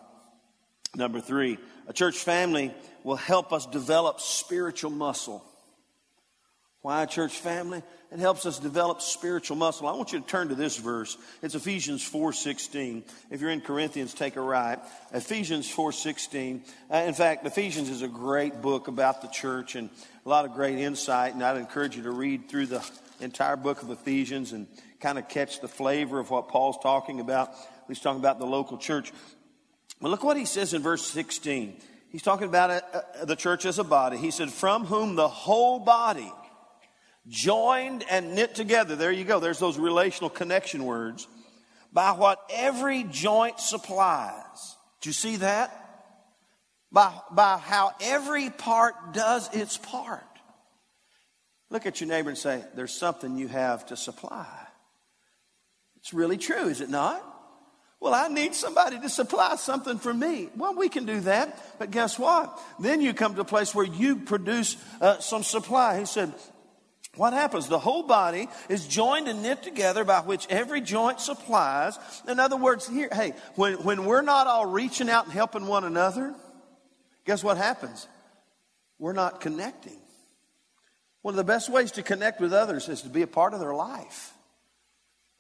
Number 0.95 1.21
three, 1.21 1.59
a 1.89 1.93
church 1.93 2.19
family 2.19 2.73
will 3.03 3.17
help 3.17 3.53
us 3.53 3.67
develop 3.67 4.21
spiritual 4.21 4.91
muscle. 4.91 5.45
Why, 6.83 7.07
church 7.07 7.39
family? 7.39 7.81
It 8.11 8.19
helps 8.19 8.45
us 8.45 8.59
develop 8.59 9.03
spiritual 9.03 9.57
muscle. 9.57 9.87
I 9.87 9.93
want 9.93 10.13
you 10.13 10.19
to 10.19 10.27
turn 10.27 10.49
to 10.49 10.57
this 10.57 10.77
verse. 10.77 11.17
It's 11.41 11.55
Ephesians 11.55 12.03
4.16. 12.03 13.05
If 13.31 13.41
you're 13.41 13.51
in 13.51 13.61
Corinthians, 13.61 14.15
take 14.15 14.35
a 14.35 14.41
right. 14.41 14.81
Ephesians 15.13 15.73
4.16. 15.73 16.67
Uh, 16.93 16.97
in 16.97 17.15
fact, 17.15 17.47
Ephesians 17.47 17.89
is 17.89 18.03
a 18.03 18.09
great 18.09 18.61
book 18.61 18.89
about 18.89 19.23
the 19.23 19.29
church 19.29 19.77
and 19.77 19.91
a 20.27 20.29
lot 20.29 20.45
of 20.45 20.55
great 20.55 20.77
insight. 20.77 21.35
And 21.35 21.43
I'd 21.45 21.57
encourage 21.57 21.97
you 21.97 22.03
to 22.03 22.11
read 22.11 22.49
through 22.49 22.67
the 22.67 22.85
entire 23.21 23.57
book 23.57 23.85
of 23.85 23.91
Ephesians 23.91 24.51
and 24.51 24.67
kind 24.99 25.19
of 25.19 25.29
catch 25.29 25.61
the 25.61 25.69
flavor 25.69 26.19
of 26.19 26.31
what 26.31 26.49
Paul's 26.49 26.79
talking 26.83 27.21
about. 27.21 27.53
He's 27.87 28.01
talking 28.01 28.21
about 28.21 28.41
the 28.41 28.47
local 28.47 28.77
church. 28.77 29.13
But 30.01 30.11
look 30.11 30.25
what 30.25 30.37
he 30.37 30.47
says 30.47 30.75
in 30.75 30.83
verse 30.83 31.07
16. 31.07 31.77
He's 32.11 32.23
talking 32.23 32.49
about 32.49 32.71
uh, 32.71 32.81
uh, 33.21 33.25
the 33.25 33.37
church 33.37 33.67
as 33.67 33.79
a 33.79 33.85
body. 33.85 34.17
He 34.17 34.33
said, 34.33 34.51
from 34.51 34.85
whom 34.85 35.15
the 35.15 35.29
whole 35.29 35.79
body 35.79 36.31
joined 37.29 38.05
and 38.11 38.35
knit 38.35 38.55
together. 38.55 38.97
There 38.97 39.13
you 39.13 39.25
go. 39.25 39.41
There's 39.41 39.59
those 39.59 39.79
relational 39.79 40.31
connection 40.31 40.85
words. 40.85 41.29
By 41.93 42.13
what 42.13 42.41
every 42.53 43.05
joint 43.05 43.61
supplies. 43.61 44.77
Do 45.01 45.09
you 45.09 45.15
see 45.15 45.37
that? 45.37 45.79
By, 46.91 47.13
by 47.31 47.59
how 47.59 47.93
every 48.01 48.51
part 48.51 49.15
does 49.15 49.55
its 49.55 49.77
part. 49.79 50.23
Look 51.71 51.87
at 51.87 52.01
your 52.01 52.09
neighbor 52.09 52.29
and 52.29 52.39
say, 52.39 52.63
There's 52.75 52.93
something 52.93 53.37
you 53.37 53.49
have 53.49 53.87
to 53.87 53.97
supply. 53.97 54.47
It's 55.97 56.13
really 56.13 56.37
true, 56.37 56.67
is 56.67 56.81
it 56.81 56.91
not? 56.91 57.23
Well, 58.01 58.15
I 58.15 58.27
need 58.27 58.55
somebody 58.55 58.99
to 58.99 59.09
supply 59.09 59.55
something 59.55 59.99
for 59.99 60.13
me. 60.13 60.49
Well, 60.57 60.75
we 60.75 60.89
can 60.89 61.07
do 61.07 61.21
that, 61.21 61.79
but 61.79 61.93
guess 61.93 62.19
what? 62.19 62.61
Then 62.81 63.01
you 63.01 63.15
come 63.15 63.37
to 63.37 63.43
a 63.43 63.45
place 63.45 63.73
where 63.73 63.87
you 63.87 64.17
produce 64.17 64.77
uh, 65.01 65.21
some 65.21 65.45
supply. 65.45 66.01
He 66.01 66.07
said, 66.07 66.33
what 67.17 67.35
happens? 67.35 67.69
The 67.69 67.79
whole 67.79 68.03
body 68.03 68.49
is 68.71 68.87
joined 68.87 69.29
and 69.29 69.43
knit 69.43 69.63
together 69.63 70.03
by 70.03 70.21
which 70.21 70.47
every 70.49 70.81
joint 70.81 71.21
supplies. 71.21 71.99
In 72.27 72.41
other 72.41 72.57
words, 72.57 72.89
here, 72.89 73.11
hey, 73.13 73.35
when, 73.55 73.75
when 73.85 74.05
we're 74.07 74.23
not 74.23 74.47
all 74.47 74.65
reaching 74.65 75.11
out 75.11 75.25
and 75.25 75.33
helping 75.33 75.67
one 75.67 75.85
another, 75.85 76.35
guess 77.27 77.45
what 77.45 77.59
happens? 77.59 78.09
We're 78.99 79.13
not 79.13 79.41
connecting. 79.41 79.99
One 81.21 81.33
of 81.33 81.37
the 81.37 81.45
best 81.45 81.69
ways 81.69 81.93
to 81.93 82.03
connect 82.03 82.41
with 82.41 82.55
others 82.55 82.89
is 82.89 83.03
to 83.03 83.11
be 83.11 83.23
a 83.23 83.27
part 83.27 83.53
of 83.53 83.61
their 83.61 83.75
life 83.75 84.33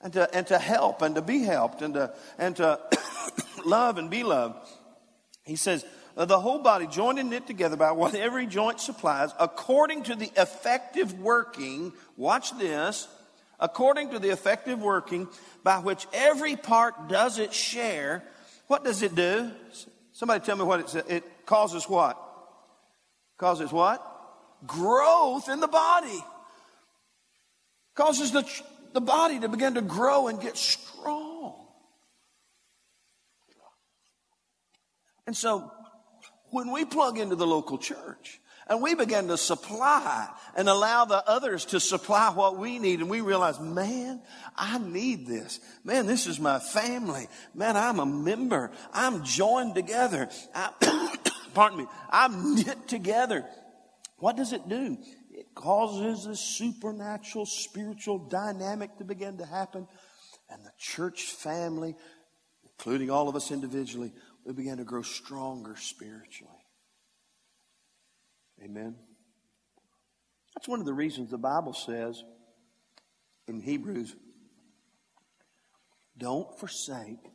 and 0.02 0.12
to, 0.12 0.35
and 0.35 0.46
to 0.48 0.58
help 0.58 1.00
and 1.00 1.14
to 1.14 1.22
be 1.22 1.42
helped 1.42 1.80
and 1.80 1.94
to, 1.94 2.12
and 2.38 2.54
to 2.56 2.78
love 3.64 3.96
and 3.96 4.11
be 4.11 4.24
loved. 4.24 4.68
He 5.44 5.56
says, 5.56 5.87
Uh, 6.16 6.25
the 6.25 6.38
whole 6.38 6.59
body 6.59 6.87
joined 6.87 7.18
and 7.18 7.31
knit 7.31 7.46
together 7.46 7.77
by 7.77 7.92
what 7.92 8.14
every 8.16 8.46
joint 8.46 8.81
supplies, 8.81 9.31
according 9.38 10.03
to 10.05 10.14
the 10.14 10.31
effective 10.37 11.18
working, 11.18 11.92
watch 12.16 12.57
this, 12.59 13.09
according 13.59 14.11
to 14.11 14.18
the 14.18 14.31
effective 14.31 14.81
working 14.81 15.29
by 15.62 15.79
which 15.79 16.07
every 16.12 16.57
part 16.57 17.09
does 17.09 17.38
its 17.38 17.57
share, 17.57 18.22
what 18.66 18.85
does 18.85 19.03
it 19.03 19.14
do? 19.14 19.51
Somebody 20.12 20.44
tell 20.44 20.57
me 20.57 20.64
what 20.64 20.94
it, 20.94 21.05
it 21.09 21.46
causes 21.46 21.88
what? 21.88 22.18
Causes 23.38 23.72
what? 23.72 24.07
Growth 24.66 25.48
in 25.48 25.61
the 25.61 25.68
body. 25.68 26.25
Causes 27.94 28.33
the, 28.33 28.48
the 28.92 29.01
body 29.01 29.40
to 29.40 29.48
begin 29.48 29.75
to 29.75 29.83
grow 29.83 30.29
and 30.29 30.40
get 30.40 30.57
strong. 30.57 31.55
And 35.27 35.37
so 35.37 35.71
when 36.52 36.70
we 36.70 36.84
plug 36.84 37.18
into 37.18 37.34
the 37.34 37.46
local 37.46 37.78
church 37.78 38.40
and 38.68 38.80
we 38.80 38.94
begin 38.94 39.28
to 39.28 39.36
supply 39.36 40.28
and 40.54 40.68
allow 40.68 41.04
the 41.04 41.28
others 41.28 41.64
to 41.64 41.80
supply 41.80 42.30
what 42.30 42.58
we 42.58 42.78
need 42.78 43.00
and 43.00 43.10
we 43.10 43.20
realize, 43.20 43.58
man, 43.58 44.20
I 44.54 44.78
need 44.78 45.26
this. 45.26 45.60
Man, 45.82 46.06
this 46.06 46.26
is 46.26 46.38
my 46.38 46.58
family. 46.58 47.26
Man, 47.54 47.76
I'm 47.76 47.98
a 47.98 48.06
member. 48.06 48.70
I'm 48.92 49.24
joined 49.24 49.74
together. 49.74 50.28
I, 50.54 51.16
pardon 51.54 51.78
me. 51.78 51.86
I'm 52.10 52.54
knit 52.54 52.86
together. 52.86 53.44
What 54.18 54.36
does 54.36 54.52
it 54.52 54.68
do? 54.68 54.98
It 55.32 55.54
causes 55.54 56.26
a 56.26 56.36
supernatural 56.36 57.46
spiritual 57.46 58.18
dynamic 58.18 58.98
to 58.98 59.04
begin 59.04 59.38
to 59.38 59.46
happen. 59.46 59.88
And 60.50 60.62
the 60.64 60.72
church 60.78 61.22
family, 61.24 61.96
including 62.64 63.10
all 63.10 63.28
of 63.30 63.36
us 63.36 63.50
individually, 63.50 64.12
we 64.44 64.52
began 64.52 64.78
to 64.78 64.85
grow 64.85 65.02
stronger 65.02 65.76
spiritually. 65.76 66.52
Amen. 68.62 68.96
That's 70.55 70.68
one 70.68 70.81
of 70.81 70.87
the 70.87 70.92
reasons 70.92 71.31
the 71.31 71.38
Bible 71.38 71.72
says 71.72 72.22
in 73.48 73.61
Hebrews 73.61 74.14
don't 76.16 76.59
forsake 76.59 77.31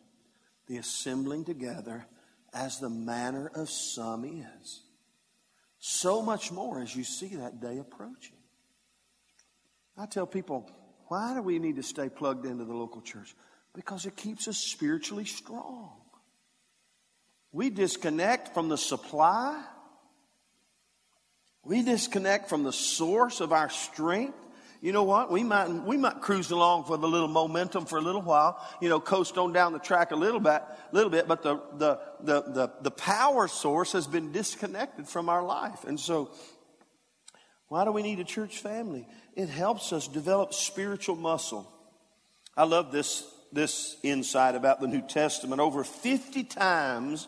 the 0.68 0.78
assembling 0.78 1.46
together 1.46 2.06
as 2.54 2.80
the 2.80 2.90
manner 2.90 3.52
of 3.56 3.70
some 3.70 4.24
is. 4.24 4.82
So 5.80 6.22
much 6.22 6.52
more 6.52 6.82
as 6.82 6.96
you 6.96 7.04
see 7.04 7.36
that 7.36 7.60
day 7.60 7.78
approaching. 7.78 8.38
I 9.98 10.06
tell 10.06 10.28
people, 10.28 10.70
why 11.08 11.34
do 11.34 11.42
we 11.42 11.60
need 11.60 11.78
to 11.78 11.84
stay 11.84 12.10
plugged 12.10 12.46
into 12.46 12.66
the 12.66 12.74
local 12.74 13.02
church? 13.02 13.36
Because 13.74 14.06
it 14.06 14.16
keeps 14.16 14.48
us 14.48 14.58
spiritually 14.58 15.26
strong. 15.26 15.94
We 17.58 17.72
disconnect 17.72 18.54
from 18.54 18.70
the 18.70 18.78
supply. 18.78 19.60
We 21.66 21.82
disconnect 21.82 22.50
from 22.50 22.64
the 22.64 22.72
source 22.72 23.42
of 23.42 23.52
our 23.52 23.72
strength. 23.72 24.38
You 24.80 24.92
know 24.92 25.02
what? 25.02 25.32
We 25.32 25.44
might, 25.44 25.68
we 25.68 25.98
might 25.98 26.22
cruise 26.22 26.52
along 26.52 26.84
for 26.84 26.98
the 26.98 27.08
little 27.08 27.28
momentum 27.28 27.88
for 27.88 27.98
a 27.98 28.02
little 28.02 28.22
while, 28.22 28.64
you 28.80 28.90
know, 28.90 29.00
coast 29.00 29.40
on 29.40 29.54
down 29.54 29.74
the 29.74 29.80
track 29.80 30.12
a 30.12 30.16
little 30.16 30.40
bit, 30.40 30.62
little 30.92 31.10
bit, 31.10 31.28
but 31.28 31.42
the, 31.42 31.60
the, 31.74 32.00
the, 32.20 32.42
the, 32.44 32.72
the 32.84 32.92
power 32.92 33.48
source 33.48 33.94
has 33.94 34.06
been 34.06 34.32
disconnected 34.32 35.08
from 35.08 35.28
our 35.28 35.44
life. 35.44 35.84
And 35.84 36.00
so, 36.00 36.30
why 37.70 37.86
do 37.86 37.92
we 37.92 38.04
need 38.04 38.20
a 38.20 38.24
church 38.24 38.60
family? 38.60 39.08
It 39.36 39.50
helps 39.50 39.92
us 39.92 40.08
develop 40.08 40.54
spiritual 40.54 41.16
muscle. 41.16 41.68
I 42.56 42.66
love 42.66 42.92
this, 42.92 43.28
this 43.52 43.98
insight 44.04 44.54
about 44.54 44.80
the 44.80 44.88
New 44.88 45.02
Testament. 45.02 45.60
Over 45.60 45.84
50 45.84 46.44
times 46.44 47.28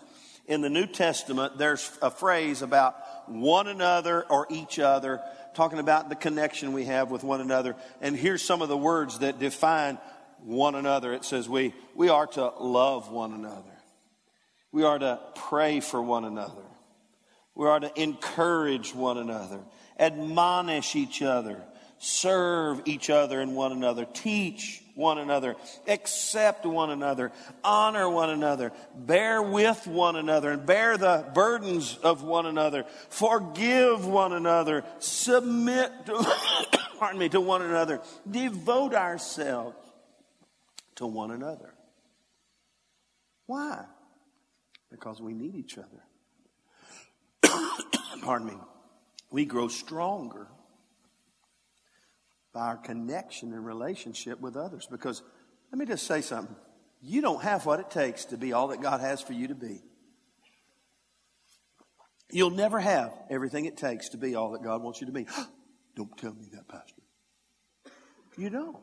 in 0.50 0.62
the 0.62 0.70
New 0.70 0.88
Testament, 0.88 1.60
there's 1.60 1.96
a 2.02 2.10
phrase 2.10 2.64
about 2.64 3.30
one 3.30 3.68
another 3.68 4.24
or 4.24 4.48
each 4.50 4.80
other, 4.80 5.22
talking 5.54 5.78
about 5.78 6.10
the 6.10 6.16
connection 6.16 6.74
we 6.74 6.86
have 6.86 7.12
with 7.12 7.24
one 7.24 7.40
another. 7.40 7.76
And 8.02 8.18
here's 8.18 8.42
some 8.42 8.64
of 8.64 8.68
the 8.68 8.76
words 8.76 9.20
that 9.20 9.38
define 9.38 10.00
one 10.44 10.74
another. 10.74 11.14
It 11.14 11.24
says 11.24 11.48
we, 11.48 11.76
we 11.94 12.10
are 12.10 12.26
to 12.26 12.48
love 12.60 13.12
one 13.12 13.34
another. 13.34 13.78
We 14.72 14.84
are 14.84 14.98
to 14.98 15.20
pray 15.36 15.82
for 15.82 16.02
one 16.02 16.26
another. 16.26 16.64
We 17.54 17.68
are 17.68 17.80
to 17.80 18.02
encourage 18.02 18.96
one 18.96 19.20
another, 19.20 19.60
admonish 20.00 20.96
each 20.96 21.22
other, 21.22 21.62
serve 22.00 22.82
each 22.86 23.10
other 23.10 23.42
and 23.42 23.56
one 23.56 23.72
another, 23.72 24.06
teach 24.06 24.82
one 24.96 25.18
another, 25.18 25.56
accept 25.88 26.66
one 26.66 26.90
another, 26.90 27.32
honor 27.64 28.10
one 28.10 28.30
another, 28.30 28.72
bear 28.96 29.42
with 29.42 29.86
one 29.88 30.16
another, 30.16 30.52
and 30.52 30.66
bear 30.66 30.98
the 30.98 31.26
burdens 31.34 31.98
of 31.98 32.24
one 32.24 32.46
another, 32.46 32.86
forgive 33.10 34.06
one 34.06 34.34
another, 34.34 34.84
submit 35.00 35.92
to, 36.06 36.14
pardon 37.00 37.20
me, 37.20 37.30
to 37.30 37.40
one 37.40 37.62
another, 37.62 38.02
devote 38.30 38.94
ourselves 38.94 39.78
to 40.96 41.06
one 41.06 41.32
another. 41.32 41.74
Why? 43.46 43.84
Because 44.92 45.22
we 45.22 45.34
need 45.34 45.56
each 45.56 45.78
other. 45.78 46.04
pardon 48.22 48.48
me. 48.48 48.54
We 49.32 49.46
grow 49.46 49.68
stronger 49.68 50.48
by 52.54 52.68
our 52.68 52.78
connection 52.78 53.54
and 53.54 53.66
relationship 53.66 54.40
with 54.40 54.56
others. 54.56 54.88
Because 54.90 55.22
let 55.72 55.80
me 55.80 55.86
just 55.86 56.08
say 56.08 56.22
something. 56.22 56.56
You 57.02 57.22
don't 57.22 57.42
have 57.42 57.66
what 57.66 57.80
it 57.80 57.90
takes 57.90 58.26
to 58.26 58.38
be 58.38 58.54
all 58.54 58.70
that 58.70 58.82
God 58.82 59.02
has 59.02 59.22
for 59.22 59.34
you 59.34 59.48
to 59.48 59.56
be. 59.56 59.82
You'll 62.32 62.52
never 62.52 62.80
have 62.80 63.12
everything 63.30 63.66
it 63.66 63.78
takes 63.78 64.10
to 64.10 64.18
be 64.18 64.36
all 64.36 64.52
that 64.52 64.64
God 64.64 64.84
wants 64.84 65.02
you 65.02 65.08
to 65.08 65.14
be. 65.14 65.26
don't 65.96 66.16
tell 66.18 66.34
me 66.34 66.48
that, 66.54 66.68
Pastor. 66.68 67.02
You 68.38 68.50
don't. 68.50 68.78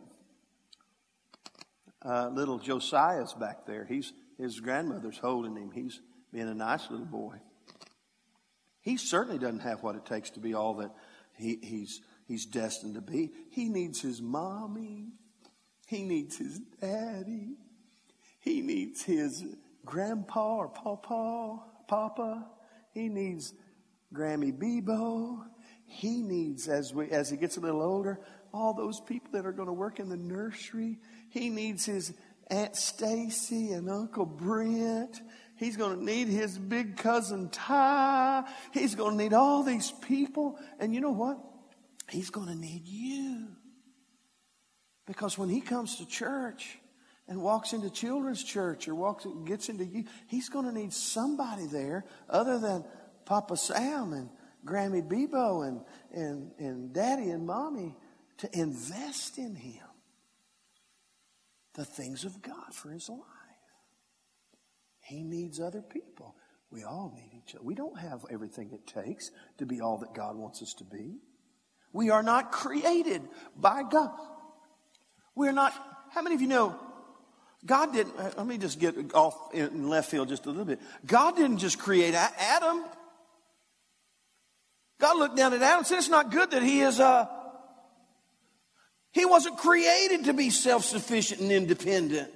Uh, 2.04 2.28
little 2.28 2.58
Josiah's 2.58 3.32
back 3.34 3.66
there. 3.66 3.84
He's 3.84 4.12
his 4.38 4.60
grandmother's 4.60 5.18
holding 5.18 5.56
him. 5.56 5.70
He's 5.70 6.00
being 6.32 6.48
a 6.48 6.54
nice 6.54 6.90
little 6.90 7.06
boy. 7.06 7.36
He 8.80 8.96
certainly 8.96 9.38
doesn't 9.38 9.60
have 9.60 9.82
what 9.82 9.96
it 9.96 10.04
takes 10.04 10.30
to 10.30 10.40
be 10.40 10.54
all 10.54 10.74
that 10.74 10.90
he, 11.36 11.58
he's 11.62 12.00
he's 12.26 12.46
destined 12.46 12.94
to 12.94 13.00
be. 13.00 13.30
He 13.50 13.68
needs 13.68 14.00
his 14.00 14.20
mommy. 14.20 15.12
He 15.86 16.02
needs 16.02 16.36
his 16.36 16.58
daddy. 16.80 17.56
He 18.40 18.60
needs 18.60 19.02
his 19.02 19.44
grandpa 19.84 20.56
or 20.56 20.68
papa, 20.68 21.62
papa. 21.88 22.46
He 22.92 23.08
needs 23.08 23.54
Grammy 24.12 24.56
Bebo. 24.56 25.44
he 25.84 26.22
needs, 26.22 26.68
as, 26.68 26.92
we, 26.92 27.10
as 27.10 27.30
he 27.30 27.36
gets 27.36 27.56
a 27.56 27.60
little 27.60 27.82
older, 27.82 28.20
all 28.52 28.74
those 28.74 29.00
people 29.00 29.30
that 29.32 29.46
are 29.46 29.52
going 29.52 29.66
to 29.66 29.72
work 29.72 30.00
in 30.00 30.08
the 30.08 30.16
nursery. 30.16 30.98
He 31.30 31.50
needs 31.50 31.84
his 31.84 32.14
Aunt 32.48 32.76
Stacy 32.76 33.72
and 33.72 33.90
Uncle 33.90 34.26
Brent. 34.26 35.20
He's 35.56 35.76
going 35.76 35.98
to 35.98 36.04
need 36.04 36.28
his 36.28 36.58
big 36.58 36.96
cousin 36.96 37.48
Ty. 37.50 38.44
He's 38.72 38.94
going 38.94 39.16
to 39.16 39.22
need 39.22 39.32
all 39.32 39.62
these 39.62 39.90
people. 39.90 40.58
And 40.78 40.94
you 40.94 41.00
know 41.00 41.12
what? 41.12 41.38
He's 42.10 42.30
going 42.30 42.48
to 42.48 42.54
need 42.54 42.86
you. 42.86 43.48
Because 45.06 45.38
when 45.38 45.48
he 45.48 45.60
comes 45.60 45.96
to 45.96 46.06
church 46.06 46.78
and 47.28 47.40
walks 47.40 47.72
into 47.72 47.90
children's 47.90 48.42
church 48.42 48.88
or 48.88 48.94
walks 48.94 49.26
gets 49.44 49.68
into 49.68 49.84
you, 49.84 50.04
he's 50.26 50.48
going 50.48 50.66
to 50.66 50.72
need 50.72 50.92
somebody 50.92 51.66
there 51.66 52.04
other 52.28 52.58
than 52.58 52.84
Papa 53.24 53.56
Sam 53.56 54.12
and 54.12 54.30
Grammy 54.64 55.06
Bebo 55.06 55.66
and, 55.66 55.80
and, 56.12 56.52
and 56.58 56.92
Daddy 56.92 57.30
and 57.30 57.46
Mommy 57.46 57.94
to 58.38 58.58
invest 58.58 59.38
in 59.38 59.54
him 59.54 59.82
the 61.74 61.84
things 61.84 62.24
of 62.24 62.42
God 62.42 62.74
for 62.74 62.90
his 62.90 63.08
life. 63.08 63.20
He 65.00 65.22
needs 65.22 65.60
other 65.60 65.82
people. 65.82 66.34
We 66.70 66.82
all 66.82 67.12
need 67.14 67.30
each 67.32 67.54
other. 67.54 67.64
We 67.64 67.76
don't 67.76 67.98
have 67.98 68.24
everything 68.30 68.70
it 68.72 68.86
takes 68.86 69.30
to 69.58 69.66
be 69.66 69.80
all 69.80 69.98
that 69.98 70.14
God 70.14 70.36
wants 70.36 70.62
us 70.62 70.74
to 70.74 70.84
be. 70.84 71.18
We 71.96 72.10
are 72.10 72.22
not 72.22 72.52
created 72.52 73.22
by 73.56 73.82
God. 73.82 74.10
We're 75.34 75.52
not, 75.52 75.72
how 76.10 76.20
many 76.20 76.34
of 76.34 76.42
you 76.42 76.46
know 76.46 76.78
God 77.64 77.94
didn't, 77.94 78.18
uh, 78.18 78.32
let 78.36 78.46
me 78.46 78.58
just 78.58 78.78
get 78.78 79.14
off 79.14 79.34
in 79.54 79.88
left 79.88 80.10
field 80.10 80.28
just 80.28 80.44
a 80.44 80.50
little 80.50 80.66
bit. 80.66 80.78
God 81.06 81.36
didn't 81.36 81.56
just 81.56 81.78
create 81.78 82.12
Adam. 82.14 82.84
God 85.00 85.18
looked 85.18 85.38
down 85.38 85.54
at 85.54 85.62
Adam 85.62 85.78
and 85.78 85.86
said, 85.86 85.96
It's 85.96 86.10
not 86.10 86.30
good 86.30 86.50
that 86.50 86.62
he 86.62 86.80
is, 86.80 87.00
uh, 87.00 87.26
he 89.12 89.24
wasn't 89.24 89.56
created 89.56 90.26
to 90.26 90.34
be 90.34 90.50
self 90.50 90.84
sufficient 90.84 91.40
and 91.40 91.50
independent. 91.50 92.30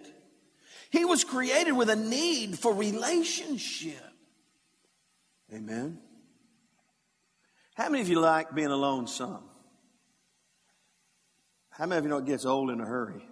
He 0.89 1.05
was 1.05 1.23
created 1.23 1.73
with 1.73 1.91
a 1.91 1.97
need 1.97 2.59
for 2.59 2.73
relationship. 2.73 4.03
Amen. 5.53 5.99
How 7.75 7.91
many 7.91 8.01
of 8.01 8.09
you 8.09 8.21
like 8.21 8.55
being 8.55 8.69
alone 8.69 9.07
some? 9.07 9.50
How 11.81 11.87
many 11.87 11.99
of 11.99 12.05
you 12.05 12.11
know 12.11 12.19
it 12.19 12.27
gets 12.27 12.45
old 12.45 12.69
in 12.69 12.79
a 12.79 12.85
hurry? 12.85 13.27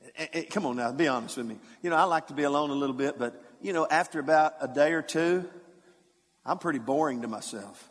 It, 0.00 0.12
eh, 0.16 0.22
it, 0.22 0.30
eh, 0.32 0.42
come 0.48 0.64
on 0.64 0.76
now, 0.76 0.90
be 0.92 1.08
honest 1.08 1.36
with 1.36 1.44
me. 1.44 1.58
You 1.82 1.90
know, 1.90 1.96
I 1.96 2.04
like 2.04 2.28
to 2.28 2.32
be 2.32 2.44
alone 2.44 2.70
a 2.70 2.74
little 2.74 2.96
bit, 2.96 3.18
but, 3.18 3.44
you 3.60 3.74
know, 3.74 3.86
after 3.86 4.18
about 4.18 4.54
a 4.62 4.66
day 4.66 4.94
or 4.94 5.02
two, 5.02 5.46
I'm 6.46 6.56
pretty 6.56 6.78
boring 6.78 7.20
to 7.20 7.28
myself. 7.28 7.90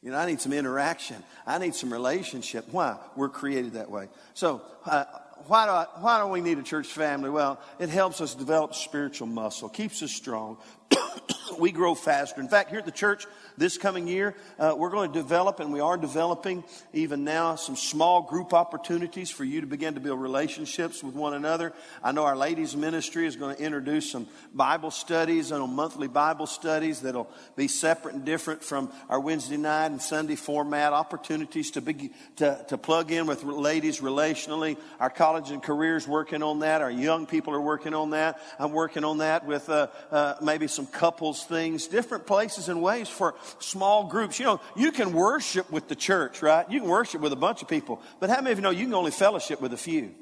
You 0.00 0.12
know, 0.12 0.16
I 0.16 0.24
need 0.24 0.40
some 0.40 0.54
interaction. 0.54 1.22
I 1.46 1.58
need 1.58 1.74
some 1.74 1.92
relationship. 1.92 2.68
Why? 2.70 2.96
We're 3.16 3.28
created 3.28 3.74
that 3.74 3.90
way. 3.90 4.08
So, 4.32 4.62
uh, 4.86 5.04
why 5.46 5.66
do, 5.66 5.72
I, 5.72 5.86
why 6.00 6.22
do 6.22 6.28
we 6.28 6.40
need 6.40 6.56
a 6.56 6.62
church 6.62 6.86
family? 6.86 7.28
Well, 7.28 7.60
it 7.78 7.90
helps 7.90 8.22
us 8.22 8.34
develop 8.34 8.74
spiritual 8.74 9.26
muscle, 9.26 9.68
keeps 9.68 10.02
us 10.02 10.10
strong. 10.10 10.56
we 11.58 11.72
grow 11.72 11.94
faster. 11.94 12.40
In 12.40 12.48
fact, 12.48 12.70
here 12.70 12.78
at 12.78 12.84
the 12.84 12.90
church, 12.90 13.26
this 13.56 13.76
coming 13.76 14.06
year, 14.06 14.34
uh, 14.58 14.74
we're 14.76 14.90
going 14.90 15.12
to 15.12 15.18
develop, 15.18 15.60
and 15.60 15.72
we 15.72 15.80
are 15.80 15.96
developing 15.96 16.64
even 16.92 17.24
now, 17.24 17.56
some 17.56 17.76
small 17.76 18.22
group 18.22 18.54
opportunities 18.54 19.30
for 19.30 19.44
you 19.44 19.60
to 19.60 19.66
begin 19.66 19.94
to 19.94 20.00
build 20.00 20.20
relationships 20.20 21.02
with 21.02 21.14
one 21.14 21.34
another. 21.34 21.72
I 22.02 22.12
know 22.12 22.24
our 22.24 22.36
ladies' 22.36 22.76
ministry 22.76 23.26
is 23.26 23.36
going 23.36 23.56
to 23.56 23.62
introduce 23.62 24.10
some 24.12 24.28
Bible 24.54 24.90
studies 24.90 25.50
and 25.50 25.68
monthly 25.72 26.08
Bible 26.08 26.46
studies 26.46 27.00
that'll 27.00 27.30
be 27.56 27.68
separate 27.68 28.14
and 28.14 28.24
different 28.24 28.62
from 28.62 28.90
our 29.08 29.20
Wednesday 29.20 29.56
night 29.56 29.86
and 29.86 30.00
Sunday 30.00 30.36
format 30.36 30.92
opportunities 30.92 31.72
to, 31.72 31.80
be, 31.80 32.10
to, 32.36 32.64
to 32.68 32.78
plug 32.78 33.10
in 33.10 33.26
with 33.26 33.42
ladies 33.44 34.00
relationally. 34.00 34.76
Our 35.00 35.10
college 35.10 35.50
and 35.50 35.62
careers 35.62 36.06
working 36.06 36.42
on 36.42 36.60
that. 36.60 36.80
Our 36.80 36.90
young 36.90 37.26
people 37.26 37.54
are 37.54 37.60
working 37.60 37.94
on 37.94 38.10
that. 38.10 38.40
I'm 38.58 38.72
working 38.72 39.04
on 39.04 39.18
that 39.18 39.46
with 39.46 39.68
uh, 39.68 39.88
uh, 40.10 40.34
maybe 40.42 40.68
some 40.68 40.86
couples 40.86 41.46
things, 41.48 41.86
different 41.88 42.26
places 42.26 42.68
and 42.68 42.82
ways 42.82 43.08
for 43.08 43.34
small 43.58 44.04
groups. 44.08 44.38
You 44.38 44.46
know, 44.46 44.60
you 44.76 44.92
can 44.92 45.12
worship 45.12 45.70
with 45.70 45.88
the 45.88 45.96
church, 45.96 46.42
right? 46.42 46.70
You 46.70 46.80
can 46.80 46.88
worship 46.88 47.20
with 47.20 47.32
a 47.32 47.36
bunch 47.36 47.62
of 47.62 47.68
people. 47.68 48.00
But 48.20 48.30
how 48.30 48.36
many 48.36 48.52
of 48.52 48.58
you 48.58 48.62
know 48.62 48.70
you 48.70 48.84
can 48.84 48.94
only 48.94 49.10
fellowship 49.10 49.60
with 49.60 49.72
a 49.72 49.76
few? 49.76 50.14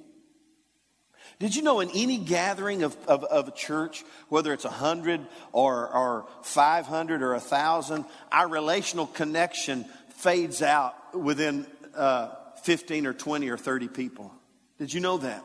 Did 1.38 1.54
you 1.54 1.62
know 1.62 1.80
in 1.80 1.90
any 1.94 2.16
gathering 2.16 2.82
of, 2.82 2.96
of, 3.06 3.24
of 3.24 3.48
a 3.48 3.50
church, 3.50 4.04
whether 4.28 4.54
it's 4.54 4.64
a 4.64 4.70
hundred 4.70 5.26
or, 5.52 5.88
or 5.88 6.26
500 6.42 7.22
or 7.22 7.34
a 7.34 7.40
thousand, 7.40 8.06
our 8.32 8.48
relational 8.48 9.06
connection 9.06 9.84
fades 10.16 10.62
out 10.62 11.14
within 11.14 11.66
uh, 11.94 12.30
15 12.62 13.06
or 13.06 13.12
20 13.12 13.50
or 13.50 13.58
30 13.58 13.88
people. 13.88 14.32
Did 14.78 14.94
you 14.94 15.00
know 15.00 15.18
that? 15.18 15.44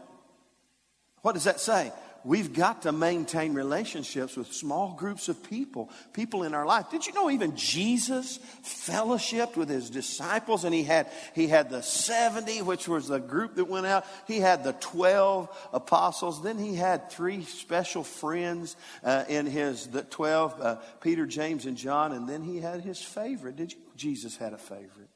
What 1.22 1.34
does 1.34 1.44
that 1.44 1.60
say? 1.60 1.92
We've 2.24 2.54
got 2.54 2.84
to 2.84 2.92
maintain 2.92 3.54
relationships 3.54 4.36
with 4.36 4.52
small 4.54 4.94
groups 4.94 5.30
of 5.30 5.44
people, 5.44 5.90
people 6.14 6.44
in 6.44 6.54
our 6.54 6.66
life. 6.66 6.90
Did 6.90 7.06
you 7.06 7.14
know 7.14 7.30
even 7.30 7.56
Jesus 7.56 8.40
fellowshipped 8.64 9.56
with 9.56 9.70
his 9.70 9.90
disciples 9.90 10.64
and 10.64 10.74
he 10.74 10.84
had, 10.84 11.08
he 11.36 11.48
had 11.48 11.70
the 11.70 11.82
70, 11.82 12.62
which 12.64 12.88
was 12.88 13.08
the 13.08 13.20
group 13.20 13.56
that 13.56 13.66
went 13.66 13.86
out. 13.86 14.06
He 14.28 14.40
had 14.40 14.64
the 14.64 14.74
12 14.74 15.70
apostles. 15.74 16.42
Then 16.42 16.58
he 16.58 16.76
had 16.76 17.12
three 17.12 17.44
special 17.44 18.04
friends 18.04 18.76
uh, 19.04 19.26
in 19.30 19.46
his, 19.46 19.88
the 19.88 20.04
12, 20.04 20.62
uh, 20.62 20.76
Peter, 21.02 21.26
James, 21.26 21.66
and 21.66 21.78
John. 21.78 22.12
And 22.12 22.28
then 22.28 22.44
he 22.44 22.58
had 22.58 22.82
his 22.82 23.02
favorite. 23.02 23.56
Did 23.56 23.74
you 23.74 23.80
Jesus 24.02 24.36
had 24.36 24.54
a 24.54 24.58
favorite? 24.58 25.11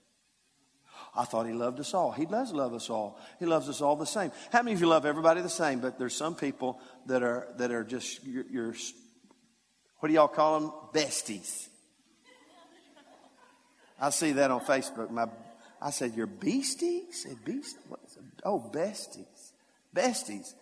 I 1.15 1.23
thought 1.23 1.47
he 1.47 1.53
loved 1.53 1.79
us 1.79 1.93
all. 1.93 2.11
He 2.11 2.25
does 2.25 2.51
love 2.51 2.73
us 2.73 2.89
all. 2.89 3.17
He 3.39 3.45
loves 3.45 3.69
us 3.69 3.81
all 3.81 3.95
the 3.95 4.05
same. 4.05 4.31
How 4.51 4.61
many 4.61 4.73
of 4.73 4.81
you 4.81 4.87
love 4.87 5.05
everybody 5.05 5.41
the 5.41 5.49
same? 5.49 5.79
But 5.79 5.97
there's 5.97 6.15
some 6.15 6.35
people 6.35 6.79
that 7.05 7.23
are 7.23 7.47
that 7.57 7.71
are 7.71 7.83
just 7.83 8.23
your, 8.25 8.43
your 8.49 8.73
what 9.99 10.09
do 10.09 10.13
y'all 10.13 10.27
call 10.27 10.59
them? 10.59 10.71
Besties. 10.93 11.69
I 13.99 14.09
see 14.09 14.33
that 14.33 14.51
on 14.51 14.59
Facebook. 14.59 15.09
My, 15.09 15.27
I 15.81 15.91
said, 15.91 16.13
"You're 16.15 16.27
beasties." 16.27 17.23
Said 17.23 17.37
beast. 17.45 17.77
Oh, 18.43 18.69
besties, 18.73 19.51
besties, 19.95 20.53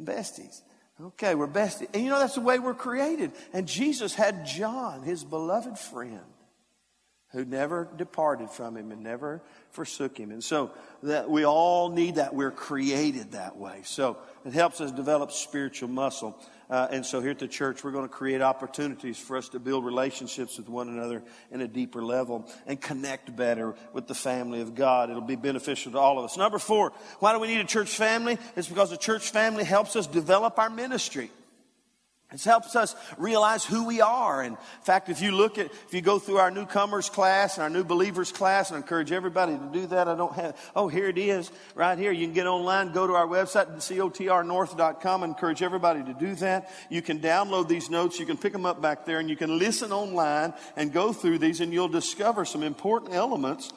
besties. 0.00 0.62
Okay, 1.00 1.34
we're 1.34 1.48
besties, 1.48 1.88
and 1.92 2.04
you 2.04 2.10
know 2.10 2.18
that's 2.20 2.36
the 2.36 2.40
way 2.40 2.60
we're 2.60 2.74
created. 2.74 3.32
And 3.52 3.66
Jesus 3.66 4.14
had 4.14 4.46
John, 4.46 5.02
his 5.02 5.24
beloved 5.24 5.76
friend 5.76 6.20
who 7.32 7.44
never 7.44 7.86
departed 7.96 8.48
from 8.48 8.76
him 8.76 8.90
and 8.90 9.02
never 9.02 9.42
forsook 9.70 10.18
him. 10.18 10.30
And 10.30 10.42
so 10.42 10.70
that 11.02 11.28
we 11.28 11.44
all 11.44 11.90
need 11.90 12.14
that. 12.14 12.34
We're 12.34 12.50
created 12.50 13.32
that 13.32 13.58
way. 13.58 13.82
So 13.84 14.16
it 14.46 14.54
helps 14.54 14.80
us 14.80 14.90
develop 14.92 15.30
spiritual 15.32 15.90
muscle. 15.90 16.40
Uh, 16.70 16.88
and 16.90 17.04
so 17.04 17.20
here 17.20 17.32
at 17.32 17.38
the 17.38 17.48
church, 17.48 17.84
we're 17.84 17.92
going 17.92 18.08
to 18.08 18.12
create 18.12 18.40
opportunities 18.40 19.18
for 19.18 19.36
us 19.36 19.50
to 19.50 19.58
build 19.58 19.84
relationships 19.84 20.56
with 20.56 20.70
one 20.70 20.88
another 20.88 21.22
in 21.50 21.60
a 21.60 21.68
deeper 21.68 22.02
level 22.02 22.50
and 22.66 22.80
connect 22.80 23.34
better 23.36 23.74
with 23.92 24.06
the 24.06 24.14
family 24.14 24.62
of 24.62 24.74
God. 24.74 25.10
It'll 25.10 25.20
be 25.20 25.36
beneficial 25.36 25.92
to 25.92 25.98
all 25.98 26.18
of 26.18 26.24
us. 26.24 26.38
Number 26.38 26.58
four, 26.58 26.92
why 27.18 27.34
do 27.34 27.40
we 27.40 27.48
need 27.48 27.60
a 27.60 27.64
church 27.64 27.90
family? 27.90 28.38
It's 28.56 28.68
because 28.68 28.90
a 28.90 28.96
church 28.96 29.30
family 29.30 29.64
helps 29.64 29.96
us 29.96 30.06
develop 30.06 30.58
our 30.58 30.70
ministry. 30.70 31.30
It 32.30 32.44
helps 32.44 32.76
us 32.76 32.94
realize 33.16 33.64
who 33.64 33.86
we 33.86 34.02
are. 34.02 34.44
In 34.44 34.58
fact, 34.82 35.08
if 35.08 35.22
you 35.22 35.32
look 35.32 35.56
at, 35.56 35.66
if 35.66 35.94
you 35.94 36.02
go 36.02 36.18
through 36.18 36.36
our 36.36 36.50
newcomers 36.50 37.08
class 37.08 37.56
and 37.56 37.62
our 37.62 37.70
new 37.70 37.84
believers 37.84 38.32
class, 38.32 38.68
and 38.68 38.76
I 38.76 38.80
encourage 38.80 39.12
everybody 39.12 39.56
to 39.56 39.70
do 39.72 39.86
that. 39.86 40.08
I 40.08 40.14
don't 40.14 40.34
have, 40.34 40.54
oh, 40.76 40.88
here 40.88 41.08
it 41.08 41.16
is 41.16 41.50
right 41.74 41.98
here. 41.98 42.12
You 42.12 42.26
can 42.26 42.34
get 42.34 42.46
online, 42.46 42.92
go 42.92 43.06
to 43.06 43.14
our 43.14 43.26
website, 43.26 43.74
cotrnorth.com. 43.76 45.22
I 45.22 45.26
encourage 45.26 45.62
everybody 45.62 46.04
to 46.04 46.12
do 46.12 46.34
that. 46.34 46.70
You 46.90 47.00
can 47.00 47.18
download 47.20 47.66
these 47.66 47.88
notes. 47.88 48.20
You 48.20 48.26
can 48.26 48.36
pick 48.36 48.52
them 48.52 48.66
up 48.66 48.82
back 48.82 49.06
there 49.06 49.20
and 49.20 49.30
you 49.30 49.36
can 49.36 49.58
listen 49.58 49.90
online 49.90 50.52
and 50.76 50.92
go 50.92 51.14
through 51.14 51.38
these 51.38 51.62
and 51.62 51.72
you'll 51.72 51.88
discover 51.88 52.44
some 52.44 52.62
important 52.62 53.14
elements 53.14 53.72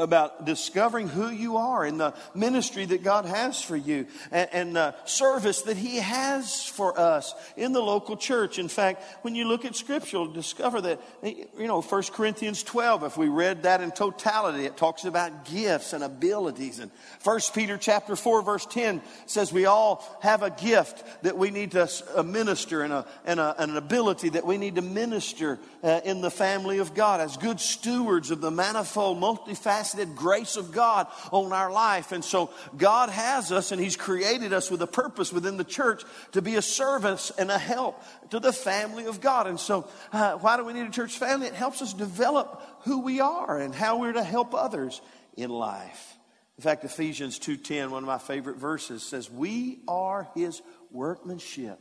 about 0.00 0.44
discovering 0.44 1.08
who 1.08 1.28
you 1.28 1.56
are 1.56 1.84
in 1.84 1.98
the 1.98 2.14
ministry 2.32 2.84
that 2.84 3.02
God 3.02 3.24
has 3.24 3.60
for 3.60 3.76
you 3.76 4.06
and, 4.30 4.48
and, 4.52 4.76
the 4.76 4.94
service 5.06 5.62
that 5.62 5.76
He 5.76 5.96
has 5.96 6.64
for 6.64 6.96
us 7.00 7.34
in 7.56 7.72
the 7.72 7.80
local 7.80 8.16
church. 8.16 8.60
In 8.60 8.68
fact, 8.68 9.02
when 9.22 9.34
you 9.34 9.48
look 9.48 9.64
at 9.64 9.74
Scripture, 9.74 10.18
you'll 10.18 10.32
discover 10.32 10.80
that, 10.82 11.00
you 11.24 11.66
know, 11.66 11.80
1 11.82 12.02
Corinthians 12.12 12.62
12, 12.62 13.02
if 13.02 13.16
we 13.16 13.26
read 13.26 13.64
that 13.64 13.80
in 13.80 13.90
totality, 13.90 14.66
it 14.66 14.76
talks 14.76 15.04
about 15.04 15.46
gifts 15.46 15.92
and 15.92 16.04
abilities. 16.04 16.78
And 16.78 16.92
1 17.24 17.40
Peter 17.52 17.76
chapter 17.76 18.14
4, 18.14 18.42
verse 18.42 18.66
10 18.66 19.02
says 19.26 19.52
we 19.52 19.64
all 19.64 20.04
have 20.22 20.44
a 20.44 20.50
gift 20.50 21.02
that 21.22 21.36
we 21.36 21.50
need 21.50 21.72
to 21.72 21.88
minister 22.22 22.82
and, 22.82 22.92
a, 22.92 23.06
and 23.24 23.40
a, 23.40 23.60
an 23.60 23.76
ability 23.76 24.28
that 24.28 24.46
we 24.46 24.58
need 24.58 24.76
to 24.76 24.82
minister 24.82 25.58
uh, 25.82 26.02
in 26.04 26.20
the 26.20 26.30
family 26.30 26.78
of 26.78 26.94
God 26.94 27.20
as 27.20 27.36
good 27.36 27.58
stewards 27.58 28.30
of 28.30 28.40
the 28.40 28.52
manifold, 28.52 29.20
multifaceted 29.20 29.87
multifaceted 29.88 30.14
grace 30.14 30.56
of 30.56 30.72
God 30.72 31.06
on 31.32 31.52
our 31.52 31.70
life. 31.70 32.12
And 32.12 32.24
so 32.24 32.50
God 32.76 33.10
has 33.10 33.52
us 33.52 33.72
and 33.72 33.80
He's 33.80 33.96
created 33.96 34.52
us 34.52 34.70
with 34.70 34.82
a 34.82 34.86
purpose 34.86 35.32
within 35.32 35.56
the 35.56 35.64
church 35.64 36.04
to 36.32 36.42
be 36.42 36.56
a 36.56 36.62
service 36.62 37.32
and 37.38 37.50
a 37.50 37.58
help 37.58 38.02
to 38.30 38.40
the 38.40 38.52
family 38.52 39.06
of 39.06 39.20
God. 39.20 39.46
And 39.46 39.58
so, 39.58 39.88
uh, 40.12 40.34
why 40.34 40.56
do 40.56 40.64
we 40.64 40.72
need 40.72 40.86
a 40.86 40.90
church 40.90 41.18
family? 41.18 41.46
It 41.46 41.54
helps 41.54 41.82
us 41.82 41.92
develop 41.92 42.62
who 42.80 43.00
we 43.00 43.20
are 43.20 43.58
and 43.58 43.74
how 43.74 43.98
we're 43.98 44.12
to 44.12 44.24
help 44.24 44.54
others 44.54 45.00
in 45.36 45.50
life. 45.50 46.16
In 46.56 46.62
fact, 46.62 46.84
Ephesians 46.84 47.38
2:10, 47.38 47.90
one 47.90 48.02
of 48.02 48.08
my 48.08 48.18
favorite 48.18 48.56
verses, 48.56 49.02
says, 49.02 49.30
"We 49.30 49.80
are 49.86 50.28
his 50.34 50.60
workmanship, 50.90 51.78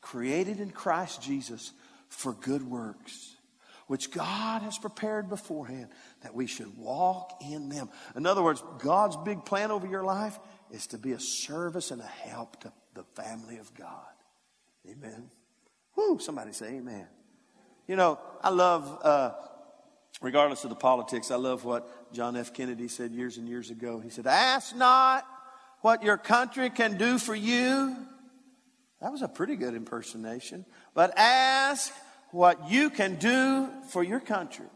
created 0.00 0.58
in 0.58 0.70
Christ 0.70 1.22
Jesus 1.22 1.72
for 2.08 2.32
good 2.32 2.68
works, 2.68 3.36
which 3.86 4.10
God 4.10 4.62
has 4.62 4.78
prepared 4.78 5.28
beforehand 5.28 5.88
that 6.22 6.34
we 6.34 6.46
should 6.46 6.76
walk 6.76 7.40
in 7.40 7.68
them." 7.68 7.90
In 8.16 8.26
other 8.26 8.42
words, 8.42 8.62
God's 8.78 9.16
big 9.16 9.44
plan 9.44 9.70
over 9.70 9.86
your 9.86 10.04
life 10.04 10.38
is 10.70 10.86
to 10.88 10.98
be 10.98 11.12
a 11.12 11.20
service 11.20 11.90
and 11.90 12.00
a 12.00 12.06
help 12.06 12.60
to 12.60 12.72
the 12.94 13.04
family 13.14 13.58
of 13.58 13.72
God. 13.74 14.06
Amen. 14.88 15.30
Whoo, 15.96 16.18
somebody 16.18 16.52
say 16.52 16.76
amen. 16.76 17.06
You 17.86 17.96
know, 17.96 18.18
I 18.42 18.50
love 18.50 18.98
uh, 19.02 19.32
regardless 20.22 20.64
of 20.64 20.70
the 20.70 20.76
politics, 20.76 21.30
I 21.30 21.36
love 21.36 21.64
what 21.64 22.12
John 22.12 22.36
F. 22.36 22.54
Kennedy 22.54 22.88
said 22.88 23.12
years 23.12 23.36
and 23.36 23.48
years 23.48 23.70
ago. 23.70 24.00
He 24.00 24.08
said, 24.08 24.26
Ask 24.26 24.74
not 24.74 25.26
what 25.80 26.02
your 26.02 26.16
country 26.16 26.70
can 26.70 26.96
do 26.96 27.18
for 27.18 27.34
you. 27.34 27.96
That 29.00 29.10
was 29.10 29.22
a 29.22 29.28
pretty 29.28 29.56
good 29.56 29.74
impersonation. 29.74 30.64
But 30.94 31.12
ask 31.18 31.92
what 32.30 32.70
you 32.70 32.88
can 32.88 33.16
do 33.16 33.68
for 33.90 34.02
your 34.02 34.20
country. 34.20 34.66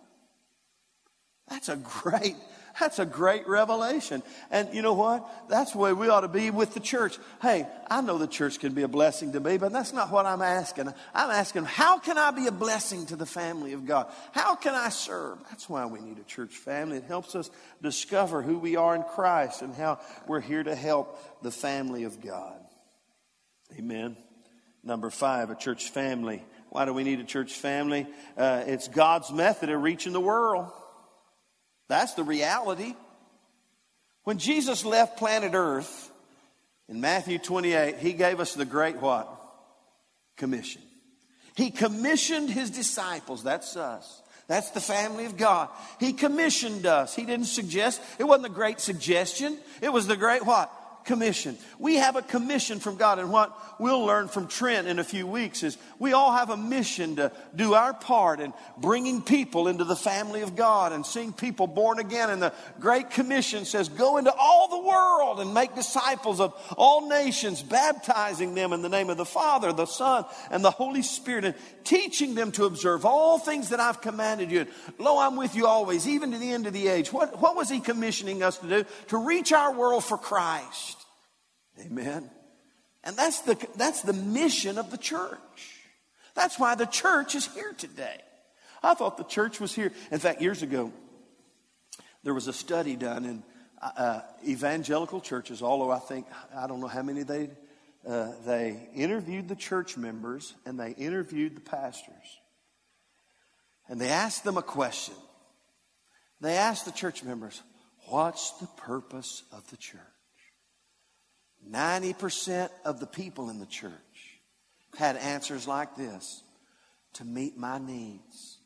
That's 1.48 1.68
a 1.68 1.76
great 1.76 2.36
that's 2.78 2.98
a 2.98 3.06
great 3.06 3.48
revelation. 3.48 4.22
And 4.50 4.72
you 4.74 4.82
know 4.82 4.92
what? 4.92 5.48
That's 5.48 5.72
the 5.72 5.78
way 5.78 5.92
we 5.92 6.08
ought 6.08 6.20
to 6.20 6.28
be 6.28 6.50
with 6.50 6.74
the 6.74 6.80
church. 6.80 7.18
Hey, 7.40 7.66
I 7.90 8.00
know 8.02 8.18
the 8.18 8.26
church 8.26 8.60
can 8.60 8.74
be 8.74 8.82
a 8.82 8.88
blessing 8.88 9.32
to 9.32 9.40
me, 9.40 9.56
but 9.56 9.72
that's 9.72 9.92
not 9.92 10.10
what 10.10 10.26
I'm 10.26 10.42
asking. 10.42 10.92
I'm 11.14 11.30
asking, 11.30 11.64
how 11.64 11.98
can 11.98 12.18
I 12.18 12.30
be 12.32 12.46
a 12.46 12.52
blessing 12.52 13.06
to 13.06 13.16
the 13.16 13.26
family 13.26 13.72
of 13.72 13.86
God? 13.86 14.12
How 14.32 14.56
can 14.56 14.74
I 14.74 14.90
serve? 14.90 15.38
That's 15.48 15.68
why 15.68 15.86
we 15.86 16.00
need 16.00 16.18
a 16.18 16.24
church 16.24 16.54
family. 16.54 16.98
It 16.98 17.04
helps 17.04 17.34
us 17.34 17.50
discover 17.82 18.42
who 18.42 18.58
we 18.58 18.76
are 18.76 18.94
in 18.94 19.04
Christ 19.04 19.62
and 19.62 19.74
how 19.74 20.00
we're 20.26 20.40
here 20.40 20.62
to 20.62 20.74
help 20.74 21.42
the 21.42 21.50
family 21.50 22.04
of 22.04 22.20
God. 22.20 22.58
Amen. 23.78 24.16
Number 24.84 25.10
five, 25.10 25.50
a 25.50 25.56
church 25.56 25.88
family. 25.90 26.44
Why 26.68 26.84
do 26.84 26.92
we 26.92 27.04
need 27.04 27.20
a 27.20 27.24
church 27.24 27.54
family? 27.54 28.06
Uh, 28.36 28.64
it's 28.66 28.86
God's 28.86 29.32
method 29.32 29.70
of 29.70 29.82
reaching 29.82 30.12
the 30.12 30.20
world. 30.20 30.70
That's 31.88 32.14
the 32.14 32.24
reality. 32.24 32.94
When 34.24 34.38
Jesus 34.38 34.84
left 34.84 35.18
planet 35.18 35.52
Earth 35.54 36.10
in 36.88 37.00
Matthew 37.00 37.38
28, 37.38 37.98
he 37.98 38.12
gave 38.12 38.40
us 38.40 38.54
the 38.54 38.64
great 38.64 38.96
what? 38.96 39.28
Commission. 40.36 40.82
He 41.54 41.70
commissioned 41.70 42.50
his 42.50 42.70
disciples. 42.70 43.42
That's 43.42 43.76
us. 43.76 44.22
That's 44.48 44.70
the 44.70 44.80
family 44.80 45.24
of 45.26 45.36
God. 45.36 45.68
He 45.98 46.12
commissioned 46.12 46.86
us. 46.86 47.14
He 47.14 47.24
didn't 47.24 47.46
suggest. 47.46 48.00
It 48.18 48.24
wasn't 48.24 48.46
a 48.46 48.50
great 48.50 48.80
suggestion. 48.80 49.58
It 49.80 49.92
was 49.92 50.06
the 50.06 50.16
great 50.16 50.44
what? 50.44 50.70
Commission. 51.06 51.56
We 51.78 51.96
have 51.96 52.16
a 52.16 52.22
commission 52.22 52.80
from 52.80 52.96
God, 52.96 53.18
and 53.18 53.32
what 53.32 53.56
we'll 53.80 54.04
learn 54.04 54.28
from 54.28 54.48
Trent 54.48 54.86
in 54.86 54.98
a 54.98 55.04
few 55.04 55.26
weeks 55.26 55.62
is 55.62 55.78
we 55.98 56.12
all 56.12 56.32
have 56.32 56.50
a 56.50 56.56
mission 56.56 57.16
to 57.16 57.32
do 57.54 57.74
our 57.74 57.94
part 57.94 58.40
in 58.40 58.52
bringing 58.76 59.22
people 59.22 59.68
into 59.68 59.84
the 59.84 59.96
family 59.96 60.42
of 60.42 60.56
God 60.56 60.92
and 60.92 61.06
seeing 61.06 61.32
people 61.32 61.66
born 61.66 61.98
again. 61.98 62.30
And 62.30 62.42
the 62.42 62.52
Great 62.80 63.10
Commission 63.10 63.64
says, 63.64 63.88
Go 63.88 64.18
into 64.18 64.32
all 64.32 64.68
the 64.68 64.86
world 64.86 65.40
and 65.40 65.54
make 65.54 65.74
disciples 65.74 66.40
of 66.40 66.54
all 66.76 67.08
nations, 67.08 67.62
baptizing 67.62 68.54
them 68.54 68.72
in 68.72 68.82
the 68.82 68.88
name 68.88 69.08
of 69.08 69.16
the 69.16 69.24
Father, 69.24 69.72
the 69.72 69.86
Son, 69.86 70.24
and 70.50 70.64
the 70.64 70.70
Holy 70.70 71.02
Spirit, 71.02 71.44
and 71.44 71.54
teaching 71.84 72.34
them 72.34 72.52
to 72.52 72.64
observe 72.64 73.06
all 73.06 73.38
things 73.38 73.70
that 73.70 73.80
I've 73.80 74.00
commanded 74.00 74.50
you. 74.50 74.60
And 74.60 74.68
lo, 74.98 75.18
I'm 75.18 75.36
with 75.36 75.54
you 75.54 75.66
always, 75.66 76.06
even 76.06 76.32
to 76.32 76.38
the 76.38 76.50
end 76.50 76.66
of 76.66 76.72
the 76.72 76.88
age. 76.88 77.12
What, 77.12 77.40
what 77.40 77.56
was 77.56 77.70
He 77.70 77.80
commissioning 77.80 78.42
us 78.42 78.58
to 78.58 78.68
do? 78.68 78.84
To 79.08 79.18
reach 79.18 79.52
our 79.52 79.72
world 79.72 80.04
for 80.04 80.18
Christ. 80.18 80.95
Amen. 81.80 82.30
And 83.04 83.16
that's 83.16 83.40
the, 83.42 83.56
that's 83.76 84.02
the 84.02 84.12
mission 84.12 84.78
of 84.78 84.90
the 84.90 84.98
church. 84.98 85.38
That's 86.34 86.58
why 86.58 86.74
the 86.74 86.86
church 86.86 87.34
is 87.34 87.46
here 87.46 87.72
today. 87.72 88.20
I 88.82 88.94
thought 88.94 89.16
the 89.16 89.24
church 89.24 89.60
was 89.60 89.74
here. 89.74 89.92
In 90.10 90.18
fact, 90.18 90.42
years 90.42 90.62
ago, 90.62 90.92
there 92.22 92.34
was 92.34 92.48
a 92.48 92.52
study 92.52 92.96
done 92.96 93.24
in 93.24 93.42
uh, 93.80 93.90
uh 93.96 94.20
evangelical 94.46 95.20
churches, 95.20 95.62
although 95.62 95.90
I 95.90 95.98
think, 95.98 96.26
I 96.54 96.66
don't 96.66 96.80
know 96.80 96.88
how 96.88 97.02
many 97.02 97.22
they, 97.22 97.50
uh, 98.06 98.32
they 98.44 98.88
interviewed 98.94 99.48
the 99.48 99.56
church 99.56 99.96
members 99.96 100.54
and 100.64 100.78
they 100.78 100.90
interviewed 100.92 101.56
the 101.56 101.60
pastors. 101.60 102.40
And 103.88 104.00
they 104.00 104.08
asked 104.08 104.44
them 104.44 104.56
a 104.56 104.62
question. 104.62 105.14
They 106.40 106.56
asked 106.56 106.84
the 106.84 106.92
church 106.92 107.22
members, 107.22 107.62
What's 108.08 108.52
the 108.52 108.66
purpose 108.76 109.42
of 109.52 109.68
the 109.70 109.76
church? 109.76 110.00
90% 111.70 112.70
of 112.84 113.00
the 113.00 113.06
people 113.06 113.50
in 113.50 113.58
the 113.58 113.66
church 113.66 113.92
had 114.96 115.16
answers 115.16 115.66
like 115.66 115.96
this 115.96 116.42
to 117.14 117.24
meet 117.24 117.56
my 117.56 117.78
needs, 117.78 118.58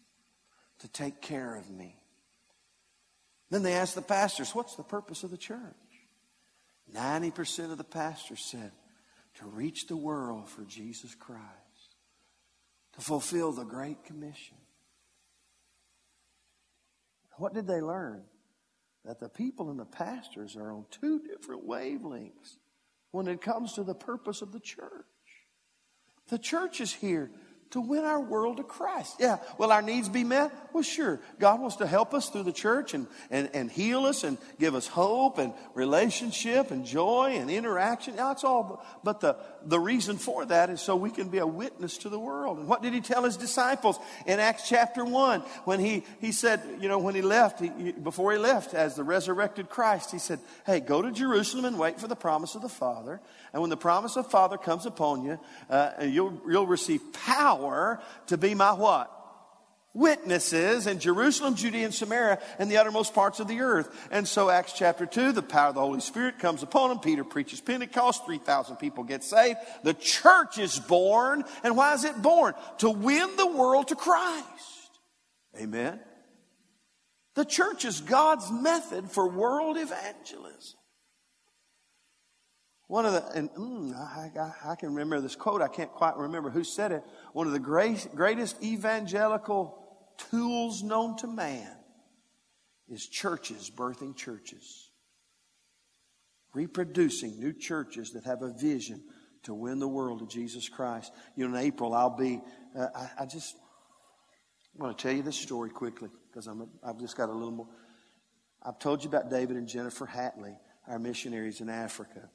to 0.81 0.89
take 0.89 1.21
care 1.21 1.55
of 1.57 1.71
me. 1.71 1.97
Then 3.51 3.63
they 3.63 3.75
asked 3.75 3.95
the 3.95 4.03
pastors, 4.03 4.55
What's 4.55 4.77
the 4.77 4.83
purpose 4.83 5.23
of 5.23 5.31
the 5.31 5.37
church? 5.37 5.59
90% 6.95 7.71
of 7.71 7.79
the 7.79 7.85
pastors 7.85 8.41
said, 8.45 8.73
To 9.39 9.47
reach 9.47 9.87
the 9.87 9.97
world 9.97 10.49
for 10.49 10.63
Jesus 10.63 11.15
Christ, 11.15 11.41
to 12.95 13.01
fulfill 13.01 13.53
the 13.53 13.65
Great 13.65 14.05
Commission. 14.05 14.57
What 17.37 17.55
did 17.55 17.67
they 17.67 17.81
learn? 17.81 18.23
That 19.05 19.19
the 19.19 19.31
people 19.31 19.71
and 19.71 19.81
the 19.81 19.87
pastors 19.87 20.57
are 20.57 20.73
on 20.73 20.85
two 20.91 21.21
different 21.21 21.67
wavelengths 21.67 22.57
when 23.13 23.29
it 23.29 23.41
comes 23.41 23.75
to 23.75 23.83
the 23.83 23.95
purpose 23.95 24.43
of 24.43 24.53
the 24.53 24.61
church. 24.61 25.05
The 26.29 26.39
church 26.39 26.81
is 26.81 26.93
here 26.93 27.31
to 27.71 27.81
win 27.81 28.05
our 28.05 28.21
world 28.21 28.57
to 28.57 28.65
Christ. 28.65 29.17
Yeah, 29.21 29.39
will 29.59 29.71
our 29.71 29.83
needs 29.83 30.09
be 30.09 30.25
met? 30.25 30.53
Well, 30.73 30.83
sure. 30.83 31.21
God 31.39 31.61
wants 31.61 31.77
to 31.77 31.87
help 31.87 32.15
us 32.15 32.29
through 32.29 32.43
the 32.43 32.53
church 32.53 32.95
and, 32.95 33.07
and, 33.31 33.49
and 33.55 33.71
heal 33.71 34.07
us 34.07 34.25
and 34.25 34.39
give 34.59 34.75
us 34.75 34.87
hope 34.87 35.39
and 35.39 35.53
relationship 35.75 36.71
and 36.73 36.85
joy 36.85 37.37
and 37.37 37.51
interaction. 37.51 38.17
That's 38.17 38.43
all. 38.43 38.85
But 39.05 39.21
the, 39.21 39.37
the 39.65 39.79
reason 39.79 40.17
for 40.17 40.45
that 40.47 40.71
is 40.71 40.81
so 40.81 40.97
we 40.97 41.11
can 41.11 41.29
be 41.29 41.39
a 41.39 41.47
witness 41.47 41.99
to 41.99 42.09
the 42.09 42.19
world. 42.19 42.59
And 42.59 42.69
what 42.69 42.83
did 42.83 42.93
he 42.95 43.01
tell 43.01 43.25
his 43.25 43.37
disciples 43.37 43.99
in 44.27 44.41
Acts 44.41 44.69
chapter 44.69 45.05
1 45.05 45.41
when 45.65 45.81
he, 45.81 46.05
he 46.21 46.33
said, 46.33 46.61
you 46.81 46.89
know, 46.89 46.99
when 46.99 47.15
he 47.15 47.23
left, 47.23 47.61
he, 47.61 47.93
before 47.93 48.33
he 48.33 48.39
left 48.39 48.75
as 48.75 48.95
the 48.95 49.05
resurrected 49.05 49.69
Christ, 49.69 50.11
he 50.11 50.19
said, 50.19 50.41
hey, 50.67 50.81
go 50.81 51.03
to 51.03 51.11
Jerusalem 51.11 51.65
and 51.65 51.79
wait 51.79 52.01
for 52.01 52.09
the 52.09 52.17
promise 52.17 52.55
of 52.55 52.63
the 52.63 52.69
Father. 52.69 53.21
And 53.53 53.61
when 53.61 53.71
the 53.71 53.77
promise 53.77 54.17
of 54.17 54.31
Father 54.31 54.57
comes 54.57 54.87
upon 54.87 55.25
you, 55.25 55.39
uh, 55.69 55.93
you'll, 56.03 56.41
you'll 56.49 56.67
receive 56.67 57.01
power 57.13 58.01
to 58.29 58.39
be 58.39 58.55
my 58.55 58.73
what? 58.73 59.20
Witnesses 59.93 60.87
in 60.87 61.01
Jerusalem, 61.01 61.57
Judea, 61.57 61.87
and 61.87 61.95
Samaria, 61.95 62.39
and 62.61 62.71
the 62.71 62.77
uttermost 62.77 63.13
parts 63.13 63.41
of 63.41 63.49
the 63.49 63.61
earth. 63.61 64.09
And 64.13 64.27
so, 64.27 64.49
Acts 64.49 64.73
chapter 64.73 65.05
2, 65.05 65.33
the 65.33 65.43
power 65.43 65.71
of 65.71 65.75
the 65.75 65.81
Holy 65.81 66.01
Spirit 66.01 66.39
comes 66.39 66.63
upon 66.63 66.93
him. 66.93 67.01
Peter 67.01 67.25
preaches 67.25 67.61
Pentecost. 67.61 68.25
3,000 68.25 68.77
people 68.77 69.03
get 69.03 69.25
saved. 69.25 69.59
The 69.83 69.95
church 69.95 70.59
is 70.59 70.79
born. 70.79 71.43
And 71.65 71.77
why 71.77 71.95
is 71.95 72.05
it 72.05 72.23
born? 72.23 72.55
To 72.79 72.91
win 72.91 73.37
the 73.37 73.49
world 73.49 73.89
to 73.89 73.97
Christ. 73.97 74.47
Amen. 75.61 75.99
The 77.35 77.45
church 77.45 77.85
is 77.85 78.01
God's 78.01 78.51
method 78.51 79.11
for 79.11 79.29
world 79.29 79.77
evangelism. 79.77 80.79
One 82.87 83.07
of 83.07 83.13
the, 83.13 83.25
and 83.39 83.51
mm, 83.51 83.95
I, 83.95 84.33
I, 84.37 84.73
I, 84.73 84.75
can 84.75 84.89
remember 84.89 85.21
this 85.21 85.37
quote, 85.37 85.63
I 85.63 85.69
can't 85.69 85.93
quite 85.93 86.17
remember 86.17 86.51
who 86.51 86.65
said 86.65 86.91
it. 86.91 87.05
One 87.33 87.47
of 87.47 87.53
the 87.53 87.61
great, 87.61 88.09
greatest 88.17 88.61
evangelical 88.65 89.80
tools 90.31 90.83
known 90.83 91.17
to 91.19 91.27
man 91.27 91.77
is 92.89 93.07
churches 93.07 93.71
birthing 93.75 94.17
churches, 94.17 94.91
reproducing 96.55 97.39
new 97.39 97.53
churches 97.53 98.13
that 98.13 98.25
have 98.25 98.43
a 98.43 98.53
vision 98.53 99.03
to 99.45 99.55
win 99.55 99.79
the 99.79 99.89
world 99.89 100.19
to 100.21 100.27
Jesus 100.27 100.69
Christ. 100.69 101.13
You 101.37 101.49
know, 101.49 101.57
in 101.57 101.65
April, 101.65 101.95
I'll 101.95 102.17
be, 102.17 102.41
uh, 102.77 102.89
I, 102.95 103.11
I, 103.21 103.27
just 103.27 103.57
want 104.77 104.97
to 104.97 105.03
tell 105.03 105.17
you 105.17 105.23
this 105.23 105.37
story 105.37 105.71
quickly 105.71 106.11
because 106.29 106.47
I'm 106.47 106.63
a, 106.63 106.67
I've 106.85 106.99
just 106.99 107.17
got 107.17 107.29
a 107.29 107.33
little 107.33 107.53
more. 107.53 107.69
I've 108.63 108.79
told 108.79 109.03
you 109.03 109.09
about 109.09 109.31
David 109.31 109.57
and 109.57 109.67
Jennifer 109.67 110.07
Hatley, 110.07 110.57
our 110.87 110.99
missionaries 110.99 111.61
in 111.61 111.71
Africa. 111.71 112.29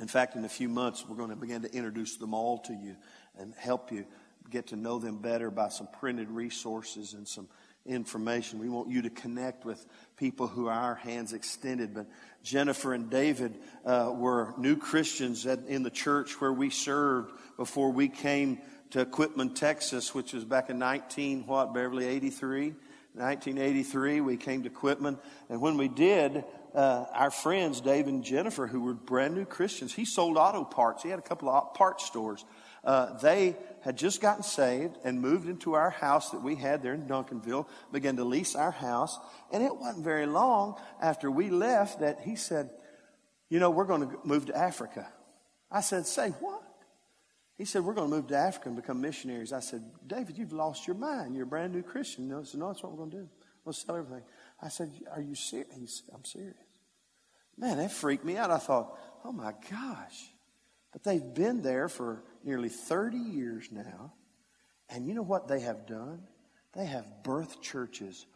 In 0.00 0.08
fact, 0.08 0.36
in 0.36 0.44
a 0.44 0.48
few 0.48 0.68
months, 0.68 1.04
we're 1.08 1.16
going 1.16 1.30
to 1.30 1.36
begin 1.36 1.62
to 1.62 1.72
introduce 1.72 2.16
them 2.16 2.34
all 2.34 2.58
to 2.62 2.72
you 2.72 2.96
and 3.38 3.54
help 3.54 3.92
you 3.92 4.04
get 4.52 4.68
to 4.68 4.76
know 4.76 4.98
them 4.98 5.16
better 5.16 5.50
by 5.50 5.68
some 5.70 5.88
printed 5.98 6.30
resources 6.30 7.14
and 7.14 7.26
some 7.26 7.48
information. 7.86 8.58
We 8.58 8.68
want 8.68 8.90
you 8.90 9.02
to 9.02 9.10
connect 9.10 9.64
with 9.64 9.84
people 10.16 10.46
who 10.46 10.68
are 10.68 10.78
our 10.78 10.94
hands 10.94 11.32
extended. 11.32 11.94
But 11.94 12.06
Jennifer 12.42 12.94
and 12.94 13.10
David 13.10 13.58
uh, 13.84 14.12
were 14.14 14.54
new 14.58 14.76
Christians 14.76 15.46
at, 15.46 15.60
in 15.66 15.82
the 15.82 15.90
church 15.90 16.40
where 16.40 16.52
we 16.52 16.70
served 16.70 17.32
before 17.56 17.90
we 17.90 18.08
came 18.08 18.58
to 18.90 19.06
Quitman, 19.06 19.54
Texas, 19.54 20.14
which 20.14 20.32
was 20.32 20.44
back 20.44 20.70
in 20.70 20.78
19, 20.78 21.46
what, 21.46 21.72
Beverly, 21.72 22.06
83? 22.06 22.74
1983, 23.14 24.20
we 24.22 24.36
came 24.36 24.62
to 24.62 24.70
Quitman. 24.70 25.18
And 25.50 25.60
when 25.60 25.76
we 25.76 25.88
did, 25.88 26.44
uh, 26.74 27.04
our 27.12 27.30
friends, 27.30 27.80
Dave 27.80 28.06
and 28.06 28.24
Jennifer, 28.24 28.66
who 28.66 28.80
were 28.80 28.94
brand 28.94 29.34
new 29.34 29.44
Christians, 29.44 29.92
he 29.92 30.04
sold 30.04 30.38
auto 30.38 30.64
parts. 30.64 31.02
He 31.02 31.10
had 31.10 31.18
a 31.18 31.22
couple 31.22 31.50
of 31.50 31.74
parts 31.74 32.06
stores. 32.06 32.44
Uh, 32.84 33.18
they 33.18 33.56
had 33.82 33.96
just 33.96 34.20
gotten 34.20 34.42
saved 34.42 34.96
and 35.04 35.20
moved 35.20 35.48
into 35.48 35.74
our 35.74 35.90
house 35.90 36.30
that 36.30 36.42
we 36.42 36.54
had 36.54 36.82
there 36.82 36.94
in 36.94 37.06
Duncanville, 37.06 37.66
began 37.92 38.16
to 38.16 38.24
lease 38.24 38.54
our 38.54 38.70
house. 38.70 39.18
And 39.52 39.62
it 39.62 39.76
wasn't 39.76 40.04
very 40.04 40.26
long 40.26 40.80
after 41.00 41.30
we 41.30 41.50
left 41.50 42.00
that 42.00 42.20
he 42.20 42.36
said, 42.36 42.70
You 43.48 43.58
know, 43.58 43.70
we're 43.70 43.84
going 43.84 44.08
to 44.08 44.18
move 44.24 44.46
to 44.46 44.56
Africa. 44.56 45.06
I 45.70 45.80
said, 45.80 46.06
Say 46.06 46.30
what? 46.30 46.62
He 47.58 47.64
said, 47.64 47.84
We're 47.84 47.94
going 47.94 48.10
to 48.10 48.16
move 48.16 48.28
to 48.28 48.36
Africa 48.36 48.68
and 48.68 48.76
become 48.76 49.00
missionaries. 49.00 49.52
I 49.52 49.60
said, 49.60 49.82
David, 50.06 50.38
you've 50.38 50.52
lost 50.52 50.86
your 50.86 50.96
mind. 50.96 51.34
You're 51.34 51.44
a 51.44 51.46
brand 51.46 51.74
new 51.74 51.82
Christian. 51.82 52.28
No, 52.28 52.44
said, 52.44 52.60
No, 52.60 52.68
that's 52.68 52.82
what 52.82 52.92
we're 52.92 52.98
going 52.98 53.10
to 53.10 53.16
do. 53.18 53.28
We'll 53.64 53.72
sell 53.72 53.96
everything. 53.96 54.24
I 54.60 54.68
said, 54.68 54.90
Are 55.14 55.20
you 55.20 55.34
serious? 55.34 55.68
He 55.78 55.86
said, 55.86 56.14
I'm 56.14 56.24
serious. 56.24 56.56
Man, 57.58 57.78
that 57.78 57.92
freaked 57.92 58.24
me 58.24 58.36
out. 58.36 58.50
I 58.50 58.58
thought, 58.58 58.96
Oh 59.24 59.32
my 59.32 59.52
gosh. 59.70 60.31
But 60.92 61.04
they've 61.04 61.34
been 61.34 61.62
there 61.62 61.88
for 61.88 62.22
nearly 62.44 62.68
30 62.68 63.16
years 63.16 63.68
now. 63.72 64.12
And 64.88 65.06
you 65.06 65.14
know 65.14 65.22
what 65.22 65.48
they 65.48 65.60
have 65.60 65.86
done? 65.86 66.22
They 66.74 66.86
have 66.86 67.22
birth 67.22 67.60
churches 67.60 68.26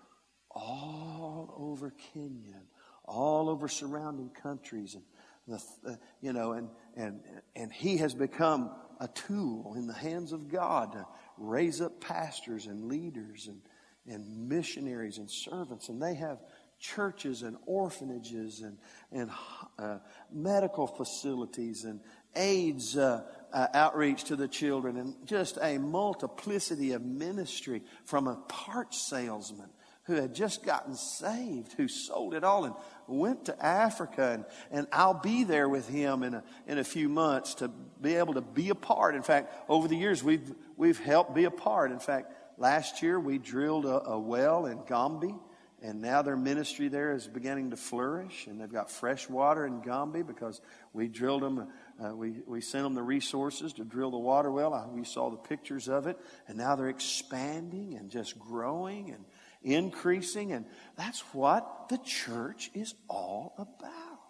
all 0.51 1.55
over 1.59 1.93
Kenya, 2.15 2.63
all 3.05 3.51
over 3.51 3.69
surrounding 3.69 4.31
countries, 4.31 4.95
and 4.95 5.05
the, 5.47 5.63
uh, 5.89 5.97
you 6.21 6.33
know, 6.33 6.53
and 6.53 6.69
and 6.97 7.21
and 7.55 7.73
he 7.73 7.99
has 7.99 8.15
become 8.15 8.71
a 9.01 9.09
tool 9.09 9.75
in 9.77 9.87
the 9.87 9.95
hands 9.95 10.33
of 10.33 10.49
God 10.49 10.93
to 10.93 11.07
raise 11.37 11.81
up 11.81 12.01
pastors 12.01 12.67
and 12.67 12.87
leaders 12.89 13.49
and 13.49 13.61
and 14.07 14.49
missionaries 14.49 15.19
and 15.19 15.31
servants, 15.31 15.89
and 15.89 16.03
they 16.03 16.15
have 16.15 16.39
churches 16.79 17.43
and 17.43 17.57
orphanages 17.67 18.61
and 18.61 18.79
and 19.13 19.31
uh, 19.79 19.99
medical 20.33 20.87
facilities 20.87 21.85
and 21.85 22.01
AIDS 22.37 22.97
uh, 22.97 23.23
uh, 23.53 23.67
outreach 23.75 24.25
to 24.25 24.37
the 24.37 24.49
children 24.49 24.97
and 24.97 25.15
just 25.25 25.59
a 25.61 25.79
multiplicity 25.79 26.93
of 26.93 27.03
ministry 27.03 27.83
from 28.05 28.29
a 28.29 28.37
parts 28.37 29.09
salesman 29.09 29.71
who 30.05 30.15
had 30.15 30.35
just 30.35 30.65
gotten 30.65 30.95
saved, 30.95 31.73
who 31.73 31.89
sold 31.89 32.33
it 32.35 32.45
all 32.45 32.65
and 32.65 32.75
went 33.09 33.47
to 33.47 33.65
Africa. 33.65 34.33
And, 34.33 34.45
and 34.71 34.87
I'll 34.93 35.15
be 35.15 35.43
there 35.43 35.69
with 35.69 35.89
him 35.89 36.23
in 36.23 36.35
a, 36.35 36.45
in 36.69 36.79
a 36.79 36.85
few 36.85 37.09
months 37.09 37.55
to 37.57 37.69
be 38.01 38.15
able 38.15 38.35
to 38.35 38.41
be 38.41 38.71
a 38.71 38.75
part. 38.75 39.17
In 39.17 39.23
fact, 39.23 39.53
over 39.69 39.89
the 39.89 39.97
years, 39.97 40.23
we've, 40.23 40.55
we've 40.77 40.99
helped 40.99 41.35
be 41.35 41.45
a 41.45 41.51
part. 41.51 41.91
In 41.91 41.99
fact, 41.99 42.33
last 42.57 43.03
year 43.03 43.19
we 43.19 43.39
drilled 43.39 43.85
a, 43.85 44.11
a 44.11 44.19
well 44.19 44.67
in 44.67 44.85
Gombe. 44.87 45.41
And 45.83 46.01
now 46.01 46.23
their 46.23 46.37
ministry 46.37 46.89
there 46.89 47.13
is 47.13 47.29
beginning 47.29 47.71
to 47.71 47.77
flourish, 47.77 48.47
and 48.47 48.61
they've 48.61 48.73
got 48.73 48.91
fresh 48.91 49.29
water 49.29 49.67
in 49.67 49.83
Gombe 49.83 50.23
because 50.23 50.61
we 50.93 51.07
drilled 51.07 51.43
them 51.43 51.69
uh, 52.03 52.15
we, 52.15 52.43
we 52.47 52.61
sent 52.61 52.85
them 52.85 52.95
the 52.95 53.03
resources 53.03 53.73
to 53.75 53.85
drill 53.85 54.11
the 54.11 54.19
water 54.19 54.51
well. 54.51 54.75
I, 54.75 54.87
we 54.87 55.05
saw 55.05 55.31
the 55.31 55.37
pictures 55.37 55.89
of 55.89 56.07
it. 56.07 56.19
And 56.47 56.59
now 56.59 56.77
they're 56.77 56.89
expanding 56.89 57.97
and 57.97 58.11
just 58.11 58.39
growing 58.39 59.11
and 59.11 59.25
increasing. 59.63 60.53
And 60.53 60.67
that's 60.97 61.21
what 61.33 61.89
the 61.89 61.99
church 61.99 62.71
is 62.75 62.95
all 63.09 63.55
about. 63.57 64.21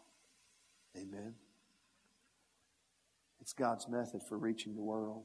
Amen. 0.97 1.35
It's 3.41 3.53
God's 3.53 3.89
method 3.89 4.23
for 4.29 4.39
reaching 4.39 4.75
the 4.75 4.83
world. 4.83 5.25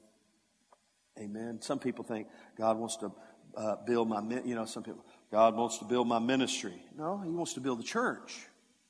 Amen. 1.19 1.59
Some 1.61 1.79
people 1.79 2.03
think 2.03 2.27
God 2.57 2.77
wants 2.77 2.97
to 2.97 3.11
uh, 3.55 3.75
build 3.85 4.07
my, 4.07 4.21
you 4.45 4.55
know, 4.55 4.65
some 4.65 4.83
people, 4.83 5.05
God 5.31 5.55
wants 5.55 5.77
to 5.79 5.85
build 5.85 6.07
my 6.07 6.19
ministry. 6.19 6.81
No, 6.97 7.19
He 7.19 7.29
wants 7.29 7.53
to 7.53 7.61
build 7.61 7.79
the 7.79 7.83
church. 7.83 8.47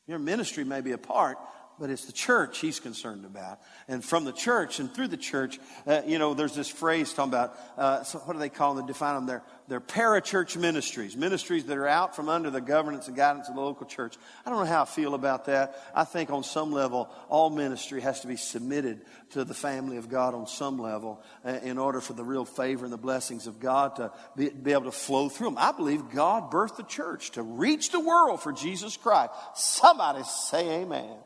Your 0.08 0.20
ministry 0.20 0.64
may 0.64 0.82
be 0.82 0.92
a 0.92 0.98
part, 0.98 1.38
but 1.82 1.90
it's 1.90 2.06
the 2.06 2.12
church 2.12 2.60
he's 2.60 2.80
concerned 2.80 3.26
about. 3.26 3.60
And 3.88 4.06
from 4.06 4.24
the 4.24 4.32
church 4.32 4.80
and 4.80 4.94
through 4.94 5.08
the 5.08 5.18
church, 5.18 5.60
uh, 5.88 6.04
you 6.06 6.20
know, 6.20 6.36
there's 6.36 6.54
this 6.54 6.70
phrase 6.70 7.12
talking 7.12 7.34
about, 7.34 7.58
uh, 7.76 8.04
so 8.04 8.20
what 8.20 8.34
do 8.34 8.40
they 8.40 8.50
call 8.50 8.76
them? 8.76 8.86
Define 8.86 9.16
them. 9.16 9.26
They're, 9.26 9.44
they're 9.68 9.82
parachurch 9.82 10.56
ministries, 10.56 11.18
ministries 11.18 11.66
that 11.66 11.76
are 11.76 11.88
out 11.88 12.16
from 12.16 12.30
under 12.30 12.52
the 12.52 12.62
governance 12.62 13.08
and 13.08 13.18
guidance 13.18 13.50
of 13.50 13.56
the 13.56 13.62
local 13.62 13.88
church. 13.88 14.16
I 14.46 14.52
don't 14.52 14.60
know 14.60 14.72
how 14.72 14.84
I 14.84 14.86
feel 14.86 15.16
about 15.16 15.46
that. 15.46 15.76
I 15.96 16.04
think 16.04 16.30
on 16.30 16.44
some 16.44 16.72
level, 16.72 17.10
all 17.30 17.50
ministry 17.50 18.02
has 18.02 18.22
to 18.22 18.28
be 18.28 18.36
submitted 18.38 19.02
to 19.32 19.44
the 19.44 19.56
family 19.56 19.98
of 19.98 20.08
God 20.08 20.36
on 20.36 20.46
some 20.46 20.78
level 20.78 21.24
uh, 21.44 21.50
in 21.64 21.80
order 21.80 22.00
for 22.00 22.14
the 22.14 22.24
real 22.24 22.46
favor 22.46 22.86
and 22.86 22.94
the 22.94 22.98
blessings 22.98 23.48
of 23.48 23.60
God 23.60 23.96
to 23.96 24.12
be, 24.38 24.50
be 24.50 24.74
able 24.74 24.84
to 24.84 24.92
flow 24.92 25.30
through 25.30 25.48
them. 25.48 25.58
I 25.58 25.72
believe 25.72 26.12
God 26.14 26.52
birthed 26.52 26.78
the 26.78 26.84
church 26.84 27.32
to 27.32 27.42
reach 27.42 27.90
the 27.90 28.00
world 28.00 28.44
for 28.44 28.54
Jesus 28.54 28.98
Christ. 28.98 29.32
Somebody 29.56 30.22
say 30.26 30.82
amen. 30.84 31.18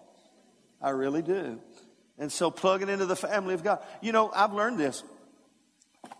I 0.85 0.91
really 0.91 1.23
do. 1.23 1.59
And 2.19 2.31
so 2.31 2.51
plug 2.51 2.83
it 2.83 2.89
into 2.89 3.07
the 3.07 3.15
family 3.15 3.55
of 3.55 3.63
God. 3.63 3.83
You 4.01 4.11
know, 4.11 4.31
I've 4.31 4.53
learned 4.53 4.77
this. 4.77 5.03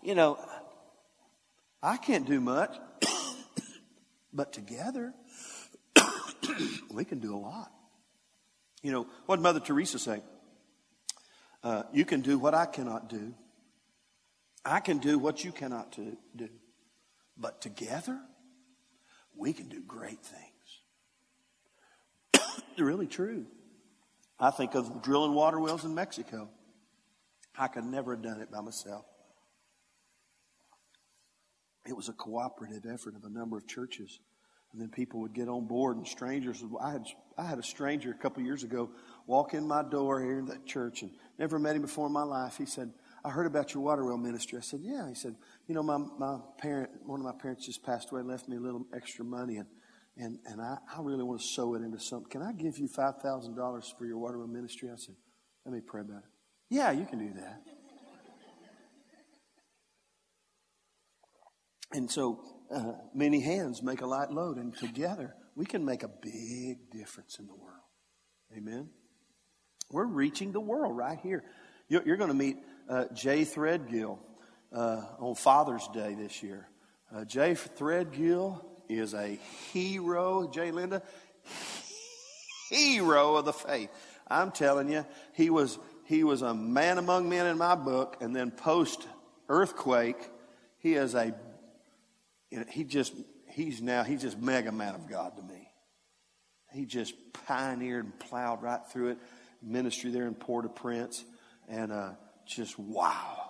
You 0.02 0.16
know, 0.16 0.40
I 1.80 1.96
can't 1.98 2.26
do 2.26 2.40
much, 2.40 2.76
but 4.32 4.52
together 4.52 5.14
we 6.90 7.04
can 7.04 7.20
do 7.20 7.36
a 7.36 7.38
lot. 7.38 7.70
You 8.82 8.90
know, 8.90 9.06
what 9.26 9.40
Mother 9.40 9.60
Teresa 9.60 10.00
say? 10.00 10.20
Uh, 11.62 11.84
you 11.92 12.04
can 12.04 12.20
do 12.20 12.36
what 12.36 12.52
I 12.52 12.66
cannot 12.66 13.08
do. 13.08 13.34
I 14.64 14.80
can 14.80 14.98
do 14.98 15.16
what 15.16 15.44
you 15.44 15.52
cannot 15.52 15.92
do. 15.92 16.48
But 17.38 17.60
together, 17.60 18.18
we 19.36 19.52
can 19.52 19.68
do 19.68 19.80
great 19.80 20.24
things. 20.24 20.80
really 22.78 23.06
true. 23.06 23.46
I 24.38 24.50
think 24.50 24.74
of 24.74 25.02
drilling 25.02 25.34
water 25.34 25.58
wells 25.58 25.84
in 25.84 25.94
Mexico. 25.94 26.48
I 27.58 27.68
could 27.68 27.84
never 27.84 28.14
have 28.14 28.22
done 28.22 28.40
it 28.40 28.50
by 28.50 28.60
myself. 28.60 29.06
It 31.86 31.96
was 31.96 32.08
a 32.08 32.12
cooperative 32.12 32.84
effort 32.92 33.14
of 33.14 33.24
a 33.24 33.30
number 33.30 33.56
of 33.56 33.66
churches. 33.66 34.20
And 34.72 34.82
then 34.82 34.90
people 34.90 35.20
would 35.20 35.32
get 35.32 35.48
on 35.48 35.66
board, 35.66 35.96
and 35.96 36.06
strangers. 36.06 36.62
I 36.82 36.90
had 36.90 37.06
I 37.38 37.46
had 37.46 37.58
a 37.58 37.62
stranger 37.62 38.10
a 38.10 38.14
couple 38.14 38.42
years 38.42 38.62
ago 38.62 38.90
walk 39.26 39.54
in 39.54 39.66
my 39.66 39.82
door 39.82 40.20
here 40.20 40.38
in 40.38 40.46
that 40.46 40.66
church, 40.66 41.02
and 41.02 41.12
never 41.38 41.58
met 41.58 41.76
him 41.76 41.82
before 41.82 42.08
in 42.08 42.12
my 42.12 42.24
life. 42.24 42.58
He 42.58 42.66
said, 42.66 42.92
"I 43.24 43.30
heard 43.30 43.46
about 43.46 43.72
your 43.72 43.82
water 43.82 44.04
well 44.04 44.18
ministry." 44.18 44.58
I 44.58 44.62
said, 44.62 44.80
"Yeah." 44.82 45.08
He 45.08 45.14
said, 45.14 45.36
"You 45.66 45.74
know, 45.74 45.82
my 45.82 45.96
my 45.96 46.40
parent, 46.58 46.90
one 47.06 47.20
of 47.20 47.24
my 47.24 47.40
parents 47.40 47.64
just 47.64 47.84
passed 47.84 48.10
away, 48.10 48.20
left 48.22 48.48
me 48.48 48.56
a 48.56 48.60
little 48.60 48.84
extra 48.92 49.24
money, 49.24 49.56
and 49.56 49.68
and, 50.16 50.38
and 50.46 50.60
I, 50.60 50.78
I 50.96 51.00
really 51.02 51.24
want 51.24 51.40
to 51.40 51.46
sow 51.46 51.74
it 51.74 51.82
into 51.82 52.00
something. 52.00 52.30
Can 52.30 52.42
I 52.42 52.52
give 52.52 52.78
you 52.78 52.88
$5,000 52.88 53.98
for 53.98 54.06
your 54.06 54.18
waterman 54.18 54.52
ministry? 54.52 54.88
I 54.90 54.96
said, 54.96 55.14
let 55.64 55.74
me 55.74 55.80
pray 55.80 56.00
about 56.00 56.18
it. 56.18 56.30
Yeah, 56.70 56.90
you 56.90 57.04
can 57.04 57.18
do 57.18 57.34
that. 57.34 57.62
And 61.92 62.10
so 62.10 62.40
uh, 62.74 62.92
many 63.14 63.40
hands 63.40 63.82
make 63.82 64.00
a 64.00 64.06
light 64.06 64.30
load, 64.30 64.56
and 64.56 64.76
together 64.76 65.34
we 65.54 65.64
can 65.64 65.84
make 65.84 66.02
a 66.02 66.08
big 66.08 66.90
difference 66.90 67.38
in 67.38 67.46
the 67.46 67.54
world. 67.54 67.72
Amen. 68.56 68.90
We're 69.90 70.06
reaching 70.06 70.52
the 70.52 70.60
world 70.60 70.96
right 70.96 71.18
here. 71.22 71.44
You're, 71.88 72.02
you're 72.04 72.16
going 72.16 72.30
to 72.30 72.34
meet 72.34 72.56
uh, 72.88 73.04
Jay 73.14 73.44
Threadgill 73.44 74.18
uh, 74.72 75.02
on 75.20 75.34
Father's 75.36 75.86
Day 75.94 76.14
this 76.14 76.42
year. 76.42 76.68
Uh, 77.14 77.24
Jay 77.24 77.52
Threadgill 77.54 78.64
is 78.88 79.14
a 79.14 79.38
hero, 79.72 80.48
Jay 80.48 80.70
Linda, 80.70 81.02
hero 82.70 83.36
of 83.36 83.44
the 83.44 83.52
faith. 83.52 83.90
I'm 84.28 84.50
telling 84.50 84.90
you, 84.90 85.06
he 85.34 85.50
was 85.50 85.78
he 86.04 86.24
was 86.24 86.42
a 86.42 86.54
man 86.54 86.98
among 86.98 87.28
men 87.28 87.46
in 87.46 87.58
my 87.58 87.74
book, 87.74 88.16
and 88.20 88.34
then 88.34 88.50
post 88.50 89.06
earthquake, 89.48 90.30
he 90.78 90.94
is 90.94 91.14
a 91.14 91.34
he 92.70 92.84
just 92.84 93.12
he's 93.48 93.82
now 93.82 94.02
he's 94.04 94.22
just 94.22 94.38
mega 94.38 94.72
man 94.72 94.94
of 94.94 95.08
God 95.08 95.36
to 95.36 95.42
me. 95.42 95.68
He 96.72 96.84
just 96.84 97.14
pioneered 97.46 98.04
and 98.04 98.18
plowed 98.18 98.62
right 98.62 98.80
through 98.92 99.10
it. 99.10 99.18
Ministry 99.62 100.10
there 100.10 100.26
in 100.26 100.34
Port-au-Prince, 100.34 101.24
and 101.68 101.90
uh, 101.90 102.10
just 102.46 102.78
wow, 102.78 103.45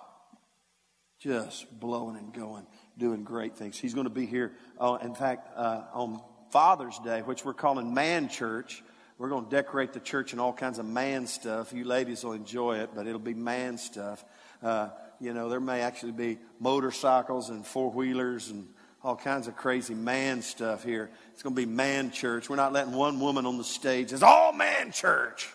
just 1.19 1.79
blowing 1.79 2.15
and 2.17 2.33
going 2.33 2.65
doing 2.97 3.23
great 3.23 3.55
things. 3.55 3.77
He's 3.77 3.93
going 3.93 4.05
to 4.05 4.13
be 4.13 4.25
here, 4.25 4.53
uh, 4.79 4.97
in 5.01 5.13
fact, 5.13 5.49
uh, 5.55 5.83
on 5.93 6.21
Father's 6.51 6.97
Day, 6.99 7.21
which 7.21 7.45
we're 7.45 7.53
calling 7.53 7.93
Man 7.93 8.29
Church. 8.29 8.83
We're 9.17 9.29
going 9.29 9.45
to 9.45 9.49
decorate 9.49 9.93
the 9.93 9.99
church 9.99 10.33
in 10.33 10.39
all 10.39 10.53
kinds 10.53 10.77
of 10.77 10.85
man 10.85 11.25
stuff. 11.25 11.73
You 11.73 11.85
ladies 11.85 12.23
will 12.23 12.33
enjoy 12.33 12.77
it, 12.77 12.91
but 12.93 13.07
it'll 13.07 13.19
be 13.19 13.33
man 13.33 13.77
stuff. 13.77 14.23
Uh, 14.61 14.89
you 15.19 15.33
know, 15.33 15.49
there 15.49 15.59
may 15.59 15.81
actually 15.81 16.11
be 16.11 16.37
motorcycles 16.59 17.49
and 17.49 17.65
four 17.65 17.89
wheelers 17.89 18.49
and 18.51 18.67
all 19.03 19.15
kinds 19.15 19.47
of 19.47 19.55
crazy 19.55 19.95
man 19.95 20.41
stuff 20.41 20.83
here. 20.83 21.09
It's 21.33 21.41
going 21.41 21.55
to 21.55 21.61
be 21.61 21.65
man 21.65 22.11
church. 22.11 22.49
We're 22.49 22.57
not 22.57 22.73
letting 22.73 22.93
one 22.93 23.19
woman 23.19 23.45
on 23.45 23.57
the 23.57 23.63
stage. 23.63 24.13
It's 24.13 24.21
all 24.21 24.53
man 24.53 24.91
church. 24.91 25.49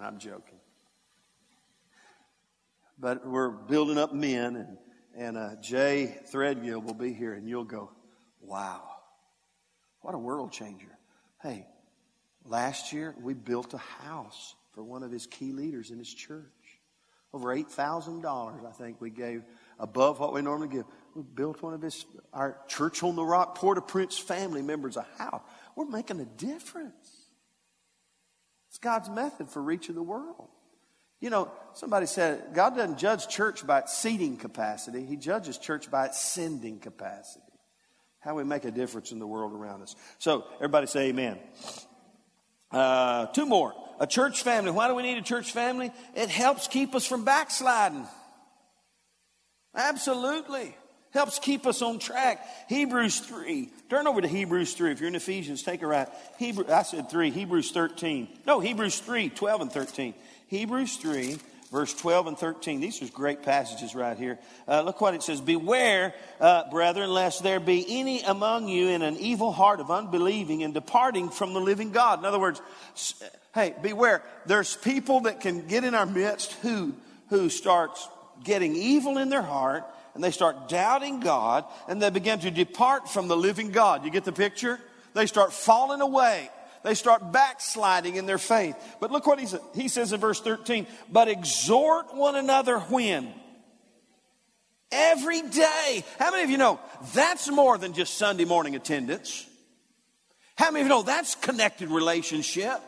I'm 0.00 0.18
joking. 0.18 0.58
But 2.98 3.26
we're 3.26 3.50
building 3.50 3.98
up 3.98 4.12
men, 4.12 4.56
and, 4.56 4.78
and 5.16 5.38
uh, 5.38 5.56
Jay 5.62 6.18
Threadgill 6.30 6.84
will 6.84 6.94
be 6.94 7.12
here, 7.12 7.32
and 7.32 7.48
you'll 7.48 7.64
go, 7.64 7.90
wow, 8.40 8.82
what 10.02 10.14
a 10.14 10.18
world 10.18 10.52
changer. 10.52 10.98
Hey, 11.42 11.66
last 12.44 12.92
year 12.92 13.14
we 13.20 13.34
built 13.34 13.72
a 13.74 13.78
house 13.78 14.54
for 14.72 14.84
one 14.84 15.02
of 15.02 15.10
his 15.10 15.26
key 15.26 15.52
leaders 15.52 15.90
in 15.90 15.98
his 15.98 16.12
church. 16.12 16.44
Over 17.32 17.54
$8,000, 17.54 18.66
I 18.66 18.70
think, 18.72 19.00
we 19.00 19.10
gave 19.10 19.42
above 19.78 20.20
what 20.20 20.32
we 20.32 20.42
normally 20.42 20.68
give. 20.68 20.84
We 21.14 21.22
built 21.22 21.62
one 21.62 21.74
of 21.74 21.82
his, 21.82 22.04
our 22.32 22.58
Church 22.68 23.02
on 23.02 23.16
the 23.16 23.24
Rock, 23.24 23.56
Port 23.56 23.78
au 23.78 23.80
Prince 23.80 24.18
family 24.18 24.62
members 24.62 24.96
a 24.96 25.06
house. 25.18 25.42
We're 25.74 25.86
making 25.86 26.20
a 26.20 26.24
difference. 26.24 27.26
It's 28.68 28.78
God's 28.78 29.08
method 29.10 29.48
for 29.48 29.62
reaching 29.62 29.94
the 29.94 30.02
world. 30.02 30.48
You 31.20 31.30
know, 31.30 31.50
somebody 31.74 32.06
said 32.06 32.54
God 32.54 32.76
doesn't 32.76 32.98
judge 32.98 33.28
church 33.28 33.66
by 33.66 33.80
its 33.80 33.96
seating 33.96 34.36
capacity, 34.36 35.04
He 35.04 35.16
judges 35.16 35.58
church 35.58 35.90
by 35.90 36.06
its 36.06 36.20
sending 36.20 36.78
capacity. 36.78 37.42
How 38.20 38.34
we 38.34 38.44
make 38.44 38.64
a 38.64 38.72
difference 38.72 39.12
in 39.12 39.18
the 39.20 39.26
world 39.26 39.52
around 39.52 39.82
us. 39.82 39.94
So, 40.18 40.44
everybody 40.56 40.88
say 40.88 41.08
amen. 41.08 41.38
Uh, 42.72 43.26
two 43.26 43.46
more. 43.46 43.72
A 44.00 44.06
church 44.06 44.42
family. 44.42 44.72
Why 44.72 44.88
do 44.88 44.94
we 44.94 45.02
need 45.02 45.16
a 45.16 45.22
church 45.22 45.52
family? 45.52 45.92
It 46.14 46.28
helps 46.28 46.66
keep 46.66 46.94
us 46.94 47.06
from 47.06 47.24
backsliding. 47.24 48.06
Absolutely. 49.74 50.76
Helps 51.12 51.38
keep 51.38 51.66
us 51.66 51.80
on 51.80 51.98
track. 51.98 52.44
Hebrews 52.68 53.20
3. 53.20 53.70
Turn 53.88 54.06
over 54.06 54.20
to 54.20 54.28
Hebrews 54.28 54.74
3. 54.74 54.92
If 54.92 55.00
you're 55.00 55.08
in 55.08 55.14
Ephesians, 55.14 55.62
take 55.62 55.80
a 55.82 55.86
right. 55.86 56.08
Hebrew, 56.38 56.64
I 56.68 56.82
said 56.82 57.08
3. 57.08 57.30
Hebrews 57.30 57.70
13. 57.70 58.28
No, 58.46 58.60
Hebrews 58.60 58.98
3, 58.98 59.30
12 59.30 59.60
and 59.62 59.72
13. 59.72 60.14
Hebrews 60.48 60.96
3, 60.98 61.38
verse 61.72 61.92
12 61.94 62.26
and 62.28 62.38
13. 62.38 62.80
These 62.80 63.02
are 63.02 63.06
great 63.08 63.42
passages 63.42 63.94
right 63.94 64.16
here. 64.16 64.38
Uh, 64.68 64.82
look 64.82 65.00
what 65.00 65.14
it 65.14 65.22
says. 65.22 65.40
Beware, 65.40 66.14
uh, 66.40 66.70
brethren, 66.70 67.10
lest 67.10 67.42
there 67.42 67.58
be 67.58 67.84
any 67.88 68.22
among 68.22 68.68
you 68.68 68.88
in 68.88 69.02
an 69.02 69.16
evil 69.16 69.50
heart 69.50 69.80
of 69.80 69.90
unbelieving 69.90 70.62
and 70.62 70.72
departing 70.72 71.30
from 71.30 71.52
the 71.52 71.60
living 71.60 71.90
God. 71.90 72.20
In 72.20 72.24
other 72.24 72.38
words, 72.38 72.62
hey, 73.54 73.74
beware. 73.82 74.22
There's 74.46 74.76
people 74.76 75.20
that 75.20 75.40
can 75.40 75.66
get 75.66 75.82
in 75.82 75.94
our 75.94 76.06
midst 76.06 76.52
who, 76.62 76.94
who 77.28 77.48
starts 77.48 78.08
getting 78.44 78.76
evil 78.76 79.18
in 79.18 79.28
their 79.28 79.42
heart 79.42 79.84
and 80.14 80.22
they 80.22 80.30
start 80.30 80.68
doubting 80.68 81.20
God 81.20 81.64
and 81.88 82.00
they 82.00 82.10
begin 82.10 82.38
to 82.40 82.50
depart 82.52 83.08
from 83.08 83.26
the 83.26 83.36
living 83.36 83.72
God. 83.72 84.04
You 84.04 84.10
get 84.12 84.24
the 84.24 84.32
picture? 84.32 84.78
They 85.12 85.26
start 85.26 85.52
falling 85.52 86.00
away. 86.00 86.50
They 86.86 86.94
start 86.94 87.32
backsliding 87.32 88.14
in 88.14 88.26
their 88.26 88.38
faith. 88.38 88.76
But 89.00 89.10
look 89.10 89.26
what 89.26 89.40
he, 89.40 89.46
says. 89.46 89.60
he 89.74 89.88
says 89.88 90.12
in 90.12 90.20
verse 90.20 90.40
13. 90.40 90.86
But 91.10 91.26
exhort 91.26 92.14
one 92.14 92.36
another 92.36 92.78
when? 92.78 93.34
Every 94.92 95.42
day. 95.42 96.04
How 96.20 96.30
many 96.30 96.44
of 96.44 96.50
you 96.50 96.58
know 96.58 96.78
that's 97.12 97.50
more 97.50 97.76
than 97.76 97.92
just 97.92 98.14
Sunday 98.14 98.44
morning 98.44 98.76
attendance? 98.76 99.48
How 100.56 100.70
many 100.70 100.82
of 100.82 100.86
you 100.86 100.90
know 100.90 101.02
that's 101.02 101.34
connected 101.34 101.90
relationship 101.90 102.80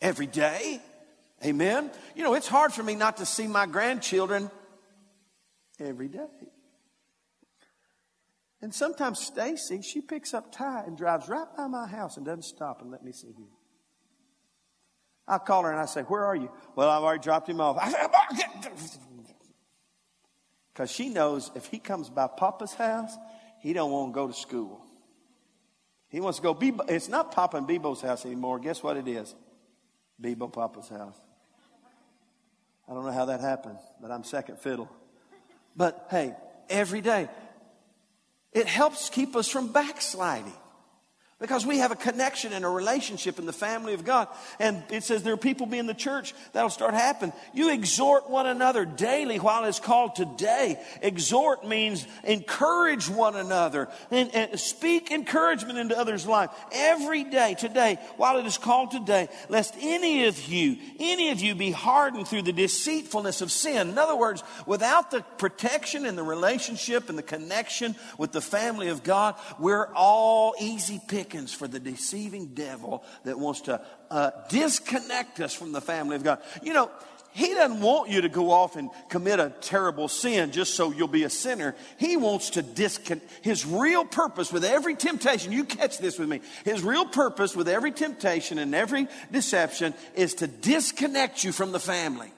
every 0.00 0.26
day? 0.26 0.80
Amen. 1.44 1.92
You 2.16 2.24
know, 2.24 2.34
it's 2.34 2.48
hard 2.48 2.72
for 2.72 2.82
me 2.82 2.96
not 2.96 3.18
to 3.18 3.24
see 3.24 3.46
my 3.46 3.66
grandchildren 3.66 4.50
every 5.78 6.08
day. 6.08 6.26
And 8.62 8.72
sometimes 8.72 9.18
Stacy, 9.18 9.82
she 9.82 10.00
picks 10.00 10.32
up 10.32 10.52
Ty 10.52 10.84
and 10.86 10.96
drives 10.96 11.28
right 11.28 11.48
by 11.56 11.66
my 11.66 11.86
house 11.86 12.16
and 12.16 12.24
doesn't 12.24 12.44
stop 12.44 12.80
and 12.80 12.92
let 12.92 13.04
me 13.04 13.10
see 13.10 13.32
him. 13.32 13.48
I 15.26 15.38
call 15.38 15.64
her 15.64 15.70
and 15.70 15.80
I 15.80 15.86
say, 15.86 16.02
Where 16.02 16.24
are 16.24 16.36
you? 16.36 16.50
Well, 16.76 16.88
I've 16.88 17.02
already 17.02 17.22
dropped 17.22 17.48
him 17.48 17.60
off. 17.60 17.76
Because 20.72 20.90
she 20.94 21.08
knows 21.08 21.50
if 21.56 21.66
he 21.66 21.78
comes 21.78 22.08
by 22.08 22.28
Papa's 22.28 22.74
house, 22.74 23.16
he 23.60 23.72
don't 23.72 23.90
want 23.90 24.12
to 24.12 24.14
go 24.14 24.28
to 24.28 24.34
school. 24.34 24.80
He 26.08 26.20
wants 26.20 26.38
to 26.38 26.42
go. 26.42 26.54
Bebo. 26.54 26.88
It's 26.88 27.08
not 27.08 27.32
Papa 27.32 27.56
and 27.56 27.66
Bebo's 27.66 28.02
house 28.02 28.26
anymore. 28.26 28.58
Guess 28.58 28.82
what 28.82 28.96
it 28.96 29.08
is? 29.08 29.34
Bebo 30.20 30.52
Papa's 30.52 30.88
house. 30.88 31.18
I 32.88 32.94
don't 32.94 33.04
know 33.04 33.12
how 33.12 33.24
that 33.26 33.40
happened, 33.40 33.78
but 34.00 34.10
I'm 34.10 34.22
second 34.22 34.58
fiddle. 34.58 34.90
But 35.74 36.08
hey, 36.10 36.34
every 36.68 37.00
day, 37.00 37.28
it 38.52 38.66
helps 38.66 39.08
keep 39.08 39.34
us 39.36 39.48
from 39.48 39.68
backsliding. 39.68 40.52
Because 41.42 41.66
we 41.66 41.78
have 41.78 41.90
a 41.90 41.96
connection 41.96 42.52
and 42.52 42.64
a 42.64 42.68
relationship 42.68 43.40
in 43.40 43.46
the 43.46 43.52
family 43.52 43.94
of 43.94 44.04
God. 44.04 44.28
And 44.60 44.84
it 44.92 45.02
says 45.02 45.24
there 45.24 45.34
are 45.34 45.36
people 45.36 45.66
be 45.66 45.78
in 45.78 45.88
the 45.88 45.92
church 45.92 46.34
that'll 46.52 46.70
start 46.70 46.94
happening. 46.94 47.32
You 47.52 47.72
exhort 47.72 48.30
one 48.30 48.46
another 48.46 48.84
daily 48.84 49.38
while 49.38 49.64
it's 49.64 49.80
called 49.80 50.14
today. 50.14 50.80
Exhort 51.02 51.66
means 51.66 52.06
encourage 52.22 53.08
one 53.08 53.34
another 53.34 53.88
and, 54.12 54.32
and 54.32 54.60
speak 54.60 55.10
encouragement 55.10 55.80
into 55.80 55.98
others' 55.98 56.28
life 56.28 56.50
every 56.70 57.24
day 57.24 57.56
today 57.58 57.98
while 58.18 58.38
it 58.38 58.46
is 58.46 58.56
called 58.56 58.92
today, 58.92 59.28
lest 59.48 59.74
any 59.80 60.26
of 60.26 60.40
you, 60.46 60.76
any 61.00 61.30
of 61.30 61.40
you 61.40 61.56
be 61.56 61.72
hardened 61.72 62.28
through 62.28 62.42
the 62.42 62.52
deceitfulness 62.52 63.40
of 63.40 63.50
sin. 63.50 63.88
In 63.88 63.98
other 63.98 64.14
words, 64.14 64.44
without 64.64 65.10
the 65.10 65.22
protection 65.38 66.06
and 66.06 66.16
the 66.16 66.22
relationship 66.22 67.08
and 67.08 67.18
the 67.18 67.22
connection 67.24 67.96
with 68.16 68.30
the 68.30 68.40
family 68.40 68.86
of 68.86 69.02
God, 69.02 69.34
we're 69.58 69.92
all 69.92 70.54
easy 70.60 71.00
pickings 71.04 71.31
for 71.52 71.66
the 71.68 71.80
deceiving 71.80 72.48
devil 72.48 73.04
that 73.24 73.38
wants 73.38 73.62
to 73.62 73.80
uh, 74.10 74.30
disconnect 74.48 75.40
us 75.40 75.54
from 75.54 75.72
the 75.72 75.80
family 75.80 76.16
of 76.16 76.24
God. 76.24 76.40
You 76.62 76.72
know, 76.72 76.90
he 77.34 77.54
doesn't 77.54 77.80
want 77.80 78.10
you 78.10 78.20
to 78.20 78.28
go 78.28 78.50
off 78.50 78.76
and 78.76 78.90
commit 79.08 79.40
a 79.40 79.54
terrible 79.62 80.08
sin 80.08 80.52
just 80.52 80.74
so 80.74 80.92
you'll 80.92 81.08
be 81.08 81.24
a 81.24 81.30
sinner. 81.30 81.74
He 81.98 82.18
wants 82.18 82.50
to 82.50 82.62
disconnect. 82.62 83.26
His 83.42 83.64
real 83.64 84.04
purpose 84.04 84.52
with 84.52 84.64
every 84.64 84.94
temptation, 84.94 85.50
you 85.50 85.64
catch 85.64 85.98
this 85.98 86.18
with 86.18 86.28
me. 86.28 86.42
His 86.64 86.82
real 86.82 87.06
purpose 87.06 87.56
with 87.56 87.68
every 87.68 87.92
temptation 87.92 88.58
and 88.58 88.74
every 88.74 89.08
deception 89.30 89.94
is 90.14 90.34
to 90.34 90.46
disconnect 90.46 91.42
you 91.42 91.52
from 91.52 91.72
the 91.72 91.80
family. 91.80 92.30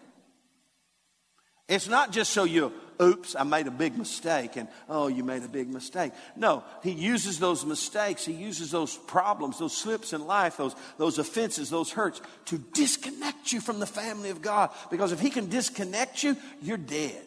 It's 1.68 1.88
not 1.88 2.12
just 2.12 2.32
so 2.32 2.45
you 2.45 2.72
oops, 3.01 3.34
I 3.36 3.45
made 3.45 3.66
a 3.66 3.70
big 3.70 3.97
mistake, 3.97 4.57
and 4.57 4.68
oh, 4.88 5.09
you 5.09 5.24
made 5.24 5.42
a 5.42 5.49
big 5.49 5.68
mistake. 5.68 6.12
No, 6.36 6.64
he 6.82 6.90
uses 6.90 7.38
those 7.38 7.64
mistakes, 7.64 8.24
he 8.24 8.32
uses 8.32 8.70
those 8.70 8.97
problems, 8.97 9.59
those 9.59 9.76
slips 9.76 10.12
in 10.12 10.26
life, 10.26 10.57
those, 10.57 10.74
those 10.99 11.18
offenses, 11.18 11.70
those 11.70 11.90
hurts 11.90 12.20
to 12.47 12.59
disconnect 12.59 13.53
you 13.53 13.61
from 13.61 13.80
the 13.80 13.86
family 13.86 14.30
of 14.30 14.42
God. 14.42 14.70
Because 14.90 15.12
if 15.12 15.20
he 15.20 15.30
can 15.30 15.49
disconnect 15.49 16.22
you, 16.22 16.36
you're 16.62 16.76
dead. 16.76 17.22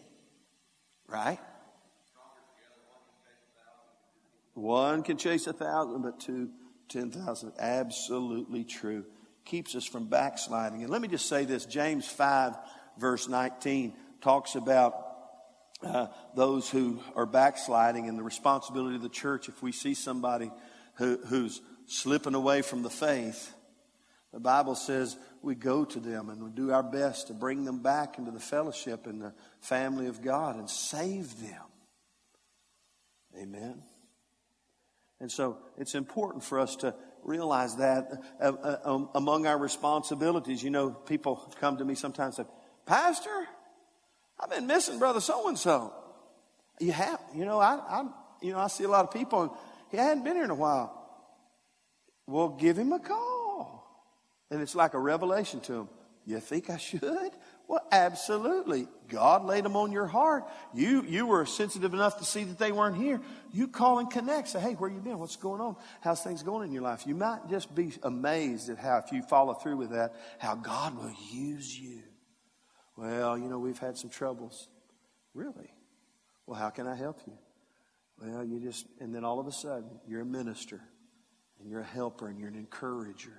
Right? 1.08 1.40
One 4.54 5.04
can 5.04 5.18
chase 5.18 5.46
a 5.46 5.54
thousand, 5.54 6.02
but 6.02 6.20
two, 6.20 6.50
ten 6.90 7.12
thousand. 7.12 7.54
Absolutely 7.60 8.64
true. 8.64 9.06
Keeps 9.46 9.76
us 9.76 9.86
from 9.86 10.08
backsliding. 10.08 10.82
And 10.82 10.90
let 10.90 11.00
me 11.00 11.08
just 11.08 11.30
say 11.30 11.46
this 11.46 11.66
James 11.66 12.08
5, 12.08 12.56
verse 12.98 13.28
19, 13.28 13.94
talks 14.20 14.56
about 14.56 15.07
uh, 15.84 16.08
those 16.36 16.70
who 16.70 17.00
are 17.16 17.26
backsliding 17.26 18.10
and 18.10 18.18
the 18.18 18.24
responsibility 18.24 18.96
of 18.96 19.02
the 19.02 19.10
church 19.10 19.48
if 19.50 19.62
we 19.62 19.72
see 19.72 19.94
somebody 19.94 20.52
who, 20.96 21.18
who's 21.28 21.62
slipping 21.86 22.34
away 22.34 22.62
from 22.62 22.84
the 22.84 22.90
faith 22.90 23.54
the 24.34 24.40
bible 24.40 24.76
says 24.76 25.18
we 25.42 25.56
go 25.56 25.86
to 25.86 26.00
them 26.00 26.30
and 26.30 26.44
we 26.44 26.52
do 26.52 26.72
our 26.72 26.84
best 26.84 27.28
to 27.28 27.34
bring 27.34 27.64
them 27.64 27.82
back 27.82 28.18
into 28.18 28.32
the 28.32 28.40
fellowship 28.40 29.08
and 29.08 29.22
the 29.22 29.34
family 29.62 30.08
of 30.08 30.22
god 30.22 30.58
and 30.58 30.70
save 30.70 31.40
them. 31.42 31.64
Amen? 33.40 33.84
And 35.20 35.32
so 35.32 35.58
it's 35.78 35.96
important 35.96 36.44
for 36.44 36.60
us 36.60 36.76
to 36.78 36.94
realize 37.24 37.78
that 37.78 38.12
uh, 38.40 38.52
uh, 38.52 38.78
um, 38.86 39.10
among 39.16 39.48
our 39.48 39.58
responsibilities. 39.58 40.64
You 40.64 40.70
know 40.70 40.92
people 40.92 41.36
come 41.60 41.78
to 41.78 41.86
me 41.86 41.96
sometimes 41.96 42.38
and 42.40 42.48
say 42.48 42.54
pastor 42.86 43.48
I've 44.40 44.50
been 44.50 44.68
missing 44.68 45.00
brother 45.00 45.20
so 45.20 45.48
and 45.48 45.58
so. 45.58 45.94
You 46.80 46.92
have, 46.92 47.20
you 47.36 47.46
know, 47.46 47.60
I, 47.60 47.76
I, 47.76 48.04
you 48.42 48.52
know, 48.52 48.60
I 48.60 48.68
see 48.68 48.84
a 48.84 48.90
lot 48.90 49.04
of 49.04 49.12
people 49.12 49.42
and 49.42 49.52
he 49.90 49.98
hadn't 49.98 50.24
been 50.24 50.36
here 50.36 50.44
in 50.44 50.50
a 50.50 50.56
while. 50.56 50.94
Well, 52.28 52.50
give 52.50 52.78
him 52.78 52.92
a 52.92 53.00
call. 53.00 53.84
And 54.52 54.62
it's 54.62 54.76
like 54.76 54.94
a 54.94 55.00
revelation 55.00 55.60
to 55.62 55.74
him. 55.74 55.90
You 56.26 56.40
think 56.40 56.70
I 56.70 56.78
should? 56.78 57.32
Well, 57.70 57.86
absolutely. 57.92 58.88
God 59.08 59.46
laid 59.46 59.66
them 59.66 59.76
on 59.76 59.92
your 59.92 60.08
heart. 60.08 60.44
You, 60.74 61.04
you 61.04 61.26
were 61.26 61.46
sensitive 61.46 61.94
enough 61.94 62.20
to 62.20 62.26
see 62.26 62.44
that 62.44 62.60
they 62.60 62.72
weren't 62.72 62.98
here. 62.98 63.22
You 63.54 63.68
call 63.68 64.00
and 64.00 64.10
connect. 64.10 64.50
Say, 64.50 64.60
hey, 64.60 64.74
where 64.74 64.90
you 64.90 65.00
been? 65.00 65.20
What's 65.20 65.38
going 65.38 65.62
on? 65.62 65.78
How's 66.02 66.22
things 66.22 66.44
going 66.44 66.68
in 66.68 66.74
your 66.74 66.84
life? 66.84 67.08
You 67.08 67.16
might 67.16 67.50
just 67.50 67.74
be 67.74 67.94
amazed 68.04 68.70
at 68.70 68.78
how, 68.78 68.98
if 69.06 69.12
you 69.12 69.22
follow 69.22 69.54
through 69.54 69.78
with 69.78 69.92
that, 69.92 70.16
how 70.38 70.56
God 70.56 70.98
will 70.98 71.14
use 71.32 71.78
you. 71.78 72.04
Well, 72.98 73.38
you 73.38 73.48
know, 73.48 73.60
we've 73.60 73.78
had 73.78 73.96
some 73.96 74.10
troubles. 74.10 74.68
Really? 75.36 75.72
Well, 76.48 76.60
how 76.60 76.72
can 76.72 76.88
I 76.88 76.96
help 76.96 77.22
you? 77.28 77.38
Well, 78.20 78.44
you 78.44 78.60
just, 78.60 78.88
and 79.00 79.14
then 79.14 79.24
all 79.24 79.40
of 79.40 79.46
a 79.46 79.52
sudden, 79.52 80.00
you're 80.08 80.22
a 80.22 80.26
minister, 80.26 80.82
and 81.60 81.70
you're 81.70 81.82
a 81.82 81.86
helper, 81.86 82.28
and 82.28 82.40
you're 82.40 82.50
an 82.50 82.56
encourager, 82.56 83.38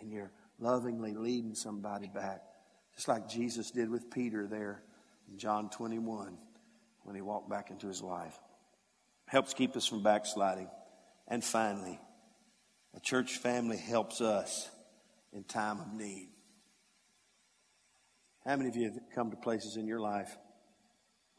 and 0.00 0.10
you're 0.10 0.32
lovingly 0.58 1.14
leading 1.14 1.54
somebody 1.54 2.10
back, 2.12 2.42
just 2.96 3.06
like 3.06 3.28
Jesus 3.28 3.70
did 3.70 3.88
with 3.88 4.10
Peter 4.10 4.48
there 4.48 4.82
in 5.30 5.38
John 5.38 5.70
21 5.70 6.36
when 7.04 7.14
he 7.14 7.22
walked 7.22 7.48
back 7.48 7.70
into 7.70 7.86
his 7.86 8.02
life. 8.02 8.36
Helps 9.26 9.54
keep 9.54 9.76
us 9.76 9.86
from 9.86 10.02
backsliding. 10.02 10.68
And 11.28 11.44
finally, 11.44 12.00
a 12.96 13.00
church 13.00 13.38
family 13.38 13.76
helps 13.76 14.20
us 14.20 14.68
in 15.32 15.44
time 15.44 15.78
of 15.78 15.92
need. 15.92 16.30
How 18.46 18.56
many 18.56 18.68
of 18.68 18.76
you 18.76 18.84
have 18.84 18.98
come 19.14 19.30
to 19.30 19.36
places 19.36 19.76
in 19.76 19.86
your 19.86 20.00
life 20.00 20.36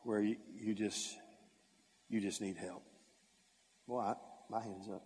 where 0.03 0.21
you, 0.21 0.35
you 0.59 0.75
just 0.75 1.17
you 2.09 2.21
just 2.21 2.41
need 2.41 2.57
help? 2.57 2.83
Well, 3.87 4.01
I, 4.01 4.13
my 4.49 4.61
hands 4.61 4.87
up. 4.89 5.03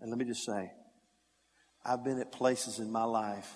And 0.00 0.10
let 0.10 0.18
me 0.18 0.24
just 0.24 0.44
say, 0.44 0.72
I've 1.84 2.02
been 2.04 2.18
at 2.18 2.32
places 2.32 2.78
in 2.78 2.90
my 2.90 3.04
life, 3.04 3.50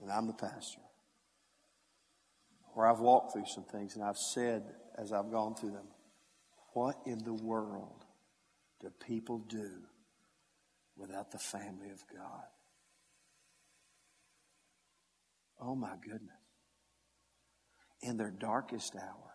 and 0.00 0.10
I'm 0.10 0.26
the 0.26 0.32
pastor, 0.32 0.80
where 2.72 2.86
I've 2.86 3.00
walked 3.00 3.32
through 3.32 3.46
some 3.46 3.64
things, 3.64 3.96
and 3.96 4.04
I've 4.04 4.16
said 4.16 4.62
as 4.96 5.12
I've 5.12 5.30
gone 5.30 5.54
through 5.54 5.72
them, 5.72 5.88
what 6.72 6.96
in 7.06 7.18
the 7.18 7.34
world 7.34 8.04
do 8.80 8.90
people 9.06 9.38
do 9.38 9.70
without 10.96 11.30
the 11.30 11.38
family 11.38 11.90
of 11.90 12.02
God? 12.14 12.44
Oh 15.64 15.74
my 15.74 15.94
goodness. 16.02 16.30
In 18.02 18.18
their 18.18 18.30
darkest 18.30 18.94
hour, 18.96 19.30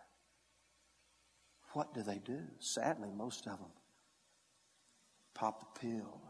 what 1.72 1.92
do 1.92 2.02
they 2.02 2.18
do? 2.18 2.40
Sadly, 2.60 3.10
most 3.12 3.46
of 3.46 3.58
them 3.58 3.72
pop 5.34 5.74
a 5.74 5.78
pill, 5.78 6.20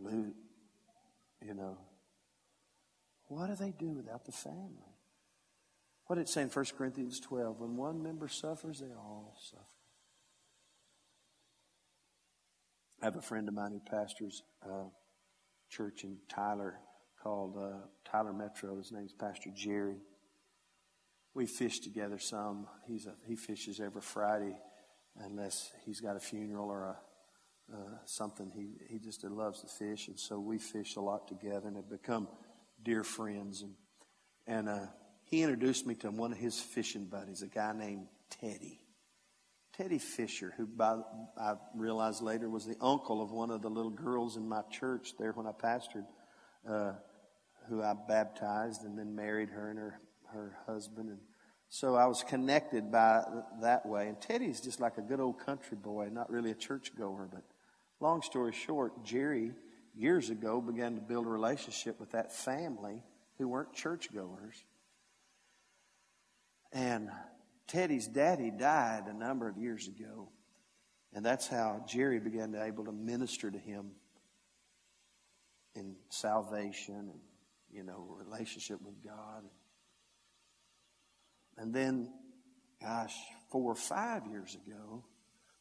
loot, 0.00 0.34
you 1.40 1.54
know. 1.54 1.78
What 3.26 3.48
do 3.48 3.54
they 3.54 3.72
do 3.72 3.90
without 3.90 4.24
the 4.24 4.32
family? 4.32 4.96
What 6.06 6.16
did 6.16 6.22
it 6.22 6.28
say 6.28 6.42
in 6.42 6.48
1 6.48 6.64
Corinthians 6.76 7.20
12? 7.20 7.60
When 7.60 7.76
one 7.76 8.02
member 8.02 8.26
suffers, 8.26 8.80
they 8.80 8.86
all 8.86 9.36
suffer. 9.38 9.62
I 13.00 13.04
have 13.04 13.16
a 13.16 13.22
friend 13.22 13.46
of 13.46 13.54
mine 13.54 13.72
who 13.72 13.80
pastors 13.80 14.42
a 14.62 14.86
church 15.68 16.02
in 16.02 16.16
Tyler 16.28 16.80
called 17.28 17.58
uh, 17.58 17.76
Tyler 18.10 18.32
Metro. 18.32 18.78
His 18.78 18.90
name's 18.90 19.12
Pastor 19.12 19.50
Jerry. 19.54 19.98
We 21.34 21.44
fish 21.44 21.80
together 21.80 22.18
some. 22.18 22.66
He's 22.86 23.04
a, 23.04 23.12
he 23.26 23.36
fishes 23.36 23.80
every 23.80 24.00
Friday 24.00 24.56
unless 25.20 25.70
he's 25.84 26.00
got 26.00 26.16
a 26.16 26.20
funeral 26.20 26.70
or 26.70 26.84
a, 26.84 26.96
uh, 27.76 27.98
something. 28.06 28.50
He, 28.50 28.76
he 28.88 28.98
just 28.98 29.22
loves 29.24 29.60
to 29.60 29.66
fish. 29.66 30.08
And 30.08 30.18
so 30.18 30.40
we 30.40 30.56
fish 30.56 30.96
a 30.96 31.02
lot 31.02 31.28
together 31.28 31.68
and 31.68 31.76
have 31.76 31.90
become 31.90 32.28
dear 32.82 33.04
friends. 33.04 33.60
And, 33.60 33.74
and 34.46 34.68
uh, 34.70 34.86
he 35.24 35.42
introduced 35.42 35.86
me 35.86 35.96
to 35.96 36.10
one 36.10 36.32
of 36.32 36.38
his 36.38 36.58
fishing 36.58 37.04
buddies, 37.04 37.42
a 37.42 37.46
guy 37.46 37.74
named 37.74 38.06
Teddy. 38.40 38.80
Teddy 39.76 39.98
Fisher, 39.98 40.54
who 40.56 40.66
by, 40.66 40.96
I 41.38 41.56
realized 41.76 42.22
later 42.22 42.48
was 42.48 42.64
the 42.64 42.76
uncle 42.80 43.20
of 43.20 43.32
one 43.32 43.50
of 43.50 43.60
the 43.60 43.68
little 43.68 43.90
girls 43.90 44.38
in 44.38 44.48
my 44.48 44.62
church 44.70 45.12
there 45.18 45.32
when 45.32 45.46
I 45.46 45.52
pastored, 45.52 46.06
uh, 46.66 46.92
who 47.68 47.82
I 47.82 47.94
baptized 47.94 48.84
and 48.84 48.98
then 48.98 49.14
married 49.14 49.50
her 49.50 49.70
and 49.70 49.78
her, 49.78 50.00
her 50.32 50.56
husband. 50.66 51.10
And 51.10 51.18
so 51.68 51.94
I 51.94 52.06
was 52.06 52.22
connected 52.22 52.90
by 52.90 53.22
that 53.62 53.86
way. 53.86 54.08
And 54.08 54.20
Teddy's 54.20 54.60
just 54.60 54.80
like 54.80 54.98
a 54.98 55.02
good 55.02 55.20
old 55.20 55.38
country 55.38 55.76
boy, 55.76 56.08
not 56.10 56.30
really 56.30 56.50
a 56.50 56.54
churchgoer. 56.54 57.28
But 57.32 57.44
long 58.00 58.22
story 58.22 58.52
short, 58.52 59.04
Jerry 59.04 59.52
years 59.94 60.30
ago 60.30 60.60
began 60.60 60.94
to 60.94 61.00
build 61.00 61.26
a 61.26 61.30
relationship 61.30 61.98
with 61.98 62.12
that 62.12 62.32
family 62.32 63.02
who 63.38 63.48
weren't 63.48 63.72
churchgoers 63.72 64.64
and 66.72 67.10
Teddy's 67.66 68.06
daddy 68.06 68.50
died 68.50 69.04
a 69.08 69.12
number 69.12 69.48
of 69.48 69.56
years 69.56 69.88
ago. 69.88 70.28
And 71.14 71.24
that's 71.24 71.48
how 71.48 71.84
Jerry 71.86 72.20
began 72.20 72.52
to 72.52 72.62
able 72.62 72.84
to 72.84 72.92
minister 72.92 73.50
to 73.50 73.58
him 73.58 73.92
in 75.74 75.96
salvation 76.10 76.94
and, 76.94 77.20
you 77.70 77.82
know, 77.82 78.06
relationship 78.18 78.80
with 78.82 79.02
God. 79.04 79.44
And 81.56 81.74
then, 81.74 82.12
gosh, 82.80 83.14
four 83.50 83.72
or 83.72 83.76
five 83.76 84.26
years 84.26 84.54
ago, 84.54 85.04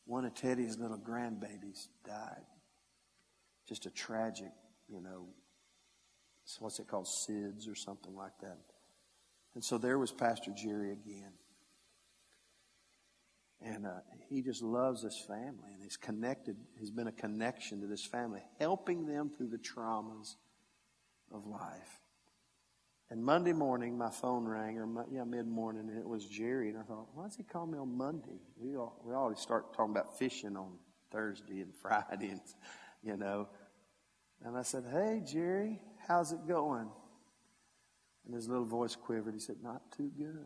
one 0.06 0.26
of 0.26 0.34
Teddy's 0.34 0.78
little 0.78 0.98
grandbabies 0.98 1.88
died. 2.06 2.46
Just 3.68 3.86
a 3.86 3.90
tragic, 3.90 4.52
you 4.88 5.02
know, 5.02 5.28
what's 6.60 6.80
it 6.80 6.88
called, 6.88 7.08
SIDS 7.08 7.70
or 7.70 7.76
something 7.76 8.16
like 8.16 8.38
that. 8.42 8.58
And 9.54 9.64
so 9.64 9.78
there 9.78 9.98
was 9.98 10.12
Pastor 10.12 10.52
Jerry 10.56 10.94
again. 10.94 11.34
And 13.60 13.88
uh, 13.88 14.00
he 14.30 14.44
just 14.44 14.62
loves 14.62 15.02
this 15.02 15.20
family 15.28 15.74
and 15.74 15.82
he's 15.82 15.98
connected, 15.98 16.56
he's 16.80 16.92
been 16.92 17.08
a 17.08 17.12
connection 17.12 17.82
to 17.82 17.88
this 17.88 18.06
family, 18.06 18.44
helping 18.60 19.08
them 19.08 19.32
through 19.36 19.50
the 19.50 19.58
traumas 19.58 20.36
of 21.34 21.46
life. 21.46 22.02
And 23.10 23.24
Monday 23.24 23.54
morning, 23.54 23.98
my 23.98 24.10
phone 24.10 24.46
rang, 24.46 24.78
or 24.78 25.06
yeah, 25.10 25.24
mid 25.24 25.48
morning, 25.48 25.90
and 25.90 25.98
it 25.98 26.08
was 26.08 26.26
Jerry. 26.26 26.70
And 26.70 26.78
I 26.78 26.82
thought, 26.82 27.08
why 27.14 27.24
does 27.24 27.38
he 27.38 27.44
call 27.44 27.66
me 27.66 27.78
on 27.78 27.96
Monday? 27.98 28.42
We 28.58 28.76
all, 28.76 29.00
we 29.04 29.14
always 29.14 29.40
start 29.40 29.74
talking 29.74 29.92
about 29.92 30.18
fishing 30.20 30.58
on 30.58 30.74
Thursday 31.12 31.62
and 31.62 31.74
Friday, 31.82 32.30
and 32.30 32.42
you 33.04 33.16
know. 33.16 33.48
And 34.44 34.58
I 34.58 34.62
said, 34.62 34.84
hey, 34.92 35.24
Jerry, 35.26 35.82
how's 36.08 36.32
it 36.32 36.48
going? 36.48 36.90
And 38.28 38.36
his 38.36 38.50
little 38.50 38.66
voice 38.66 38.96
quivered. 38.96 39.34
He 39.34 39.40
said, 39.40 39.56
Not 39.64 39.90
too 39.96 40.12
good. 40.18 40.46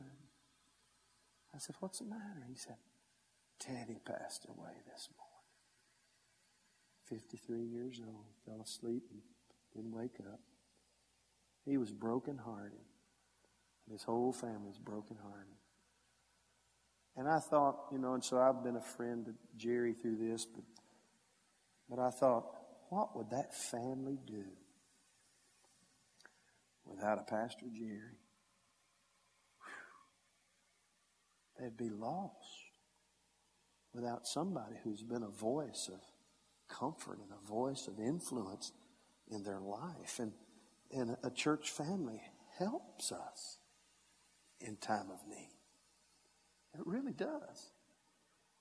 I 1.54 1.58
said, 1.58 1.76
What's 1.80 2.00
the 2.00 2.06
matter? 2.06 2.46
He 2.48 2.56
said, 2.56 2.76
Teddy 3.60 4.00
passed 4.06 4.46
away 4.46 4.74
this 4.86 5.10
morning. 5.18 5.32
53 7.10 7.64
years 7.66 8.00
old, 8.08 8.26
fell 8.46 8.62
asleep 8.62 9.04
and 9.12 9.22
didn't 9.76 9.92
wake 9.92 10.20
up. 10.32 10.40
He 11.66 11.78
was 11.78 11.92
brokenhearted. 11.92 12.80
And 13.86 13.94
his 13.94 14.04
whole 14.04 14.34
family 14.34 14.68
was 14.68 14.78
brokenhearted. 14.78 15.54
And 17.18 17.28
I 17.28 17.40
thought, 17.40 17.88
you 17.92 17.98
know, 17.98 18.14
and 18.14 18.24
so 18.24 18.40
I've 18.40 18.64
been 18.64 18.78
a 18.78 18.82
friend 18.82 19.26
to 19.26 19.34
Jerry 19.58 19.94
through 19.94 20.18
this, 20.18 20.46
but, 20.46 20.64
but 21.90 22.00
I 22.00 22.10
thought, 22.10 22.46
what 22.90 23.16
would 23.16 23.30
that 23.32 23.54
family 23.54 24.18
do 24.26 24.46
without 26.86 27.20
a 27.20 27.24
Pastor 27.24 27.66
Jerry. 27.74 28.18
They'd 31.60 31.78
be 31.78 31.90
lost 31.90 32.32
without 33.94 34.26
somebody 34.26 34.76
who's 34.84 35.04
been 35.04 35.24
a 35.24 35.30
voice 35.30 35.90
of 35.94 36.00
comfort 36.68 37.20
and 37.20 37.32
a 37.32 37.48
voice 37.48 37.88
of 37.88 38.00
influence 38.00 38.72
in 39.30 39.44
their 39.44 39.60
life. 39.60 40.20
And, 40.20 40.32
and 40.94 41.18
a 41.24 41.30
church 41.30 41.70
family 41.70 42.22
helps 42.58 43.12
us 43.12 43.58
in 44.60 44.78
time 44.78 45.10
of 45.12 45.28
need. 45.28 45.50
It 46.74 46.86
really 46.86 47.14
does. 47.14 47.72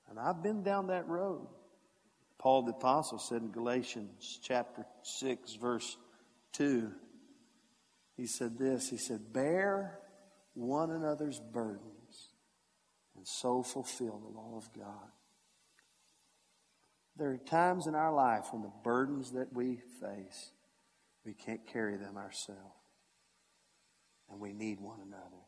And 0.08 0.18
I've 0.18 0.42
been 0.42 0.62
down 0.62 0.88
that 0.88 1.08
road. 1.08 1.46
Paul 2.38 2.62
the 2.62 2.72
Apostle 2.72 3.18
said 3.18 3.42
in 3.42 3.50
Galatians 3.50 4.40
chapter 4.42 4.86
6, 5.02 5.54
verse 5.54 5.96
2 6.54 6.90
he 8.20 8.26
said 8.26 8.58
this 8.58 8.90
He 8.90 8.98
said, 8.98 9.32
Bear 9.32 9.98
one 10.52 10.90
another's 10.90 11.40
burdens 11.40 12.34
and 13.16 13.26
so 13.26 13.62
fulfill 13.62 14.18
the 14.18 14.38
law 14.38 14.58
of 14.58 14.70
God. 14.74 15.08
There 17.16 17.30
are 17.30 17.38
times 17.38 17.86
in 17.86 17.94
our 17.94 18.12
life 18.12 18.48
when 18.50 18.60
the 18.62 18.72
burdens 18.84 19.32
that 19.32 19.54
we 19.54 19.80
face, 20.02 20.52
we 21.24 21.34
can't 21.34 21.66
carry 21.66 21.96
them 21.96 22.16
ourselves. 22.16 22.60
And 24.30 24.40
we 24.40 24.52
need 24.52 24.80
one 24.80 25.00
another. 25.00 25.44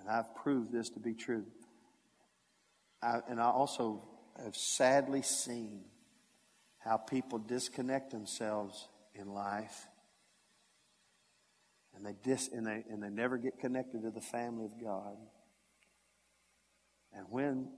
And 0.00 0.08
I've 0.08 0.34
proved 0.34 0.72
this 0.72 0.90
to 0.90 1.00
be 1.00 1.14
true. 1.14 1.44
I, 3.02 3.20
and 3.28 3.40
I 3.40 3.50
also 3.50 4.02
have 4.42 4.56
sadly 4.56 5.22
seen 5.22 5.84
how 6.78 6.96
people 6.96 7.38
disconnect 7.38 8.10
themselves 8.10 8.88
in 9.14 9.32
life 9.32 9.86
and 11.96 12.04
they 12.04 12.14
dis 12.22 12.48
and 12.52 12.66
they 12.66 12.84
and 12.90 13.02
they 13.02 13.08
never 13.08 13.38
get 13.38 13.58
connected 13.58 14.02
to 14.02 14.10
the 14.10 14.20
family 14.20 14.64
of 14.64 14.80
God. 14.80 15.16
And 17.12 17.26
when 17.30 17.68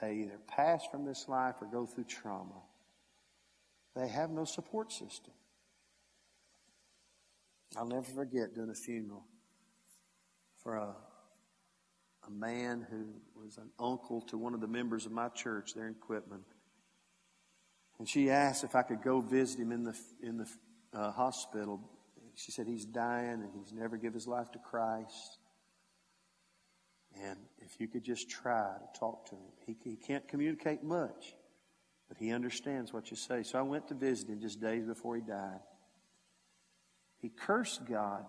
they 0.00 0.16
either 0.16 0.38
pass 0.46 0.84
from 0.90 1.04
this 1.06 1.26
life 1.28 1.56
or 1.60 1.68
go 1.68 1.86
through 1.86 2.04
trauma, 2.04 2.62
they 3.94 4.08
have 4.08 4.30
no 4.30 4.44
support 4.44 4.92
system. 4.92 5.32
I'll 7.76 7.86
never 7.86 8.02
forget 8.02 8.54
doing 8.54 8.70
a 8.70 8.74
funeral 8.74 9.24
for 10.62 10.76
a, 10.76 10.94
a 12.26 12.30
man 12.30 12.86
who 12.90 13.06
was 13.42 13.56
an 13.56 13.70
uncle 13.78 14.20
to 14.22 14.38
one 14.38 14.54
of 14.54 14.60
the 14.60 14.66
members 14.66 15.06
of 15.06 15.12
my 15.12 15.28
church 15.28 15.74
there 15.74 15.88
in 15.88 15.94
Quitman. 15.94 16.44
And 17.98 18.08
she 18.08 18.30
asked 18.30 18.64
if 18.64 18.74
I 18.74 18.82
could 18.82 19.02
go 19.02 19.20
visit 19.20 19.60
him 19.60 19.72
in 19.72 19.84
the, 19.84 19.96
in 20.22 20.38
the 20.38 20.48
uh, 20.94 21.12
hospital. 21.12 21.80
She 22.34 22.52
said 22.52 22.66
he's 22.66 22.84
dying 22.84 23.42
and 23.42 23.50
he's 23.54 23.72
never 23.72 23.96
give 23.96 24.14
his 24.14 24.26
life 24.26 24.50
to 24.52 24.58
Christ. 24.58 25.38
And 27.22 27.38
if 27.58 27.78
you 27.78 27.88
could 27.88 28.04
just 28.04 28.30
try 28.30 28.72
to 28.78 28.98
talk 28.98 29.26
to 29.26 29.34
him, 29.34 29.52
he, 29.66 29.76
he 29.84 29.96
can't 29.96 30.26
communicate 30.26 30.82
much, 30.82 31.34
but 32.12 32.22
he 32.22 32.30
understands 32.30 32.92
what 32.92 33.10
you 33.10 33.16
say. 33.16 33.42
So 33.42 33.58
I 33.58 33.62
went 33.62 33.88
to 33.88 33.94
visit 33.94 34.28
him 34.28 34.38
just 34.38 34.60
days 34.60 34.84
before 34.84 35.16
he 35.16 35.22
died. 35.22 35.60
He 37.16 37.30
cursed 37.30 37.86
God, 37.88 38.26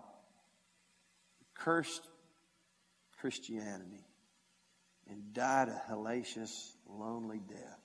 he 1.38 1.44
cursed 1.54 2.08
Christianity, 3.20 4.06
and 5.10 5.34
died 5.34 5.68
a 5.68 5.82
hellacious, 5.90 6.72
lonely 6.88 7.42
death. 7.46 7.80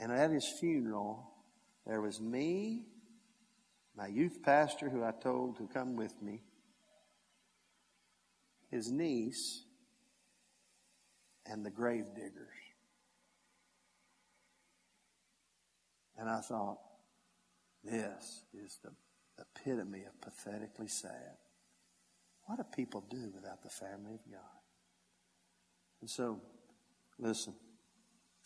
And 0.00 0.10
at 0.10 0.32
his 0.32 0.48
funeral, 0.58 1.30
there 1.86 2.00
was 2.00 2.20
me, 2.20 2.82
my 3.96 4.08
youth 4.08 4.40
pastor 4.42 4.90
who 4.90 5.04
I 5.04 5.12
told 5.12 5.58
to 5.58 5.68
come 5.72 5.94
with 5.94 6.20
me, 6.20 6.42
his 8.72 8.90
niece, 8.90 9.62
and 11.46 11.64
the 11.64 11.70
grave 11.70 12.06
diggers. 12.16 12.61
And 16.22 16.30
I 16.30 16.38
thought, 16.38 16.78
this 17.82 18.44
is 18.54 18.78
the 18.84 18.90
epitome 19.40 20.04
of 20.04 20.20
pathetically 20.20 20.86
sad. 20.86 21.36
What 22.44 22.58
do 22.58 22.64
people 22.76 23.04
do 23.10 23.32
without 23.34 23.64
the 23.64 23.68
family 23.68 24.14
of 24.14 24.20
God? 24.30 24.60
And 26.00 26.08
so, 26.08 26.40
listen, 27.18 27.54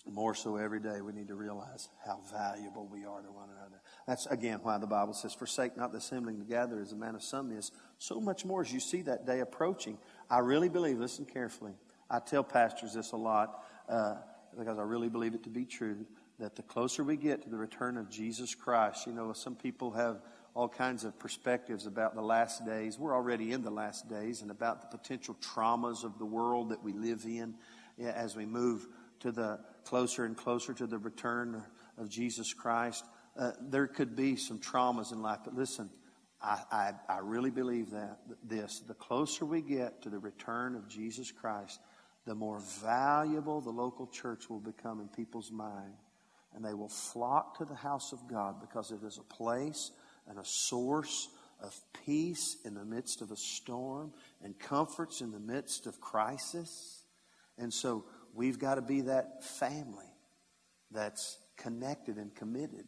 more 0.06 0.34
so 0.34 0.56
every 0.56 0.80
day, 0.80 1.02
we 1.02 1.12
need 1.12 1.28
to 1.28 1.34
realize 1.34 1.90
how 2.06 2.20
valuable 2.32 2.88
we 2.90 3.04
are 3.04 3.20
to 3.20 3.30
one 3.30 3.50
another. 3.50 3.82
That's 4.08 4.24
again 4.24 4.60
why 4.62 4.78
the 4.78 4.86
Bible 4.86 5.12
says, 5.12 5.34
Forsake 5.34 5.76
not 5.76 5.92
the 5.92 5.98
assembling 5.98 6.38
together 6.38 6.80
as 6.80 6.92
a 6.92 6.96
man 6.96 7.14
of 7.14 7.22
some 7.22 7.52
is. 7.52 7.72
So 7.98 8.18
much 8.22 8.46
more 8.46 8.62
as 8.62 8.72
you 8.72 8.80
see 8.80 9.02
that 9.02 9.26
day 9.26 9.40
approaching. 9.40 9.98
I 10.30 10.38
really 10.38 10.70
believe, 10.70 10.98
listen 10.98 11.26
carefully. 11.26 11.74
I 12.10 12.20
tell 12.20 12.42
pastors 12.42 12.94
this 12.94 13.12
a 13.12 13.18
lot 13.18 13.62
uh, 13.86 14.14
because 14.56 14.78
I 14.78 14.82
really 14.82 15.10
believe 15.10 15.34
it 15.34 15.42
to 15.42 15.50
be 15.50 15.66
true 15.66 16.06
that 16.38 16.56
the 16.56 16.62
closer 16.62 17.02
we 17.02 17.16
get 17.16 17.42
to 17.42 17.48
the 17.48 17.56
return 17.56 17.96
of 17.96 18.10
Jesus 18.10 18.54
Christ, 18.54 19.06
you 19.06 19.12
know, 19.12 19.32
some 19.32 19.56
people 19.56 19.92
have 19.92 20.20
all 20.54 20.68
kinds 20.68 21.04
of 21.04 21.18
perspectives 21.18 21.86
about 21.86 22.14
the 22.14 22.22
last 22.22 22.64
days. 22.64 22.98
We're 22.98 23.14
already 23.14 23.52
in 23.52 23.62
the 23.62 23.70
last 23.70 24.08
days 24.08 24.42
and 24.42 24.50
about 24.50 24.80
the 24.80 24.98
potential 24.98 25.36
traumas 25.40 26.04
of 26.04 26.18
the 26.18 26.24
world 26.24 26.70
that 26.70 26.82
we 26.82 26.92
live 26.92 27.24
in 27.24 27.54
as 27.98 28.36
we 28.36 28.46
move 28.46 28.86
to 29.20 29.32
the 29.32 29.60
closer 29.84 30.24
and 30.24 30.36
closer 30.36 30.72
to 30.74 30.86
the 30.86 30.98
return 30.98 31.62
of 31.98 32.08
Jesus 32.08 32.52
Christ. 32.52 33.04
Uh, 33.38 33.52
there 33.60 33.86
could 33.86 34.16
be 34.16 34.36
some 34.36 34.58
traumas 34.58 35.12
in 35.12 35.20
life, 35.22 35.40
but 35.44 35.54
listen, 35.54 35.90
I, 36.42 36.60
I, 36.70 36.92
I 37.08 37.18
really 37.18 37.50
believe 37.50 37.90
that 37.90 38.18
this 38.42 38.80
the 38.80 38.94
closer 38.94 39.44
we 39.44 39.62
get 39.62 40.02
to 40.02 40.10
the 40.10 40.18
return 40.18 40.74
of 40.74 40.88
Jesus 40.88 41.30
Christ, 41.30 41.80
the 42.26 42.34
more 42.34 42.60
valuable 42.82 43.60
the 43.60 43.70
local 43.70 44.06
church 44.06 44.48
will 44.50 44.60
become 44.60 45.00
in 45.00 45.08
people's 45.08 45.50
mind 45.50 45.94
and 46.56 46.64
they 46.64 46.74
will 46.74 46.88
flock 46.88 47.58
to 47.58 47.66
the 47.66 47.74
house 47.74 48.12
of 48.12 48.26
God 48.26 48.62
because 48.62 48.90
it 48.90 49.04
is 49.04 49.18
a 49.18 49.34
place 49.34 49.92
and 50.26 50.38
a 50.38 50.44
source 50.44 51.28
of 51.62 51.78
peace 52.04 52.56
in 52.64 52.74
the 52.74 52.84
midst 52.84 53.20
of 53.20 53.30
a 53.30 53.36
storm 53.36 54.12
and 54.42 54.58
comforts 54.58 55.20
in 55.20 55.30
the 55.30 55.38
midst 55.38 55.86
of 55.86 56.00
crisis. 56.00 57.02
And 57.58 57.72
so 57.72 58.06
we've 58.34 58.58
got 58.58 58.76
to 58.76 58.82
be 58.82 59.02
that 59.02 59.44
family 59.44 60.10
that's 60.90 61.38
connected 61.58 62.16
and 62.16 62.34
committed 62.34 62.86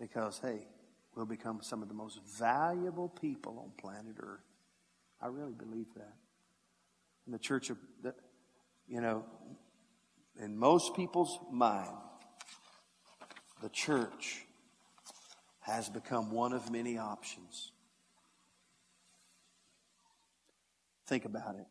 because, 0.00 0.38
hey, 0.42 0.66
we'll 1.14 1.26
become 1.26 1.60
some 1.62 1.82
of 1.82 1.88
the 1.88 1.94
most 1.94 2.18
valuable 2.38 3.10
people 3.10 3.58
on 3.58 3.70
planet 3.78 4.16
Earth. 4.18 4.40
I 5.20 5.26
really 5.26 5.54
believe 5.54 5.92
that. 5.96 6.14
In 7.26 7.32
the 7.32 7.38
church 7.38 7.68
of, 7.68 7.76
you 8.88 9.00
know, 9.02 9.24
in 10.40 10.56
most 10.56 10.94
people's 10.94 11.38
mind, 11.50 11.96
the 13.62 13.68
church 13.68 14.46
has 15.60 15.88
become 15.88 16.30
one 16.30 16.52
of 16.52 16.70
many 16.70 16.98
options. 16.98 17.72
Think 21.06 21.24
about 21.24 21.56
it. 21.56 21.66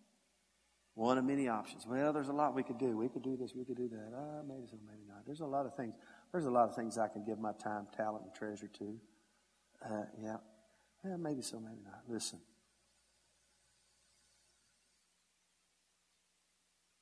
One 0.96 1.18
of 1.18 1.26
many 1.26 1.50
options. 1.50 1.86
Well, 1.86 2.14
there's 2.14 2.30
a 2.30 2.34
lot 2.34 2.56
we 2.56 2.64
could 2.64 2.78
do. 2.78 2.98
We 2.98 3.10
could 3.10 3.24
do 3.24 3.36
this, 3.36 3.54
we 3.54 3.66
could 3.66 3.78
do 3.78 3.90
that. 3.90 4.14
Ah, 4.16 4.42
maybe 4.48 4.66
so, 4.70 4.78
maybe 4.86 5.04
not. 5.08 5.26
There's 5.26 5.42
a 5.42 5.46
lot 5.46 5.66
of 5.66 5.76
things. 5.76 5.94
There's 6.32 6.46
a 6.46 6.52
lot 6.52 6.70
of 6.70 6.76
things 6.76 6.98
I 6.98 7.08
can 7.08 7.26
give 7.26 7.40
my 7.40 7.52
time, 7.54 7.88
talent, 7.96 8.24
and 8.26 8.34
treasure 8.34 8.68
to. 8.68 9.00
Uh, 9.86 10.04
yeah. 10.22 10.38
yeah, 11.04 11.18
maybe 11.18 11.42
so, 11.42 11.60
maybe 11.60 11.82
not. 11.84 12.02
Listen. 12.08 12.40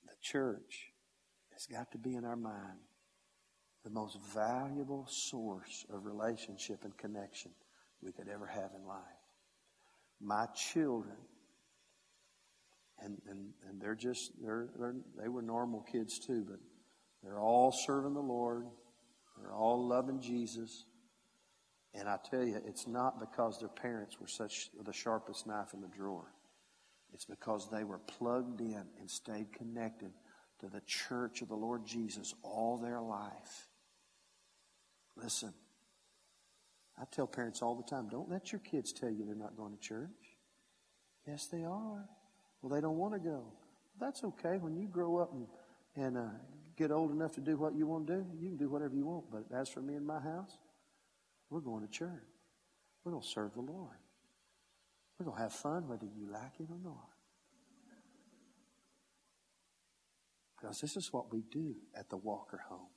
The 0.08 0.16
church 0.22 0.92
has 1.52 1.68
got 1.68 1.92
to 1.92 1.98
be 1.98 2.16
in 2.16 2.26
our 2.26 2.36
mind 2.36 2.80
the 3.84 3.90
most 3.90 4.18
valuable 4.34 5.06
source 5.10 5.86
of 5.94 6.06
relationship 6.06 6.84
and 6.84 6.98
connection 6.98 7.52
we 8.02 8.12
could 8.12 8.28
ever 8.28 8.46
have 8.46 8.72
in 8.80 8.88
life. 8.88 9.00
My 10.22 10.46
children, 10.56 11.18
and, 13.00 13.22
and, 13.30 13.50
and 13.70 13.82
they're 13.82 13.96
just, 13.96 14.32
they're, 14.42 14.70
they're, 14.80 14.96
they 15.22 15.28
were 15.28 15.42
normal 15.42 15.82
kids 15.82 16.20
too, 16.20 16.46
but 16.50 16.60
they're 17.24 17.40
all 17.40 17.72
serving 17.72 18.14
the 18.14 18.22
Lord. 18.22 18.66
They're 19.42 19.54
all 19.54 19.88
loving 19.88 20.22
Jesus. 20.22 20.86
And 21.94 22.08
I 22.08 22.18
tell 22.30 22.44
you, 22.44 22.60
it's 22.66 22.88
not 22.88 23.20
because 23.20 23.60
their 23.60 23.70
parents 23.70 24.20
were 24.20 24.28
such 24.28 24.70
the 24.84 24.94
sharpest 24.94 25.46
knife 25.46 25.74
in 25.74 25.82
the 25.82 25.88
drawer. 25.88 26.34
It's 27.14 27.26
because 27.26 27.70
they 27.70 27.84
were 27.84 28.00
plugged 28.00 28.62
in 28.62 28.84
and 29.00 29.10
stayed 29.10 29.54
connected 29.54 30.12
to 30.60 30.68
the 30.68 30.82
church 30.86 31.42
of 31.42 31.50
the 31.50 31.56
Lord 31.56 31.86
Jesus 31.86 32.34
all 32.42 32.78
their 32.78 33.02
life. 33.02 33.68
Listen, 35.16 35.54
I 37.00 37.04
tell 37.12 37.28
parents 37.28 37.62
all 37.62 37.76
the 37.76 37.84
time 37.84 38.10
don't 38.10 38.30
let 38.30 38.52
your 38.52 38.60
kids 38.60 38.92
tell 38.94 39.10
you 39.10 39.26
they're 39.26 39.36
not 39.36 39.58
going 39.58 39.74
to 39.74 39.80
church. 39.80 40.10
Yes, 41.28 41.48
they 41.48 41.64
are. 41.64 42.06
Well, 42.62 42.74
they 42.74 42.82
don't 42.82 42.98
want 42.98 43.14
to 43.14 43.20
go. 43.20 43.46
That's 44.00 44.24
okay. 44.24 44.58
When 44.58 44.76
you 44.76 44.88
grow 44.88 45.18
up 45.18 45.34
and, 45.34 45.48
and 45.96 46.18
uh, 46.18 46.32
get 46.78 46.92
old 46.92 47.12
enough 47.12 47.34
to 47.34 47.42
do 47.42 47.58
what 47.58 47.76
you 47.76 47.88
want 47.88 48.08
to 48.08 48.16
do, 48.16 48.26
you 48.40 48.50
can 48.50 48.58
do 48.58 48.70
whatever 48.70 48.96
you 48.96 49.06
want. 49.06 49.26
But 49.32 49.46
as 49.56 49.70
for 49.70 49.82
me 49.82 49.96
and 49.96 50.06
my 50.06 50.20
house, 50.20 50.58
we're 51.50 51.62
going 51.62 51.86
to 51.86 51.92
church. 51.92 52.10
We're 53.04 53.12
going 53.12 53.24
to 53.24 53.30
serve 53.30 53.54
the 53.54 53.62
Lord. 53.62 53.98
We're 55.20 55.26
going 55.26 55.38
to 55.38 55.44
have 55.44 55.54
fun 55.54 55.88
whether 55.88 56.06
you 56.06 56.32
like 56.32 56.60
it 56.60 56.68
or 56.70 56.80
not. 56.84 57.10
Because 60.60 60.80
this 60.80 60.96
is 60.96 61.12
what 61.12 61.32
we 61.32 61.44
do 61.52 61.76
at 61.98 62.10
the 62.10 62.18
Walker 62.18 62.62
home. 62.70 62.88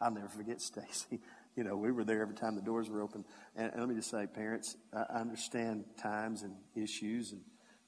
I'll 0.00 0.10
never 0.10 0.28
forget 0.28 0.60
Stacy. 0.60 1.20
You 1.56 1.64
know, 1.64 1.76
we 1.76 1.90
were 1.90 2.04
there 2.04 2.22
every 2.22 2.36
time 2.36 2.54
the 2.54 2.62
doors 2.62 2.88
were 2.88 3.02
open. 3.02 3.24
And, 3.56 3.72
and 3.72 3.80
let 3.80 3.88
me 3.88 3.96
just 3.96 4.10
say, 4.10 4.26
parents, 4.26 4.76
I 4.92 5.18
understand 5.18 5.86
times 6.00 6.42
and 6.42 6.54
issues. 6.76 7.32
And, 7.32 7.40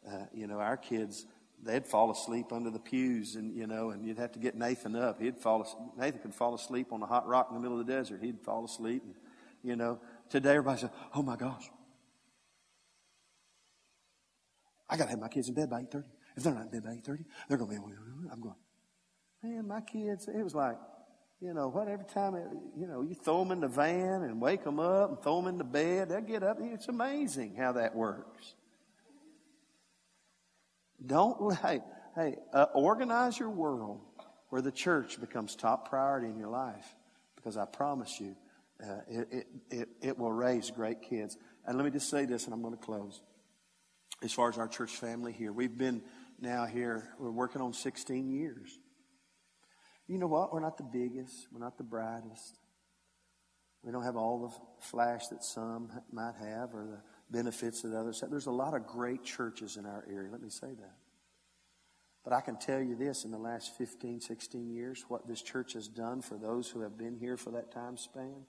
uh, 0.08 0.26
you 0.34 0.48
know, 0.48 0.58
our 0.58 0.76
kids, 0.76 1.26
they'd 1.62 1.86
fall 1.86 2.10
asleep 2.10 2.52
under 2.52 2.70
the 2.70 2.80
pews 2.80 3.36
and, 3.36 3.54
you 3.54 3.66
know, 3.66 3.90
and 3.90 4.04
you'd 4.04 4.18
have 4.18 4.32
to 4.32 4.38
get 4.40 4.56
Nathan 4.56 4.96
up. 4.96 5.20
He'd 5.20 5.38
fall, 5.38 5.92
Nathan 5.96 6.20
could 6.20 6.34
fall 6.34 6.54
asleep 6.54 6.92
on 6.92 7.02
a 7.02 7.06
hot 7.06 7.28
rock 7.28 7.48
in 7.50 7.54
the 7.54 7.60
middle 7.60 7.78
of 7.78 7.86
the 7.86 7.92
desert. 7.92 8.20
He'd 8.22 8.40
fall 8.40 8.64
asleep. 8.64 9.02
And, 9.04 9.14
you 9.62 9.76
know, 9.76 10.00
today 10.28 10.50
everybody 10.50 10.80
said, 10.80 10.90
oh 11.14 11.22
my 11.22 11.36
gosh. 11.36 11.70
I 14.88 14.96
got 14.96 15.04
to 15.04 15.10
have 15.10 15.20
my 15.20 15.28
kids 15.28 15.48
in 15.48 15.54
bed 15.54 15.70
by 15.70 15.82
8.30. 15.82 16.04
If 16.36 16.42
they're 16.42 16.54
not 16.54 16.64
in 16.64 16.68
bed 16.70 16.82
by 16.82 16.90
8.30, 16.90 17.24
they're 17.48 17.58
going 17.58 17.70
to 17.70 17.76
be, 17.76 17.94
I'm 18.32 18.40
going, 18.40 18.56
man, 19.42 19.68
my 19.68 19.80
kids, 19.80 20.26
it 20.26 20.42
was 20.42 20.54
like, 20.54 20.76
you 21.40 21.54
know, 21.54 21.68
what 21.68 21.88
every 21.88 22.04
time, 22.04 22.34
it, 22.34 22.46
you 22.78 22.86
know, 22.86 23.00
you 23.00 23.14
throw 23.14 23.38
them 23.38 23.52
in 23.52 23.60
the 23.60 23.68
van 23.68 24.22
and 24.22 24.40
wake 24.40 24.62
them 24.62 24.78
up 24.78 25.10
and 25.10 25.22
throw 25.22 25.36
them 25.36 25.48
in 25.48 25.58
the 25.58 25.64
bed, 25.64 26.10
they'll 26.10 26.20
get 26.20 26.42
up. 26.42 26.58
It's 26.60 26.88
amazing 26.88 27.54
how 27.56 27.72
that 27.72 27.94
works. 27.94 28.54
Don't, 31.04 31.54
hey, 31.62 31.80
hey, 32.14 32.36
uh, 32.52 32.66
organize 32.74 33.38
your 33.38 33.50
world 33.50 34.00
where 34.50 34.60
the 34.60 34.72
church 34.72 35.18
becomes 35.18 35.56
top 35.56 35.88
priority 35.88 36.28
in 36.28 36.38
your 36.38 36.50
life 36.50 36.94
because 37.36 37.56
I 37.56 37.64
promise 37.64 38.20
you, 38.20 38.36
uh, 38.82 39.00
it, 39.08 39.28
it, 39.30 39.46
it, 39.70 39.88
it 40.02 40.18
will 40.18 40.32
raise 40.32 40.70
great 40.70 41.02
kids. 41.02 41.38
And 41.66 41.76
let 41.76 41.84
me 41.84 41.90
just 41.90 42.10
say 42.10 42.26
this, 42.26 42.44
and 42.44 42.52
I'm 42.52 42.62
going 42.62 42.76
to 42.76 42.82
close. 42.82 43.22
As 44.22 44.32
far 44.32 44.50
as 44.50 44.58
our 44.58 44.68
church 44.68 44.96
family 44.96 45.32
here, 45.32 45.52
we've 45.52 45.76
been 45.76 46.02
now 46.38 46.66
here, 46.66 47.14
we're 47.18 47.30
working 47.30 47.62
on 47.62 47.72
16 47.72 48.28
years. 48.28 48.78
You 50.10 50.18
know 50.18 50.26
what? 50.26 50.52
We're 50.52 50.58
not 50.58 50.76
the 50.76 50.82
biggest, 50.82 51.46
we're 51.52 51.60
not 51.60 51.78
the 51.78 51.84
brightest. 51.84 52.58
We 53.84 53.92
don't 53.92 54.02
have 54.02 54.16
all 54.16 54.40
the 54.40 54.84
flash 54.84 55.28
that 55.28 55.44
some 55.44 55.88
might 56.10 56.34
have 56.34 56.74
or 56.74 56.84
the 56.84 57.00
benefits 57.30 57.82
that 57.82 57.96
others 57.96 58.20
have. 58.20 58.28
There's 58.28 58.46
a 58.46 58.50
lot 58.50 58.74
of 58.74 58.88
great 58.88 59.22
churches 59.22 59.76
in 59.76 59.86
our 59.86 60.04
area. 60.10 60.28
Let 60.32 60.42
me 60.42 60.50
say 60.50 60.66
that. 60.66 60.96
But 62.24 62.32
I 62.32 62.40
can 62.40 62.56
tell 62.56 62.82
you 62.82 62.96
this 62.96 63.24
in 63.24 63.30
the 63.30 63.38
last 63.38 63.78
15, 63.78 64.20
16 64.20 64.68
years, 64.68 65.04
what 65.06 65.28
this 65.28 65.42
church 65.42 65.74
has 65.74 65.86
done 65.86 66.22
for 66.22 66.36
those 66.36 66.68
who 66.68 66.80
have 66.80 66.98
been 66.98 67.14
here 67.14 67.36
for 67.36 67.52
that 67.52 67.70
time 67.70 67.96
span, 67.96 68.46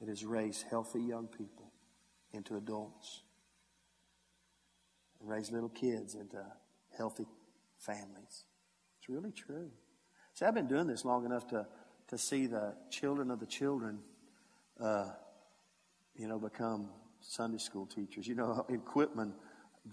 it 0.00 0.06
has 0.06 0.24
raised 0.24 0.64
healthy 0.70 1.02
young 1.02 1.26
people 1.26 1.72
into 2.32 2.56
adults, 2.56 3.22
raised 5.20 5.52
little 5.52 5.68
kids 5.68 6.14
into 6.14 6.40
healthy 6.96 7.26
families. 7.78 8.44
It's 9.00 9.08
really 9.08 9.32
true. 9.32 9.72
See, 10.38 10.44
I've 10.44 10.54
been 10.54 10.68
doing 10.68 10.86
this 10.86 11.04
long 11.04 11.24
enough 11.24 11.48
to, 11.48 11.66
to 12.10 12.16
see 12.16 12.46
the 12.46 12.72
children 12.90 13.32
of 13.32 13.40
the 13.40 13.46
children, 13.46 13.98
uh, 14.80 15.08
you 16.14 16.28
know, 16.28 16.38
become 16.38 16.90
Sunday 17.20 17.58
school 17.58 17.86
teachers. 17.86 18.24
You 18.28 18.36
know, 18.36 18.64
in 18.68 18.78
Quitman, 18.78 19.32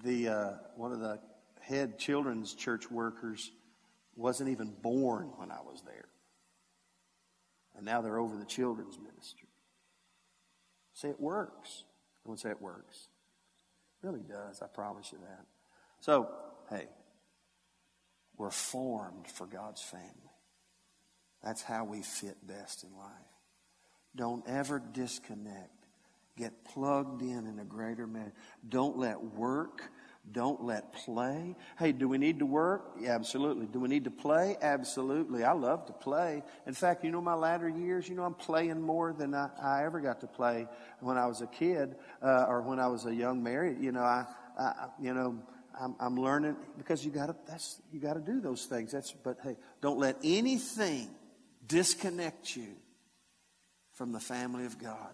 the 0.03 0.27
uh, 0.27 0.51
one 0.75 0.91
of 0.91 0.99
the 0.99 1.19
head 1.61 1.97
children's 1.97 2.53
church 2.53 2.91
workers 2.91 3.51
wasn't 4.15 4.49
even 4.49 4.71
born 4.83 5.31
when 5.37 5.49
I 5.49 5.61
was 5.65 5.81
there. 5.83 6.09
And 7.75 7.83
now 7.83 8.01
they're 8.01 8.19
over 8.19 8.37
the 8.37 8.45
children's 8.45 8.99
ministry. 8.99 9.49
Say 10.93 11.09
it 11.09 11.19
works. 11.19 11.85
I 12.23 12.29
won't 12.29 12.39
say 12.39 12.51
it 12.51 12.61
works. 12.61 13.07
It 14.03 14.05
really 14.05 14.21
does, 14.21 14.61
I 14.61 14.67
promise 14.67 15.11
you 15.11 15.17
that. 15.23 15.45
So, 16.01 16.29
hey, 16.69 16.85
we're 18.37 18.51
formed 18.51 19.27
for 19.27 19.47
God's 19.47 19.81
family. 19.81 20.24
That's 21.45 21.61
how 21.61 21.85
we 21.85 22.01
fit 22.01 22.35
best 22.45 22.83
in 22.83 22.89
life. 22.97 23.11
Don't 24.15 24.45
ever 24.47 24.79
disconnect. 24.79 25.69
Get 26.37 26.65
plugged 26.65 27.21
in 27.21 27.47
in 27.47 27.59
a 27.59 27.63
greater 27.63 28.07
manner. 28.07 28.33
Don't 28.67 28.97
let 28.97 29.23
work 29.23 29.89
don't 30.31 30.63
let 30.63 30.91
play. 30.93 31.55
Hey, 31.77 31.91
do 31.91 32.07
we 32.07 32.17
need 32.17 32.39
to 32.39 32.45
work? 32.45 32.95
Yeah, 32.99 33.13
absolutely. 33.13 33.67
Do 33.67 33.79
we 33.79 33.87
need 33.87 34.05
to 34.05 34.11
play? 34.11 34.57
Absolutely. 34.59 35.43
I 35.43 35.51
love 35.51 35.85
to 35.85 35.93
play. 35.93 36.41
In 36.65 36.73
fact, 36.73 37.03
you 37.03 37.11
know, 37.11 37.21
my 37.21 37.35
latter 37.35 37.69
years, 37.69 38.09
you 38.09 38.15
know, 38.15 38.23
I'm 38.23 38.33
playing 38.33 38.81
more 38.81 39.13
than 39.13 39.35
I, 39.35 39.49
I 39.61 39.85
ever 39.85 39.99
got 39.99 40.21
to 40.21 40.27
play 40.27 40.67
when 40.99 41.17
I 41.17 41.27
was 41.27 41.41
a 41.41 41.47
kid 41.47 41.95
uh, 42.23 42.45
or 42.47 42.61
when 42.61 42.79
I 42.79 42.87
was 42.87 43.05
a 43.05 43.13
young 43.13 43.43
married. 43.43 43.77
You 43.79 43.91
know, 43.91 44.01
I, 44.01 44.25
I 44.57 44.87
you 44.99 45.13
know, 45.13 45.37
I'm, 45.79 45.95
I'm 45.99 46.15
learning 46.19 46.55
because 46.77 47.05
you 47.05 47.11
got 47.11 47.27
to. 47.27 47.35
That's 47.47 47.81
you 47.91 47.99
got 47.99 48.13
to 48.13 48.19
do 48.19 48.41
those 48.41 48.65
things. 48.65 48.93
That's. 48.93 49.11
But 49.11 49.37
hey, 49.43 49.57
don't 49.81 49.99
let 49.99 50.17
anything 50.23 51.09
disconnect 51.65 52.55
you 52.55 52.75
from 53.93 54.11
the 54.11 54.19
family 54.19 54.65
of 54.65 54.77
God. 54.77 55.13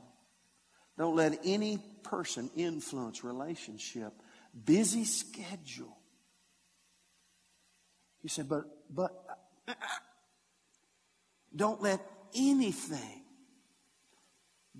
Don't 0.97 1.15
let 1.15 1.39
any 1.43 1.79
person 2.03 2.49
influence 2.55 3.23
relationship 3.23 4.13
busy 4.65 5.05
schedule. 5.05 5.97
He 8.21 8.27
said, 8.27 8.47
but, 8.47 8.65
but, 8.89 9.11
uh, 9.67 9.73
don't 11.55 11.81
let 11.81 11.99
anything 12.35 13.23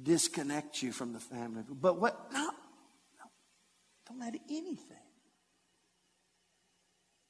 disconnect 0.01 0.81
you 0.81 0.91
from 0.91 1.13
the 1.13 1.19
family. 1.19 1.63
But 1.69 1.99
what? 1.99 2.31
No, 2.31 2.45
no. 2.45 3.25
Don't 4.07 4.19
let 4.19 4.35
anything. 4.49 4.97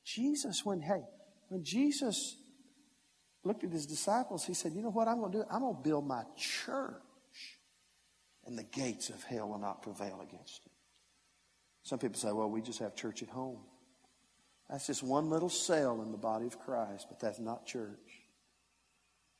Jesus, 0.03 0.65
when, 0.65 0.81
hey, 0.81 1.03
when 1.47 1.63
Jesus 1.63 2.35
looked 3.43 3.63
at 3.63 3.71
his 3.71 3.85
disciples, 3.85 4.45
he 4.45 4.53
said, 4.53 4.73
You 4.73 4.81
know 4.81 4.91
what 4.91 5.07
I'm 5.07 5.19
going 5.19 5.31
to 5.31 5.37
do? 5.39 5.43
I'm 5.49 5.61
going 5.61 5.75
to 5.75 5.81
build 5.81 6.07
my 6.07 6.23
church, 6.37 6.93
and 8.45 8.57
the 8.57 8.63
gates 8.63 9.09
of 9.09 9.23
hell 9.23 9.49
will 9.49 9.59
not 9.59 9.81
prevail 9.81 10.19
against 10.21 10.65
it. 10.65 10.71
Some 11.83 11.99
people 11.99 12.19
say, 12.19 12.31
well, 12.31 12.49
we 12.49 12.61
just 12.61 12.79
have 12.79 12.95
church 12.95 13.23
at 13.23 13.29
home. 13.29 13.59
That's 14.69 14.87
just 14.87 15.03
one 15.03 15.29
little 15.29 15.49
cell 15.49 16.01
in 16.01 16.11
the 16.11 16.17
body 16.17 16.45
of 16.45 16.59
Christ, 16.59 17.07
but 17.09 17.19
that's 17.19 17.39
not 17.39 17.65
church. 17.65 17.99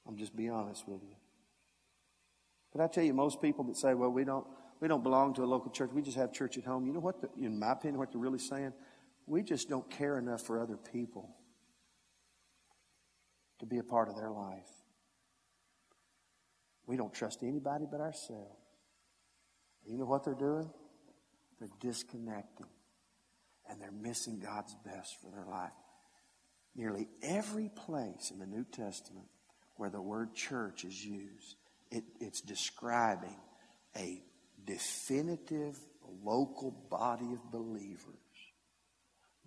I'm 0.08 0.18
just 0.18 0.36
be 0.36 0.50
honest 0.50 0.88
with 0.88 1.02
you. 1.04 1.16
But 2.74 2.82
I 2.82 2.88
tell 2.88 3.04
you, 3.04 3.14
most 3.14 3.42
people 3.42 3.64
that 3.66 3.78
say, 3.78 3.94
well, 3.94 4.10
we 4.10 4.24
don't, 4.24 4.46
we 4.80 4.88
don't 4.88 5.04
belong 5.04 5.34
to 5.36 5.44
a 5.44 5.46
local 5.46 5.72
church, 5.72 5.92
we 5.94 6.02
just 6.02 6.18
have 6.18 6.34
church 6.34 6.58
at 6.58 6.64
home. 6.64 6.86
You 6.86 6.94
know 6.94 7.00
what, 7.00 7.22
the, 7.22 7.30
in 7.40 7.60
my 7.60 7.74
opinion, 7.74 8.00
what 8.00 8.12
they're 8.12 8.20
really 8.20 8.40
saying? 8.40 8.74
We 9.28 9.44
just 9.44 9.70
don't 9.70 9.90
care 9.90 10.18
enough 10.18 10.42
for 10.42 10.60
other 10.60 10.78
people 10.78 11.30
to 13.62 13.66
be 13.66 13.78
a 13.78 13.84
part 13.84 14.10
of 14.10 14.16
their 14.16 14.30
life. 14.30 14.68
We 16.86 16.98
don't 16.98 17.14
trust 17.14 17.44
anybody 17.44 17.86
but 17.90 18.02
ourselves. 18.02 18.60
You 19.86 19.98
know 19.98 20.06
what 20.06 20.26
they're 20.26 20.34
doing? 20.34 20.70
They're 21.60 21.70
disconnecting 21.80 22.68
and 23.70 23.80
they're 23.82 23.92
missing 23.92 24.40
God's 24.40 24.76
best 24.84 25.16
for 25.22 25.32
their 25.32 25.46
life. 25.46 25.72
Nearly 26.76 27.08
every 27.22 27.70
place 27.70 28.32
in 28.32 28.40
the 28.40 28.46
New 28.46 28.66
Testament 28.66 29.28
where 29.78 29.90
the 29.90 30.02
word 30.02 30.34
church 30.34 30.84
is 30.84 31.06
used, 31.06 31.56
it, 31.92 32.04
it's 32.20 32.42
describing 32.42 33.38
a 33.96 34.22
definitive 34.66 35.78
local 36.24 36.72
body 36.90 37.34
of 37.34 37.52
believers, 37.52 38.16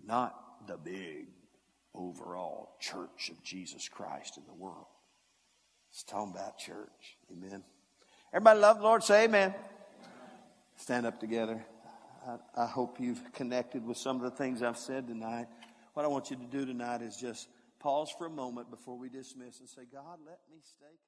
not 0.03 0.67
the 0.67 0.77
big 0.77 1.27
overall 1.95 2.75
church 2.79 3.29
of 3.29 3.43
Jesus 3.43 3.89
Christ 3.89 4.37
in 4.37 4.43
the 4.45 4.53
world. 4.53 4.85
It's 5.91 6.03
talking 6.03 6.33
about 6.33 6.57
church. 6.57 7.17
Amen. 7.31 7.63
Everybody 8.33 8.59
love 8.59 8.77
the 8.77 8.83
Lord? 8.83 9.03
Say 9.03 9.25
amen. 9.25 9.53
Stand 10.75 11.05
up 11.05 11.19
together. 11.19 11.65
I, 12.27 12.63
I 12.63 12.65
hope 12.65 12.99
you've 12.99 13.31
connected 13.33 13.85
with 13.85 13.97
some 13.97 14.17
of 14.17 14.23
the 14.23 14.31
things 14.31 14.61
I've 14.61 14.77
said 14.77 15.07
tonight. 15.07 15.47
What 15.93 16.05
I 16.05 16.09
want 16.09 16.29
you 16.31 16.35
to 16.35 16.43
do 16.43 16.65
tonight 16.65 17.01
is 17.01 17.15
just 17.15 17.47
pause 17.79 18.13
for 18.17 18.27
a 18.27 18.29
moment 18.29 18.69
before 18.69 18.97
we 18.97 19.09
dismiss 19.09 19.59
and 19.59 19.69
say, 19.69 19.83
God, 19.91 20.19
let 20.25 20.39
me 20.51 20.57
stay 20.63 20.85
connected. 20.85 21.05